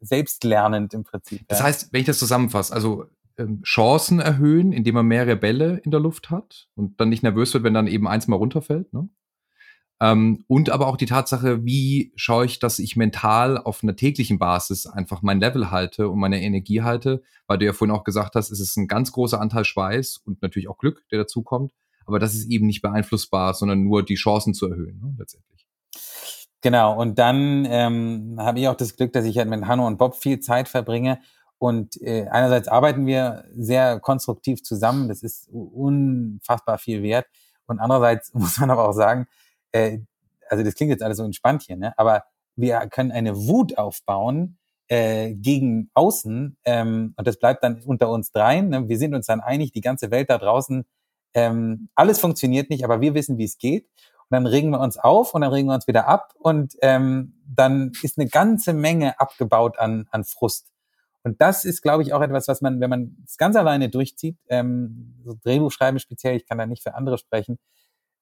selbstlernend 0.00 0.94
im 0.94 1.04
Prinzip. 1.04 1.46
Das 1.48 1.62
heißt, 1.62 1.92
wenn 1.92 2.00
ich 2.00 2.06
das 2.06 2.18
zusammenfasse, 2.18 2.72
also 2.72 3.06
ähm, 3.38 3.62
Chancen 3.62 4.20
erhöhen, 4.20 4.72
indem 4.72 4.96
man 4.96 5.06
mehrere 5.06 5.36
Bälle 5.36 5.80
in 5.84 5.90
der 5.90 6.00
Luft 6.00 6.30
hat 6.30 6.68
und 6.74 7.00
dann 7.00 7.08
nicht 7.08 7.22
nervös 7.22 7.54
wird, 7.54 7.64
wenn 7.64 7.74
dann 7.74 7.86
eben 7.86 8.08
eins 8.08 8.28
mal 8.28 8.36
runterfällt. 8.36 8.92
Ne? 8.92 9.08
Ähm, 10.00 10.44
und 10.46 10.70
aber 10.70 10.86
auch 10.86 10.96
die 10.96 11.06
Tatsache, 11.06 11.64
wie 11.64 12.12
schaue 12.14 12.46
ich, 12.46 12.58
dass 12.60 12.78
ich 12.78 12.96
mental 12.96 13.58
auf 13.58 13.82
einer 13.82 13.96
täglichen 13.96 14.38
Basis 14.38 14.86
einfach 14.86 15.22
mein 15.22 15.40
Level 15.40 15.70
halte 15.70 16.08
und 16.08 16.20
meine 16.20 16.40
Energie 16.40 16.82
halte, 16.82 17.22
weil 17.46 17.58
du 17.58 17.66
ja 17.66 17.72
vorhin 17.72 17.94
auch 17.94 18.04
gesagt 18.04 18.34
hast, 18.34 18.50
es 18.50 18.60
ist 18.60 18.76
ein 18.76 18.86
ganz 18.86 19.10
großer 19.10 19.40
Anteil 19.40 19.64
Schweiß 19.64 20.18
und 20.24 20.40
natürlich 20.42 20.68
auch 20.68 20.78
Glück, 20.78 21.04
der 21.10 21.18
dazukommt, 21.18 21.72
aber 22.06 22.18
das 22.20 22.34
ist 22.34 22.48
eben 22.48 22.66
nicht 22.66 22.82
beeinflussbar, 22.82 23.54
sondern 23.54 23.82
nur 23.82 24.04
die 24.04 24.14
Chancen 24.14 24.54
zu 24.54 24.68
erhöhen, 24.68 25.00
ne, 25.00 25.14
letztendlich. 25.18 25.66
Genau, 26.60 27.00
und 27.00 27.18
dann 27.18 27.66
ähm, 27.68 28.36
habe 28.38 28.60
ich 28.60 28.68
auch 28.68 28.76
das 28.76 28.96
Glück, 28.96 29.12
dass 29.12 29.24
ich 29.24 29.38
halt 29.38 29.48
mit 29.48 29.64
Hanno 29.66 29.86
und 29.86 29.96
Bob 29.96 30.16
viel 30.16 30.40
Zeit 30.40 30.68
verbringe 30.68 31.20
und 31.58 32.00
äh, 32.00 32.26
einerseits 32.28 32.68
arbeiten 32.68 33.06
wir 33.06 33.44
sehr 33.54 34.00
konstruktiv 34.00 34.62
zusammen, 34.62 35.08
das 35.08 35.22
ist 35.22 35.48
unfassbar 35.50 36.78
viel 36.78 37.02
wert. 37.02 37.26
Und 37.66 37.80
andererseits 37.80 38.32
muss 38.34 38.58
man 38.58 38.70
aber 38.70 38.88
auch 38.88 38.92
sagen, 38.92 39.26
äh, 39.72 39.98
also 40.48 40.64
das 40.64 40.74
klingt 40.74 40.90
jetzt 40.90 41.02
alles 41.02 41.18
so 41.18 41.24
entspannt 41.24 41.62
hier, 41.62 41.76
ne? 41.76 41.92
aber 41.96 42.24
wir 42.56 42.78
können 42.88 43.12
eine 43.12 43.36
Wut 43.36 43.76
aufbauen 43.76 44.58
äh, 44.88 45.34
gegen 45.34 45.90
außen 45.94 46.56
ähm, 46.64 47.14
und 47.16 47.26
das 47.26 47.38
bleibt 47.38 47.62
dann 47.62 47.82
unter 47.82 48.08
uns 48.08 48.32
dreien. 48.32 48.70
Ne? 48.70 48.88
Wir 48.88 48.98
sind 48.98 49.14
uns 49.14 49.26
dann 49.26 49.40
einig, 49.40 49.72
die 49.72 49.82
ganze 49.82 50.10
Welt 50.10 50.30
da 50.30 50.38
draußen, 50.38 50.84
ähm, 51.34 51.88
alles 51.94 52.20
funktioniert 52.20 52.70
nicht, 52.70 52.84
aber 52.84 53.00
wir 53.00 53.14
wissen, 53.14 53.38
wie 53.38 53.44
es 53.44 53.58
geht. 53.58 53.84
Und 54.30 54.34
dann 54.34 54.46
regen 54.46 54.70
wir 54.70 54.80
uns 54.80 54.98
auf 54.98 55.34
und 55.34 55.40
dann 55.40 55.52
regen 55.52 55.68
wir 55.68 55.74
uns 55.74 55.86
wieder 55.86 56.06
ab 56.06 56.34
und 56.38 56.74
ähm, 56.82 57.34
dann 57.46 57.92
ist 58.02 58.18
eine 58.18 58.28
ganze 58.28 58.74
Menge 58.74 59.18
abgebaut 59.20 59.78
an, 59.78 60.06
an 60.10 60.24
Frust. 60.24 60.70
Und 61.28 61.42
das 61.42 61.66
ist, 61.66 61.82
glaube 61.82 62.02
ich, 62.02 62.14
auch 62.14 62.22
etwas, 62.22 62.48
was 62.48 62.62
man, 62.62 62.80
wenn 62.80 62.88
man 62.88 63.16
es 63.22 63.36
ganz 63.36 63.54
alleine 63.54 63.90
durchzieht, 63.90 64.38
ähm, 64.48 65.14
so 65.24 65.36
Drehbuch 65.44 65.70
schreiben 65.70 65.98
speziell, 65.98 66.36
ich 66.36 66.46
kann 66.46 66.56
da 66.56 66.64
nicht 66.64 66.82
für 66.82 66.94
andere 66.94 67.18
sprechen, 67.18 67.58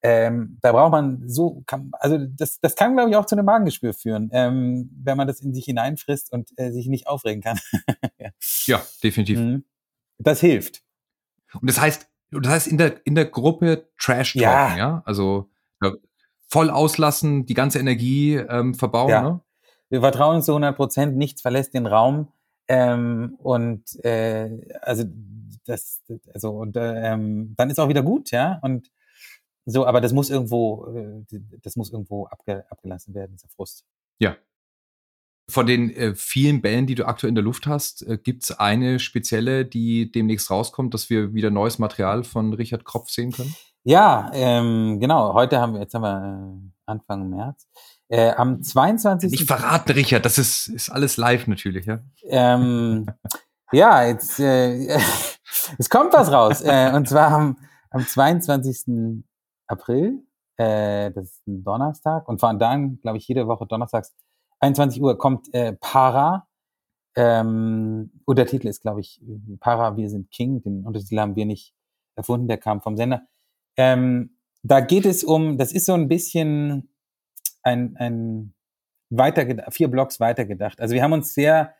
ähm, 0.03 0.57
da 0.61 0.73
braucht 0.73 0.91
man 0.91 1.23
so, 1.25 1.63
kann, 1.65 1.91
also 1.93 2.17
das, 2.19 2.59
das 2.59 2.75
kann, 2.75 2.95
glaube 2.95 3.09
ich, 3.09 3.15
auch 3.15 3.25
zu 3.25 3.35
einem 3.35 3.45
Magengeschwür 3.45 3.93
führen, 3.93 4.29
ähm, 4.33 4.91
wenn 5.01 5.15
man 5.15 5.25
das 5.25 5.39
in 5.39 5.53
sich 5.53 5.63
hineinfrisst 5.63 6.33
und 6.33 6.51
äh, 6.57 6.71
sich 6.71 6.87
nicht 6.87 7.07
aufregen 7.07 7.41
kann. 7.41 7.57
ja. 8.19 8.29
ja. 8.65 8.81
definitiv. 9.01 9.39
Mhm. 9.39 9.63
Das 10.17 10.41
hilft. 10.41 10.83
Und 11.53 11.69
das 11.69 11.79
heißt, 11.79 12.09
das 12.31 12.47
heißt 12.51 12.67
in 12.67 12.77
der 12.77 13.05
in 13.05 13.15
der 13.15 13.25
Gruppe 13.25 13.87
Trash 13.97 14.33
Talken, 14.33 14.41
ja, 14.41 14.77
ja? 14.77 15.01
also 15.05 15.49
ja, 15.81 15.93
voll 16.49 16.69
auslassen, 16.69 17.45
die 17.45 17.53
ganze 17.53 17.79
Energie 17.79 18.35
ähm, 18.35 18.75
verbauen. 18.75 19.09
Ja. 19.09 19.21
Ne? 19.21 19.41
Wir 19.89 20.01
vertrauen 20.01 20.35
uns 20.37 20.45
zu 20.45 20.51
100 20.51 20.75
Prozent, 20.75 21.15
nichts 21.15 21.41
verlässt 21.41 21.73
den 21.73 21.85
Raum. 21.85 22.27
Ähm, 22.67 23.37
und 23.41 23.83
äh, 24.03 24.49
also 24.81 25.05
das, 25.65 26.01
also 26.33 26.51
und 26.51 26.75
ähm, 26.79 27.53
dann 27.57 27.69
ist 27.69 27.79
auch 27.79 27.89
wieder 27.89 28.03
gut, 28.03 28.31
ja. 28.31 28.59
Und 28.61 28.89
so, 29.65 29.85
aber 29.85 30.01
das 30.01 30.13
muss 30.13 30.29
irgendwo, 30.29 30.85
äh, 30.95 31.39
das 31.61 31.75
muss 31.75 31.91
irgendwo 31.91 32.25
abge, 32.27 32.65
abgelassen 32.69 33.13
werden, 33.13 33.33
dieser 33.33 33.49
Frust. 33.49 33.85
Ja. 34.19 34.37
Von 35.49 35.65
den 35.65 35.91
äh, 35.91 36.13
vielen 36.15 36.61
Bällen, 36.61 36.87
die 36.87 36.95
du 36.95 37.05
aktuell 37.05 37.29
in 37.29 37.35
der 37.35 37.43
Luft 37.43 37.67
hast, 37.67 38.01
äh, 38.03 38.17
gibt 38.17 38.43
es 38.43 38.51
eine 38.51 38.99
spezielle, 38.99 39.65
die 39.65 40.11
demnächst 40.11 40.51
rauskommt, 40.51 40.93
dass 40.93 41.09
wir 41.09 41.33
wieder 41.33 41.51
neues 41.51 41.79
Material 41.79 42.23
von 42.23 42.53
Richard 42.53 42.85
Kropf 42.85 43.09
sehen 43.09 43.31
können? 43.31 43.55
Ja, 43.83 44.29
ähm, 44.33 44.99
genau. 44.99 45.33
Heute 45.33 45.59
haben 45.59 45.73
wir, 45.73 45.81
jetzt 45.81 45.93
haben 45.93 46.01
wir 46.01 46.61
äh, 46.61 46.71
Anfang 46.85 47.29
März. 47.29 47.67
Äh, 48.09 48.31
am 48.31 48.61
22. 48.61 49.31
Nicht 49.31 49.47
verraten, 49.47 49.91
Richard, 49.91 50.23
das 50.23 50.37
ist, 50.37 50.67
ist 50.67 50.89
alles 50.89 51.17
live 51.17 51.47
natürlich, 51.47 51.85
ja. 51.85 51.99
Ähm, 52.23 53.05
ja, 53.71 54.05
jetzt 54.05 54.39
äh, 54.39 54.97
es 55.77 55.89
kommt 55.89 56.13
was 56.13 56.31
raus. 56.31 56.61
äh, 56.61 56.91
und 56.93 57.09
zwar 57.09 57.31
am, 57.31 57.57
am 57.89 58.05
22. 58.05 59.23
April, 59.67 60.23
äh, 60.55 61.11
das 61.11 61.25
ist 61.25 61.47
ein 61.47 61.63
Donnerstag. 61.63 62.29
Und 62.29 62.39
von 62.39 62.57
dann, 62.59 62.99
glaube 63.01 63.17
ich, 63.17 63.27
jede 63.27 63.47
Woche 63.47 63.65
donnerstags, 63.65 64.15
21 64.59 65.01
Uhr, 65.01 65.17
kommt 65.17 65.53
äh, 65.53 65.73
Para. 65.73 66.47
Ähm, 67.15 68.11
und 68.25 68.37
der 68.37 68.47
Titel 68.47 68.67
ist, 68.67 68.81
glaube 68.81 69.01
ich, 69.01 69.21
Para, 69.59 69.97
wir 69.97 70.09
sind 70.09 70.31
King. 70.31 70.61
Den 70.61 70.85
Untertitel 70.85 71.19
haben 71.19 71.35
wir 71.35 71.45
nicht 71.45 71.73
erfunden, 72.15 72.47
der 72.47 72.57
kam 72.57 72.81
vom 72.81 72.95
Sender. 72.95 73.27
Ähm, 73.75 74.37
da 74.63 74.79
geht 74.79 75.05
es 75.05 75.23
um, 75.23 75.57
das 75.57 75.71
ist 75.71 75.85
so 75.85 75.93
ein 75.93 76.07
bisschen 76.07 76.89
ein, 77.67 77.95
ein 77.97 78.53
weiter, 79.09 79.71
vier 79.71 79.89
Blocks 79.89 80.19
weitergedacht. 80.19 80.79
Also 80.79 80.95
wir 80.95 81.03
haben 81.03 81.13
uns 81.13 81.33
sehr 81.33 81.73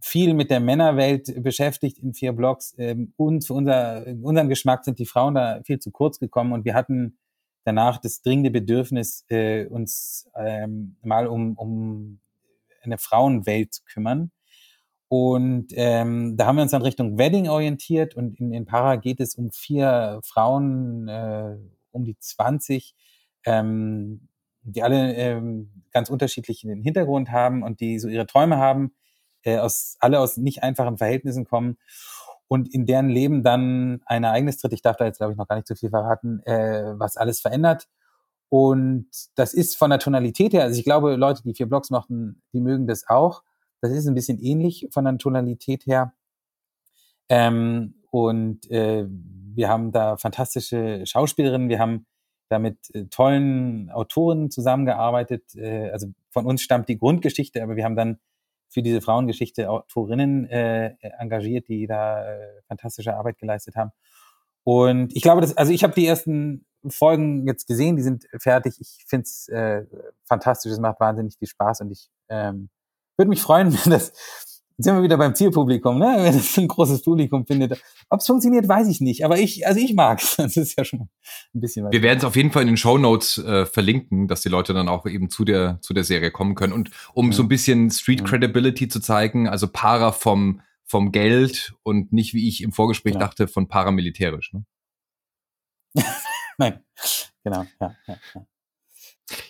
viel 0.00 0.34
mit 0.34 0.50
der 0.50 0.60
Männerwelt 0.60 1.42
beschäftigt 1.42 1.98
in 1.98 2.14
vier 2.14 2.32
Blocks. 2.32 2.74
Ähm, 2.78 3.12
und 3.16 3.46
für 3.46 3.54
unser, 3.54 4.06
unseren 4.22 4.48
Geschmack 4.48 4.84
sind 4.84 4.98
die 4.98 5.06
Frauen 5.06 5.34
da 5.34 5.60
viel 5.64 5.78
zu 5.78 5.90
kurz 5.90 6.18
gekommen 6.18 6.52
und 6.52 6.64
wir 6.64 6.74
hatten 6.74 7.18
danach 7.64 7.98
das 7.98 8.22
dringende 8.22 8.50
Bedürfnis, 8.50 9.24
äh, 9.28 9.66
uns 9.66 10.28
ähm, 10.34 10.96
mal 11.02 11.26
um, 11.26 11.56
um 11.56 12.20
eine 12.82 12.98
Frauenwelt 12.98 13.74
zu 13.74 13.82
kümmern. 13.84 14.32
Und 15.08 15.68
ähm, 15.74 16.38
da 16.38 16.46
haben 16.46 16.56
wir 16.56 16.62
uns 16.62 16.72
dann 16.72 16.82
Richtung 16.82 17.18
Wedding 17.18 17.48
orientiert 17.48 18.16
und 18.16 18.40
in, 18.40 18.52
in 18.54 18.64
Para 18.64 18.96
geht 18.96 19.20
es 19.20 19.34
um 19.34 19.50
vier 19.50 20.20
Frauen 20.24 21.06
äh, 21.06 21.56
um 21.90 22.04
die 22.04 22.16
20, 22.18 22.94
ähm, 23.44 24.28
die 24.62 24.82
alle 24.82 25.14
ähm, 25.14 25.84
ganz 25.92 26.10
unterschiedlichen 26.10 26.82
Hintergrund 26.82 27.30
haben 27.30 27.62
und 27.62 27.80
die 27.80 27.98
so 27.98 28.08
ihre 28.08 28.26
Träume 28.26 28.58
haben, 28.58 28.94
äh, 29.42 29.58
aus, 29.58 29.96
alle 30.00 30.20
aus 30.20 30.36
nicht 30.36 30.62
einfachen 30.62 30.98
Verhältnissen 30.98 31.44
kommen 31.44 31.78
und 32.48 32.72
in 32.72 32.86
deren 32.86 33.08
Leben 33.08 33.42
dann 33.42 34.02
ein 34.06 34.24
Ereignis 34.24 34.58
tritt, 34.58 34.72
ich 34.72 34.82
darf 34.82 34.96
da 34.96 35.04
jetzt 35.04 35.18
glaube 35.18 35.32
ich 35.32 35.38
noch 35.38 35.48
gar 35.48 35.56
nicht 35.56 35.66
zu 35.66 35.74
viel 35.74 35.90
verraten, 35.90 36.42
äh, 36.44 36.92
was 36.98 37.16
alles 37.16 37.40
verändert. 37.40 37.88
Und 38.48 39.08
das 39.34 39.54
ist 39.54 39.78
von 39.78 39.88
der 39.88 39.98
Tonalität 39.98 40.52
her, 40.52 40.64
also 40.64 40.78
ich 40.78 40.84
glaube, 40.84 41.16
Leute, 41.16 41.42
die 41.42 41.54
vier 41.54 41.66
Blogs 41.66 41.88
mochten, 41.88 42.42
die 42.52 42.60
mögen 42.60 42.86
das 42.86 43.08
auch. 43.08 43.42
Das 43.80 43.90
ist 43.90 44.06
ein 44.06 44.14
bisschen 44.14 44.38
ähnlich 44.38 44.88
von 44.92 45.06
der 45.06 45.16
Tonalität 45.16 45.86
her. 45.86 46.12
Ähm, 47.30 47.94
und 48.10 48.70
äh, 48.70 49.06
wir 49.08 49.70
haben 49.70 49.90
da 49.90 50.18
fantastische 50.18 51.06
Schauspielerinnen, 51.06 51.70
wir 51.70 51.78
haben 51.78 52.06
da 52.52 52.58
mit 52.58 52.94
äh, 52.94 53.06
tollen 53.06 53.90
Autoren 53.90 54.50
zusammengearbeitet. 54.50 55.54
Äh, 55.56 55.90
also 55.90 56.08
von 56.30 56.46
uns 56.46 56.62
stammt 56.62 56.88
die 56.88 56.98
Grundgeschichte, 56.98 57.62
aber 57.62 57.76
wir 57.76 57.84
haben 57.84 57.96
dann 57.96 58.18
für 58.68 58.82
diese 58.82 59.00
Frauengeschichte 59.00 59.68
Autorinnen 59.68 60.46
äh, 60.46 60.94
engagiert, 61.18 61.68
die 61.68 61.86
da 61.86 62.24
äh, 62.24 62.62
fantastische 62.68 63.16
Arbeit 63.16 63.38
geleistet 63.38 63.76
haben. 63.76 63.90
Und 64.64 65.14
ich 65.14 65.22
glaube, 65.22 65.40
dass, 65.40 65.56
also 65.56 65.72
ich 65.72 65.82
habe 65.82 65.94
die 65.94 66.06
ersten 66.06 66.64
Folgen 66.88 67.46
jetzt 67.46 67.66
gesehen, 67.66 67.96
die 67.96 68.02
sind 68.02 68.26
fertig. 68.38 68.76
Ich 68.80 69.04
finde 69.06 69.24
es 69.24 69.48
äh, 69.48 69.84
fantastisch, 70.24 70.72
es 70.72 70.78
macht 70.78 71.00
wahnsinnig 71.00 71.36
viel 71.38 71.48
Spaß 71.48 71.82
und 71.82 71.90
ich 71.90 72.10
ähm, 72.28 72.70
würde 73.16 73.28
mich 73.28 73.42
freuen, 73.42 73.72
wenn 73.84 73.92
das 73.92 74.12
sind 74.78 74.96
wir 74.96 75.02
wieder 75.02 75.16
beim 75.16 75.34
Zielpublikum, 75.34 75.98
ne? 75.98 76.16
Wenn 76.18 76.34
es 76.34 76.56
ein 76.58 76.68
großes 76.68 77.02
Publikum 77.02 77.46
findet. 77.46 77.80
Ob 78.08 78.20
es 78.20 78.26
funktioniert, 78.26 78.68
weiß 78.68 78.88
ich 78.88 79.00
nicht. 79.00 79.24
Aber 79.24 79.38
ich, 79.38 79.66
also 79.66 79.80
ich 79.80 79.94
mag 79.94 80.20
es. 80.20 80.36
Das 80.42 80.56
ist 80.56 80.76
ja 80.76 80.84
schon 80.84 81.08
ein 81.54 81.60
bisschen 81.60 81.84
was. 81.84 81.92
Wir 81.92 82.02
werden 82.02 82.18
es 82.18 82.24
auf 82.24 82.36
jeden 82.36 82.50
Fall 82.50 82.62
in 82.62 82.68
den 82.68 82.76
Show 82.76 82.98
Notes 82.98 83.38
äh, 83.38 83.66
verlinken, 83.66 84.28
dass 84.28 84.42
die 84.42 84.48
Leute 84.48 84.74
dann 84.74 84.88
auch 84.88 85.06
eben 85.06 85.30
zu 85.30 85.44
der, 85.44 85.78
zu 85.80 85.94
der 85.94 86.04
Serie 86.04 86.30
kommen 86.30 86.54
können. 86.54 86.72
Und 86.72 86.90
um 87.14 87.26
mhm. 87.26 87.32
so 87.32 87.42
ein 87.42 87.48
bisschen 87.48 87.90
Street 87.90 88.24
Credibility 88.24 88.88
zu 88.88 89.00
zeigen, 89.00 89.48
also 89.48 89.68
Para 89.68 90.12
vom, 90.12 90.60
vom 90.84 91.12
Geld 91.12 91.74
und 91.82 92.12
nicht, 92.12 92.34
wie 92.34 92.48
ich 92.48 92.62
im 92.62 92.72
Vorgespräch 92.72 93.14
genau. 93.14 93.26
dachte, 93.26 93.48
von 93.48 93.68
paramilitärisch. 93.68 94.52
Ne? 94.52 94.64
Nein, 96.58 96.80
genau. 97.44 97.64
Ja, 97.80 97.96
ja, 98.06 98.16
ja. 98.34 98.46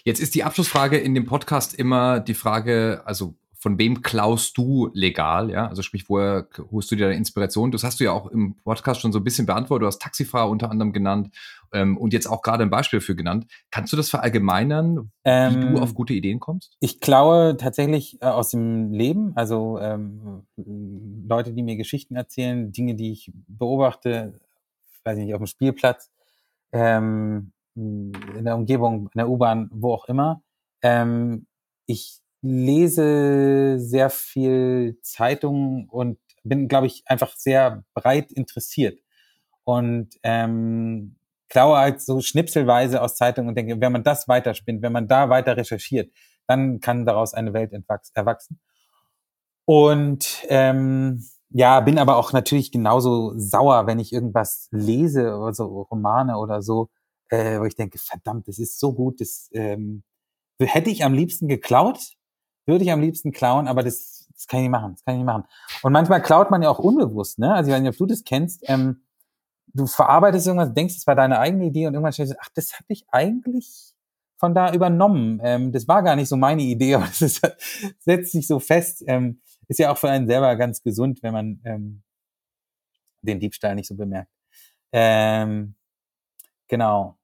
Jetzt 0.04 0.20
ist 0.20 0.34
die 0.34 0.44
Abschlussfrage 0.44 0.98
in 0.98 1.14
dem 1.14 1.26
Podcast 1.26 1.74
immer 1.74 2.20
die 2.20 2.34
Frage, 2.34 3.02
also 3.04 3.36
von 3.62 3.78
wem 3.78 4.02
klaust 4.02 4.58
du 4.58 4.90
legal, 4.92 5.48
ja? 5.48 5.68
Also 5.68 5.82
sprich, 5.82 6.08
woher 6.08 6.48
holst 6.72 6.90
du 6.90 6.96
dir 6.96 7.06
deine 7.06 7.16
Inspiration? 7.16 7.70
Das 7.70 7.84
hast 7.84 8.00
du 8.00 8.04
ja 8.04 8.10
auch 8.10 8.26
im 8.26 8.56
Podcast 8.56 9.00
schon 9.00 9.12
so 9.12 9.20
ein 9.20 9.24
bisschen 9.24 9.46
beantwortet. 9.46 9.82
Du 9.84 9.86
hast 9.86 10.02
Taxifahrer 10.02 10.50
unter 10.50 10.68
anderem 10.68 10.92
genannt 10.92 11.32
ähm, 11.72 11.96
und 11.96 12.12
jetzt 12.12 12.26
auch 12.26 12.42
gerade 12.42 12.64
ein 12.64 12.70
Beispiel 12.70 13.00
für 13.00 13.14
genannt. 13.14 13.46
Kannst 13.70 13.92
du 13.92 13.96
das 13.96 14.10
verallgemeinern, 14.10 15.12
ähm, 15.22 15.54
wie 15.54 15.60
du 15.60 15.66
ähm, 15.66 15.76
auf 15.76 15.94
gute 15.94 16.12
Ideen 16.12 16.40
kommst? 16.40 16.76
Ich 16.80 16.98
klaue 16.98 17.56
tatsächlich 17.56 18.20
äh, 18.20 18.24
aus 18.24 18.50
dem 18.50 18.90
Leben, 18.90 19.30
also 19.36 19.78
ähm, 19.78 20.42
Leute, 20.56 21.52
die 21.52 21.62
mir 21.62 21.76
Geschichten 21.76 22.16
erzählen, 22.16 22.72
Dinge, 22.72 22.96
die 22.96 23.12
ich 23.12 23.30
beobachte, 23.46 24.40
weiß 25.04 25.18
ich 25.18 25.26
nicht, 25.26 25.34
auf 25.34 25.40
dem 25.40 25.46
Spielplatz, 25.46 26.10
ähm, 26.72 27.52
in 27.76 28.44
der 28.44 28.56
Umgebung, 28.56 29.08
in 29.14 29.18
der 29.18 29.28
U-Bahn, 29.28 29.70
wo 29.72 29.94
auch 29.94 30.06
immer. 30.06 30.42
Ähm, 30.82 31.46
ich 31.86 32.21
lese 32.42 33.78
sehr 33.78 34.10
viel 34.10 34.98
Zeitungen 35.02 35.88
und 35.88 36.18
bin, 36.44 36.68
glaube 36.68 36.88
ich, 36.88 37.04
einfach 37.06 37.36
sehr 37.36 37.84
breit 37.94 38.32
interessiert. 38.32 38.98
Und 39.64 40.18
ähm, 40.24 41.16
klaue 41.48 41.78
halt 41.78 42.00
so 42.00 42.20
schnipselweise 42.20 43.00
aus 43.00 43.16
Zeitungen 43.16 43.50
und 43.50 43.54
denke, 43.54 43.80
wenn 43.80 43.92
man 43.92 44.02
das 44.02 44.26
weiterspinnt, 44.26 44.82
wenn 44.82 44.92
man 44.92 45.06
da 45.06 45.28
weiter 45.28 45.56
recherchiert, 45.56 46.12
dann 46.46 46.80
kann 46.80 47.06
daraus 47.06 47.34
eine 47.34 47.52
Welt 47.52 47.72
erwachsen. 48.14 48.58
Und 49.64 50.44
ähm, 50.48 51.24
ja, 51.50 51.80
bin 51.80 51.98
aber 51.98 52.16
auch 52.16 52.32
natürlich 52.32 52.72
genauso 52.72 53.34
sauer, 53.36 53.86
wenn 53.86 53.98
ich 53.98 54.12
irgendwas 54.12 54.68
lese 54.70 55.36
oder 55.36 55.54
so 55.54 55.82
Romane 55.82 56.38
oder 56.38 56.62
so, 56.62 56.88
äh, 57.28 57.60
wo 57.60 57.64
ich 57.64 57.76
denke, 57.76 57.98
verdammt, 57.98 58.48
das 58.48 58.58
ist 58.58 58.80
so 58.80 58.94
gut, 58.94 59.20
das 59.20 59.48
ähm, 59.52 60.02
hätte 60.58 60.90
ich 60.90 61.04
am 61.04 61.14
liebsten 61.14 61.48
geklaut, 61.48 62.14
würde 62.66 62.84
ich 62.84 62.92
am 62.92 63.00
liebsten 63.00 63.32
klauen, 63.32 63.68
aber 63.68 63.82
das, 63.82 64.28
das 64.34 64.46
kann 64.46 64.60
ich 64.60 64.64
nicht 64.64 64.72
machen. 64.72 64.92
Das 64.92 65.04
kann 65.04 65.14
ich 65.14 65.18
nicht 65.18 65.26
machen. 65.26 65.44
Und 65.82 65.92
manchmal 65.92 66.22
klaut 66.22 66.50
man 66.50 66.62
ja 66.62 66.70
auch 66.70 66.78
unbewusst, 66.78 67.38
ne? 67.38 67.54
Also 67.54 67.70
ich 67.70 67.74
weiß 67.74 67.82
nicht, 67.82 67.90
ob 67.92 67.96
du 67.96 68.06
das 68.06 68.24
kennst. 68.24 68.62
Ähm, 68.68 69.02
du 69.74 69.86
verarbeitest 69.86 70.46
irgendwas, 70.46 70.74
denkst, 70.74 70.96
es 70.96 71.06
war 71.06 71.14
deine 71.14 71.38
eigene 71.38 71.66
Idee 71.66 71.86
und 71.86 71.94
irgendwann 71.94 72.12
stellst 72.12 72.34
du, 72.34 72.36
ach, 72.40 72.48
das 72.54 72.74
habe 72.74 72.86
ich 72.88 73.04
eigentlich 73.10 73.94
von 74.38 74.54
da 74.54 74.72
übernommen. 74.72 75.40
Ähm, 75.42 75.72
das 75.72 75.86
war 75.86 76.02
gar 76.02 76.16
nicht 76.16 76.28
so 76.28 76.36
meine 76.36 76.62
Idee, 76.62 76.94
aber 76.96 77.06
das 77.06 77.22
ist, 77.22 77.42
setzt 78.00 78.32
sich 78.32 78.46
so 78.46 78.58
fest. 78.58 79.04
Ähm, 79.06 79.40
ist 79.68 79.78
ja 79.78 79.92
auch 79.92 79.98
für 79.98 80.10
einen 80.10 80.26
selber 80.26 80.54
ganz 80.56 80.82
gesund, 80.82 81.22
wenn 81.22 81.32
man 81.32 81.60
ähm, 81.64 82.02
den 83.22 83.40
Diebstahl 83.40 83.74
nicht 83.74 83.86
so 83.86 83.94
bemerkt. 83.94 84.30
Ähm, 84.92 85.74
genau. 86.68 87.16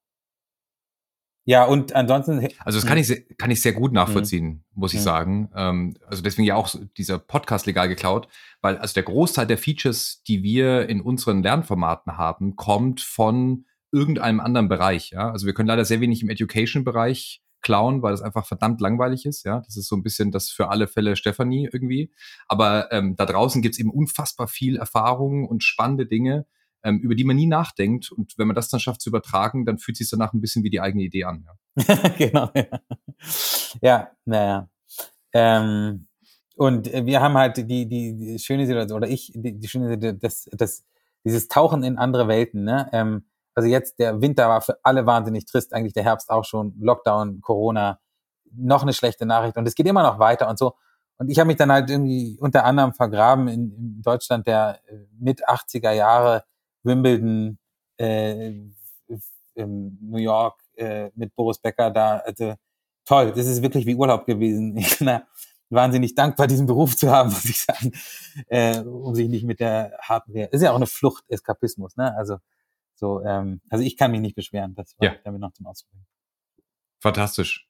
Ja, 1.48 1.64
und 1.64 1.94
ansonsten. 1.94 2.46
Also 2.62 2.78
das 2.78 2.84
kann 2.84 2.98
ich, 2.98 3.24
kann 3.38 3.50
ich 3.50 3.62
sehr 3.62 3.72
gut 3.72 3.94
nachvollziehen, 3.94 4.46
mhm. 4.46 4.62
muss 4.74 4.92
ich 4.92 5.00
mhm. 5.00 5.04
sagen. 5.04 5.50
Ähm, 5.56 5.96
also 6.06 6.22
deswegen 6.22 6.44
ja 6.46 6.56
auch 6.56 6.74
dieser 6.98 7.18
Podcast 7.18 7.64
legal 7.64 7.88
geklaut, 7.88 8.28
weil 8.60 8.76
also 8.76 8.92
der 8.92 9.04
Großteil 9.04 9.46
der 9.46 9.56
Features, 9.56 10.22
die 10.28 10.42
wir 10.42 10.90
in 10.90 11.00
unseren 11.00 11.42
Lernformaten 11.42 12.18
haben, 12.18 12.54
kommt 12.56 13.00
von 13.00 13.64
irgendeinem 13.90 14.40
anderen 14.40 14.68
Bereich. 14.68 15.12
Ja, 15.12 15.30
also 15.30 15.46
wir 15.46 15.54
können 15.54 15.68
leider 15.68 15.86
sehr 15.86 16.02
wenig 16.02 16.20
im 16.20 16.28
Education-Bereich 16.28 17.40
klauen, 17.62 18.02
weil 18.02 18.10
das 18.10 18.20
einfach 18.20 18.44
verdammt 18.44 18.82
langweilig 18.82 19.24
ist. 19.24 19.46
Ja, 19.46 19.62
das 19.64 19.78
ist 19.78 19.88
so 19.88 19.96
ein 19.96 20.02
bisschen 20.02 20.30
das 20.30 20.50
für 20.50 20.68
alle 20.68 20.86
Fälle 20.86 21.16
Stephanie 21.16 21.70
irgendwie. 21.72 22.12
Aber 22.46 22.92
ähm, 22.92 23.16
da 23.16 23.24
draußen 23.24 23.62
gibt's 23.62 23.78
eben 23.78 23.90
unfassbar 23.90 24.48
viel 24.48 24.76
Erfahrung 24.76 25.48
und 25.48 25.64
spannende 25.64 26.04
Dinge, 26.04 26.44
ähm, 26.82 27.00
über 27.00 27.14
die 27.14 27.24
man 27.24 27.36
nie 27.36 27.46
nachdenkt. 27.46 28.10
Und 28.10 28.34
wenn 28.38 28.46
man 28.46 28.56
das 28.56 28.68
dann 28.68 28.80
schafft 28.80 29.00
zu 29.00 29.10
übertragen, 29.10 29.64
dann 29.64 29.78
fühlt 29.78 29.96
sich 29.96 30.08
danach 30.10 30.32
ein 30.32 30.40
bisschen 30.40 30.64
wie 30.64 30.70
die 30.70 30.80
eigene 30.80 31.02
Idee 31.02 31.24
an. 31.24 31.46
Ja, 31.76 32.08
genau. 32.18 32.50
Ja, 32.54 32.66
ja 33.80 34.10
naja. 34.24 34.68
Ähm, 35.32 36.08
und 36.56 36.92
wir 36.92 37.20
haben 37.20 37.36
halt 37.36 37.56
die, 37.56 37.86
die, 37.86 38.16
die 38.16 38.38
schöne 38.38 38.66
Situation, 38.66 38.96
oder 38.96 39.08
ich, 39.08 39.32
die, 39.34 39.58
die 39.58 39.68
schöne 39.68 39.88
Situation, 39.88 40.18
das, 40.20 40.48
das, 40.52 40.84
dieses 41.24 41.48
Tauchen 41.48 41.84
in 41.84 41.98
andere 41.98 42.26
Welten, 42.26 42.64
ne? 42.64 42.88
Ähm, 42.92 43.26
also 43.54 43.68
jetzt, 43.68 43.98
der 43.98 44.20
Winter 44.20 44.48
war 44.48 44.60
für 44.60 44.78
alle 44.84 45.04
wahnsinnig 45.04 45.44
trist, 45.44 45.72
eigentlich 45.72 45.92
der 45.92 46.04
Herbst 46.04 46.30
auch 46.30 46.44
schon, 46.44 46.74
Lockdown, 46.80 47.40
Corona, 47.40 48.00
noch 48.52 48.82
eine 48.82 48.92
schlechte 48.92 49.26
Nachricht 49.26 49.56
und 49.56 49.66
es 49.66 49.74
geht 49.74 49.86
immer 49.86 50.02
noch 50.02 50.18
weiter 50.18 50.48
und 50.48 50.58
so. 50.58 50.74
Und 51.18 51.28
ich 51.28 51.38
habe 51.38 51.48
mich 51.48 51.56
dann 51.56 51.72
halt 51.72 51.90
irgendwie 51.90 52.38
unter 52.40 52.64
anderem 52.64 52.92
vergraben 52.92 53.48
in, 53.48 53.72
in 53.72 54.02
Deutschland 54.02 54.46
der 54.46 54.80
äh, 54.86 54.96
mit 55.18 55.48
80er 55.48 55.90
Jahre 55.90 56.44
Wimbledon, 56.82 57.58
äh, 57.98 58.52
in 59.58 59.98
New 60.00 60.18
York 60.18 60.60
äh, 60.76 61.10
mit 61.14 61.34
Boris 61.34 61.58
Becker 61.58 61.90
da. 61.90 62.18
Also 62.18 62.54
toll, 63.04 63.32
das 63.32 63.46
ist 63.46 63.62
wirklich 63.62 63.84
wie 63.86 63.94
Urlaub 63.94 64.24
gewesen. 64.24 64.76
Ich 64.78 64.98
bin 64.98 65.20
wahnsinnig 65.70 66.14
dankbar, 66.14 66.46
diesen 66.46 66.66
Beruf 66.66 66.96
zu 66.96 67.10
haben, 67.10 67.30
muss 67.32 67.44
ich 67.44 67.60
sagen, 67.60 67.92
äh, 68.46 68.80
um 68.80 69.14
sich 69.14 69.28
nicht 69.28 69.44
mit 69.44 69.60
der 69.60 69.98
harten 70.00 70.32
Realität. 70.32 70.54
Ist 70.54 70.62
ja 70.62 70.70
auch 70.70 70.76
eine 70.76 70.86
Flucht, 70.86 71.24
Eskapismus, 71.28 71.96
ne? 71.96 72.16
Also 72.16 72.38
so, 72.94 73.22
ähm, 73.22 73.60
also 73.68 73.84
ich 73.84 73.96
kann 73.96 74.10
mich 74.10 74.20
nicht 74.20 74.34
beschweren. 74.34 74.74
Das 74.74 74.94
war 74.98 75.08
ja. 75.08 75.16
damit 75.24 75.40
noch 75.40 75.52
zum 75.52 75.66
Ausdruck. 75.66 75.92
Fantastisch. 77.00 77.68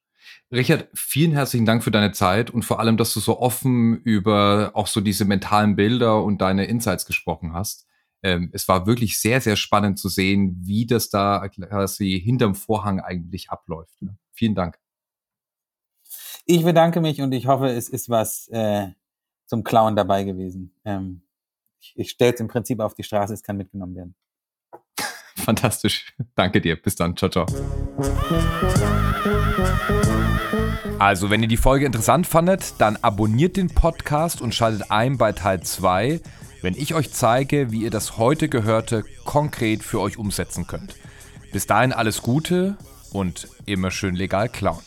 Richard, 0.53 0.89
vielen 0.95 1.33
herzlichen 1.33 1.67
Dank 1.67 1.83
für 1.83 1.91
deine 1.91 2.13
Zeit 2.13 2.51
und 2.51 2.65
vor 2.65 2.81
allem, 2.81 2.97
dass 2.97 3.15
du 3.15 3.21
so 3.21 3.41
offen 3.41 4.01
über 4.03 4.73
auch 4.75 4.87
so 4.87 5.01
diese 5.01 5.25
mentalen 5.25 5.75
Bilder 5.75 6.23
und 6.23 6.41
deine 6.41 6.67
Insights 6.67 7.07
gesprochen 7.07 7.53
hast 7.53 7.88
ähm, 8.23 8.51
es 8.53 8.67
war 8.69 8.87
wirklich 8.87 9.19
sehr, 9.21 9.41
sehr 9.41 9.57
spannend 9.57 9.99
zu 9.99 10.09
sehen, 10.09 10.57
wie 10.61 10.87
das 10.87 11.09
da 11.09 11.49
quasi 11.49 12.21
hinterm 12.23 12.55
Vorhang 12.55 13.01
eigentlich 13.01 13.51
abläuft. 13.51 14.03
Ne? 14.03 14.17
Vielen 14.33 14.55
Dank. 14.55 14.79
Ich 16.47 16.65
bedanke 16.65 17.01
mich 17.01 17.21
und 17.21 17.33
ich 17.33 17.47
hoffe, 17.47 17.69
es 17.69 17.89
ist 17.89 18.09
was 18.09 18.49
äh, 18.49 18.89
zum 19.47 19.65
Klauen 19.65 19.97
dabei 19.97 20.25
gewesen. 20.25 20.75
Ähm, 20.85 21.23
ich 21.81 21.93
ich 21.97 22.11
stelle 22.11 22.35
es 22.35 22.41
im 22.41 22.49
Prinzip 22.49 22.81
auf 22.81 22.95
die 22.95 23.05
Straße, 23.05 23.35
es 23.35 23.43
kann 23.43 23.57
mitgenommen 23.57 23.95
werden. 23.95 24.15
Fantastisch. 25.37 26.15
Danke 26.35 26.61
dir. 26.61 26.81
Bis 26.81 26.97
dann. 26.97 27.17
Ciao, 27.17 27.31
ciao. 27.31 27.47
Also, 30.99 31.31
wenn 31.31 31.43
ihr 31.43 31.49
die 31.49 31.57
Folge 31.57 31.87
interessant 31.87 32.27
fandet, 32.27 32.75
dann 32.79 32.97
abonniert 32.97 33.57
den 33.57 33.69
Podcast 33.69 34.41
und 34.41 34.55
schaltet 34.55 34.91
ein 34.91 35.17
bei 35.17 35.33
Teil 35.33 35.63
2 35.63 36.21
wenn 36.69 36.77
ich 36.77 36.93
euch 36.93 37.11
zeige, 37.15 37.73
wie 37.73 37.85
ihr 37.85 37.91
das 37.91 38.19
heute 38.19 38.51
Gehörte 38.51 39.03
konkret 39.25 39.83
für 39.83 40.03
euch 40.03 40.19
umsetzen 40.19 40.67
könnt. 40.67 40.97
Bis 41.51 41.67
dahin 41.67 41.95
alles 41.95 42.21
Gute 42.21 42.77
und 43.11 43.49
immer 43.65 43.91
schön 43.91 44.15
legal 44.15 44.51
klauen. 44.51 44.83